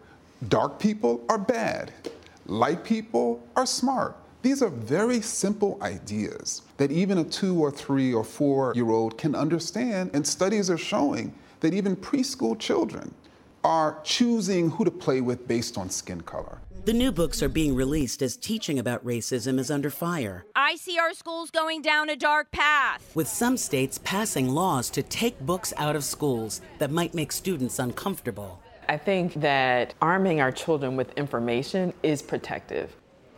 Dark 0.50 0.78
people 0.78 1.24
are 1.30 1.38
bad. 1.38 1.94
Light 2.46 2.84
people 2.84 3.42
are 3.56 3.66
smart. 3.66 4.18
These 4.42 4.62
are 4.62 4.70
very 4.70 5.22
simple 5.22 5.80
ideas 5.82 6.64
that 6.76 6.92
even 6.92 7.18
a 7.20 7.24
two 7.24 7.60
or 7.60 7.72
three 7.72 8.14
or 8.14 8.26
four 8.26 8.74
year 8.76 8.90
old 8.90 9.18
can 9.18 9.36
understand, 9.36 10.12
and 10.14 10.28
studies 10.28 10.70
are 10.70 10.78
showing 10.78 11.34
that 11.62 11.74
even 11.74 11.96
preschool 11.96 12.60
children 12.60 13.16
are 13.66 14.00
choosing 14.04 14.70
who 14.70 14.86
to 14.86 14.92
play 14.92 15.22
with 15.22 15.48
based 15.48 15.76
on 15.76 15.90
skin 15.90 16.22
color. 16.22 16.60
The 16.86 16.94
new 16.94 17.12
books 17.12 17.42
are 17.42 17.50
being 17.50 17.74
released 17.74 18.22
as 18.22 18.38
teaching 18.38 18.78
about 18.78 19.04
racism 19.04 19.58
is 19.58 19.72
under 19.72 19.90
fire, 19.90 20.46
I 20.56 20.76
see 20.76 21.00
our 21.00 21.16
schools 21.16 21.50
going 21.50 21.82
down 21.82 22.12
a 22.12 22.16
dark 22.16 22.52
path. 22.52 23.02
with 23.16 23.28
some 23.28 23.58
states 23.58 24.00
passing 24.04 24.50
laws 24.50 24.92
to 24.92 25.02
take 25.02 25.40
books 25.40 25.74
out 25.78 25.96
of 25.96 26.04
schools 26.04 26.62
that 26.78 26.92
might 26.92 27.16
make 27.16 27.32
students 27.32 27.80
uncomfortable. 27.80 28.62
I 28.88 28.98
think 28.98 29.34
that 29.42 29.96
arming 30.00 30.42
our 30.42 30.52
children 30.52 30.96
with 30.96 31.12
information 31.18 31.92
is 32.04 32.22
protective. 32.22 32.96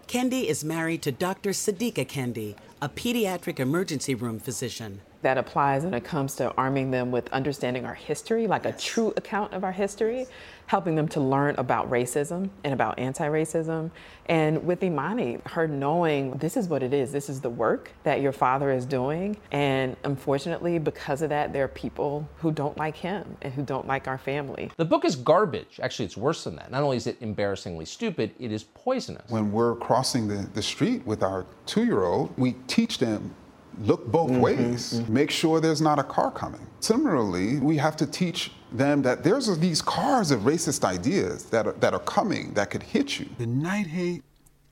Kendi 0.10 0.44
is 0.44 0.66
married 0.66 1.02
to 1.04 1.14
Dr. 1.14 1.52
Sadiqa 1.52 2.06
Kendi, 2.06 2.58
a 2.82 2.90
pediatric 2.90 3.62
emergency 3.62 4.14
room 4.14 4.40
physician. 4.40 5.00
That 5.22 5.38
applies 5.38 5.84
when 5.84 5.94
it 5.94 6.04
comes 6.04 6.36
to 6.36 6.54
arming 6.56 6.92
them 6.92 7.12
with 7.12 7.28
understanding 7.30 7.86
our 7.86 7.94
history, 7.94 8.48
like 8.48 8.66
a 8.66 8.72
true 8.72 9.14
account 9.18 9.54
of 9.54 9.64
our 9.64 9.72
history, 9.72 10.28
helping 10.68 10.96
them 10.96 11.08
to 11.08 11.20
learn 11.20 11.56
about 11.58 11.90
racism 11.90 12.50
and 12.64 12.74
about 12.74 13.00
anti 13.00 13.28
racism. 13.28 13.90
And 14.28 14.64
with 14.66 14.84
Imani, 14.84 15.40
her 15.46 15.68
knowing 15.68 16.32
this 16.32 16.58
is 16.58 16.68
what 16.68 16.84
it 16.84 16.94
is, 16.94 17.12
this 17.12 17.30
is 17.30 17.42
the 17.42 17.50
work 17.50 17.92
that 18.04 18.22
your 18.22 18.34
father 18.34 18.72
is 18.72 18.86
doing. 18.86 19.38
And 19.52 19.96
unfortunately, 20.04 20.78
because 20.78 21.22
of 21.22 21.30
that, 21.30 21.54
there 21.54 21.64
are 21.64 21.70
people 21.70 22.28
who 22.38 22.52
don't 22.52 22.78
like 22.78 22.98
him 22.98 23.38
and 23.42 23.54
who 23.54 23.64
don't 23.64 23.88
like 23.88 24.08
our 24.08 24.18
family. 24.18 24.70
The 24.78 24.86
book 24.86 25.06
is 25.06 25.16
garbage. 25.16 25.80
Actually, 25.82 26.06
it's 26.06 26.18
worse 26.18 26.44
than 26.44 26.58
that. 26.58 26.70
Not 26.70 26.84
only 26.84 26.98
is 26.98 27.08
it 27.08 27.18
embarrassingly 27.22 27.86
stupid, 27.86 28.34
it 28.38 28.52
is 28.52 28.64
poisonous. 28.64 29.30
When 29.30 29.52
we're 29.52 29.76
crossing 29.76 30.28
the, 30.28 30.48
the 30.54 30.62
street 30.62 31.06
with 31.06 31.24
our 31.24 31.46
two 31.66 31.86
year 31.86 32.04
old, 32.04 32.38
we 32.38 32.54
teach 32.68 32.98
them 32.98 33.34
look 33.80 34.08
both 34.08 34.32
mm-hmm, 34.32 34.42
ways, 34.42 34.94
mm-hmm. 34.94 35.14
make 35.14 35.32
sure 35.32 35.60
there's 35.60 35.82
not 35.82 36.00
a 36.00 36.04
car 36.04 36.32
coming. 36.32 36.66
Similarly, 36.80 37.60
we 37.60 37.78
have 37.78 37.96
to 37.98 38.06
teach 38.06 38.52
them 38.72 39.02
that 39.04 39.24
there's 39.24 39.58
these 39.60 39.82
cars 39.82 40.32
of 40.32 40.42
racist 40.42 40.84
ideas 40.84 41.46
that 41.46 41.68
are, 41.68 41.74
that 41.74 41.94
are 41.94 42.00
coming 42.00 42.54
that 42.54 42.70
could 42.70 42.84
hit 42.84 43.20
you. 43.20 43.28
Good 43.38 43.50
night, 43.50 43.88
hate. 43.88 44.24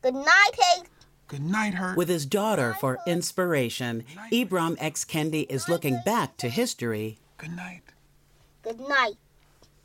Good 0.01 0.15
night, 0.15 0.51
hate. 0.53 0.85
Good 1.27 1.41
night, 1.41 1.73
hurt. 1.73 1.97
With 1.97 2.09
his 2.09 2.25
daughter 2.25 2.75
for 2.79 2.99
inspiration, 3.07 4.03
Ibram 4.31 4.75
X. 4.79 5.03
Kendi 5.03 5.47
is 5.49 5.67
looking 5.67 5.99
back 6.05 6.37
to 6.37 6.49
history 6.49 7.17
Good 7.37 7.55
night. 7.55 7.81
Good 8.63 8.79
night. 8.79 9.15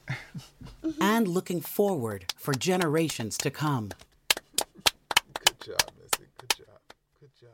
and 1.01 1.27
looking 1.27 1.61
forward 1.61 2.33
for 2.37 2.55
generations 2.55 3.37
to 3.39 3.51
come. 3.51 3.91
Good 5.45 5.61
job, 5.61 5.91
Missy. 6.01 6.29
Good 6.39 6.51
job. 6.57 6.81
Good 7.21 7.31
job. 7.41 7.51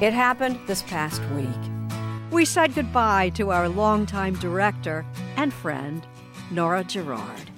It 0.00 0.14
happened 0.14 0.58
this 0.66 0.80
past 0.84 1.20
week. 1.36 1.46
We 2.30 2.46
said 2.46 2.74
goodbye 2.74 3.28
to 3.34 3.50
our 3.50 3.68
longtime 3.68 4.36
director 4.36 5.04
and 5.36 5.52
friend, 5.52 6.06
Nora 6.50 6.84
Gerard. 6.84 7.50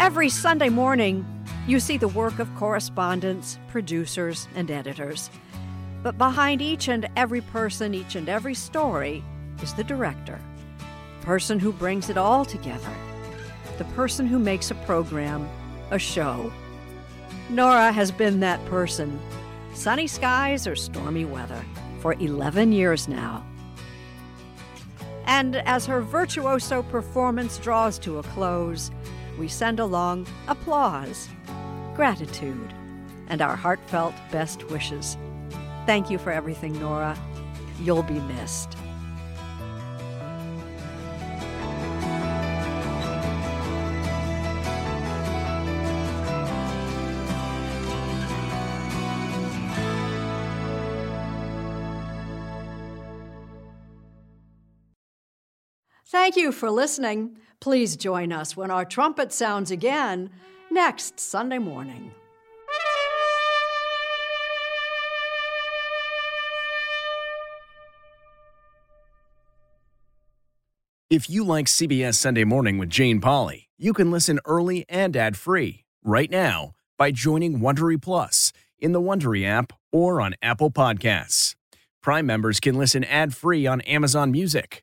Every 0.00 0.28
Sunday 0.28 0.70
morning, 0.70 1.24
you 1.68 1.78
see 1.78 1.98
the 1.98 2.08
work 2.08 2.40
of 2.40 2.52
correspondents, 2.56 3.60
producers, 3.68 4.48
and 4.56 4.72
editors. 4.72 5.30
But 6.02 6.18
behind 6.18 6.62
each 6.62 6.88
and 6.88 7.08
every 7.14 7.42
person, 7.42 7.94
each 7.94 8.16
and 8.16 8.28
every 8.28 8.54
story, 8.54 9.22
is 9.62 9.72
the 9.74 9.84
director. 9.84 10.40
the 11.20 11.26
Person 11.26 11.60
who 11.60 11.72
brings 11.72 12.10
it 12.10 12.18
all 12.18 12.44
together. 12.44 12.90
The 13.78 13.84
person 13.94 14.26
who 14.26 14.40
makes 14.40 14.72
a 14.72 14.74
program, 14.74 15.48
a 15.92 15.98
show. 16.00 16.52
Nora 17.50 17.92
has 17.92 18.10
been 18.10 18.40
that 18.40 18.64
person, 18.66 19.20
sunny 19.76 20.06
skies 20.06 20.66
or 20.66 20.74
stormy 20.74 21.24
weather, 21.24 21.62
for 22.00 22.14
11 22.14 22.72
years 22.72 23.08
now. 23.08 23.44
And 25.26 25.56
as 25.56 25.86
her 25.86 26.00
virtuoso 26.00 26.82
performance 26.82 27.58
draws 27.58 27.98
to 28.00 28.18
a 28.18 28.22
close, 28.22 28.90
we 29.38 29.48
send 29.48 29.78
along 29.78 30.26
applause, 30.48 31.28
gratitude, 31.94 32.72
and 33.28 33.42
our 33.42 33.56
heartfelt 33.56 34.14
best 34.30 34.64
wishes. 34.70 35.18
Thank 35.84 36.10
you 36.10 36.18
for 36.18 36.30
everything, 36.30 36.72
Nora. 36.80 37.18
You'll 37.80 38.02
be 38.02 38.20
missed. 38.20 38.76
Thank 56.16 56.36
you 56.36 56.50
for 56.50 56.70
listening. 56.70 57.36
Please 57.60 57.94
join 57.94 58.32
us 58.32 58.56
when 58.56 58.70
our 58.70 58.86
trumpet 58.86 59.34
sounds 59.34 59.70
again 59.70 60.30
next 60.70 61.20
Sunday 61.20 61.58
morning. 61.58 62.10
If 71.10 71.28
you 71.28 71.44
like 71.44 71.66
CBS 71.66 72.14
Sunday 72.14 72.44
Morning 72.44 72.78
with 72.78 72.88
Jane 72.88 73.20
Pauley, 73.20 73.66
you 73.76 73.92
can 73.92 74.10
listen 74.10 74.40
early 74.46 74.86
and 74.88 75.14
ad-free 75.14 75.84
right 76.02 76.30
now 76.30 76.72
by 76.96 77.10
joining 77.10 77.60
Wondery 77.60 78.00
Plus 78.00 78.54
in 78.78 78.92
the 78.92 79.02
Wondery 79.02 79.46
app 79.46 79.74
or 79.92 80.22
on 80.22 80.34
Apple 80.40 80.70
Podcasts. 80.70 81.54
Prime 82.02 82.24
members 82.24 82.58
can 82.58 82.74
listen 82.74 83.04
ad-free 83.04 83.66
on 83.66 83.82
Amazon 83.82 84.32
Music. 84.32 84.82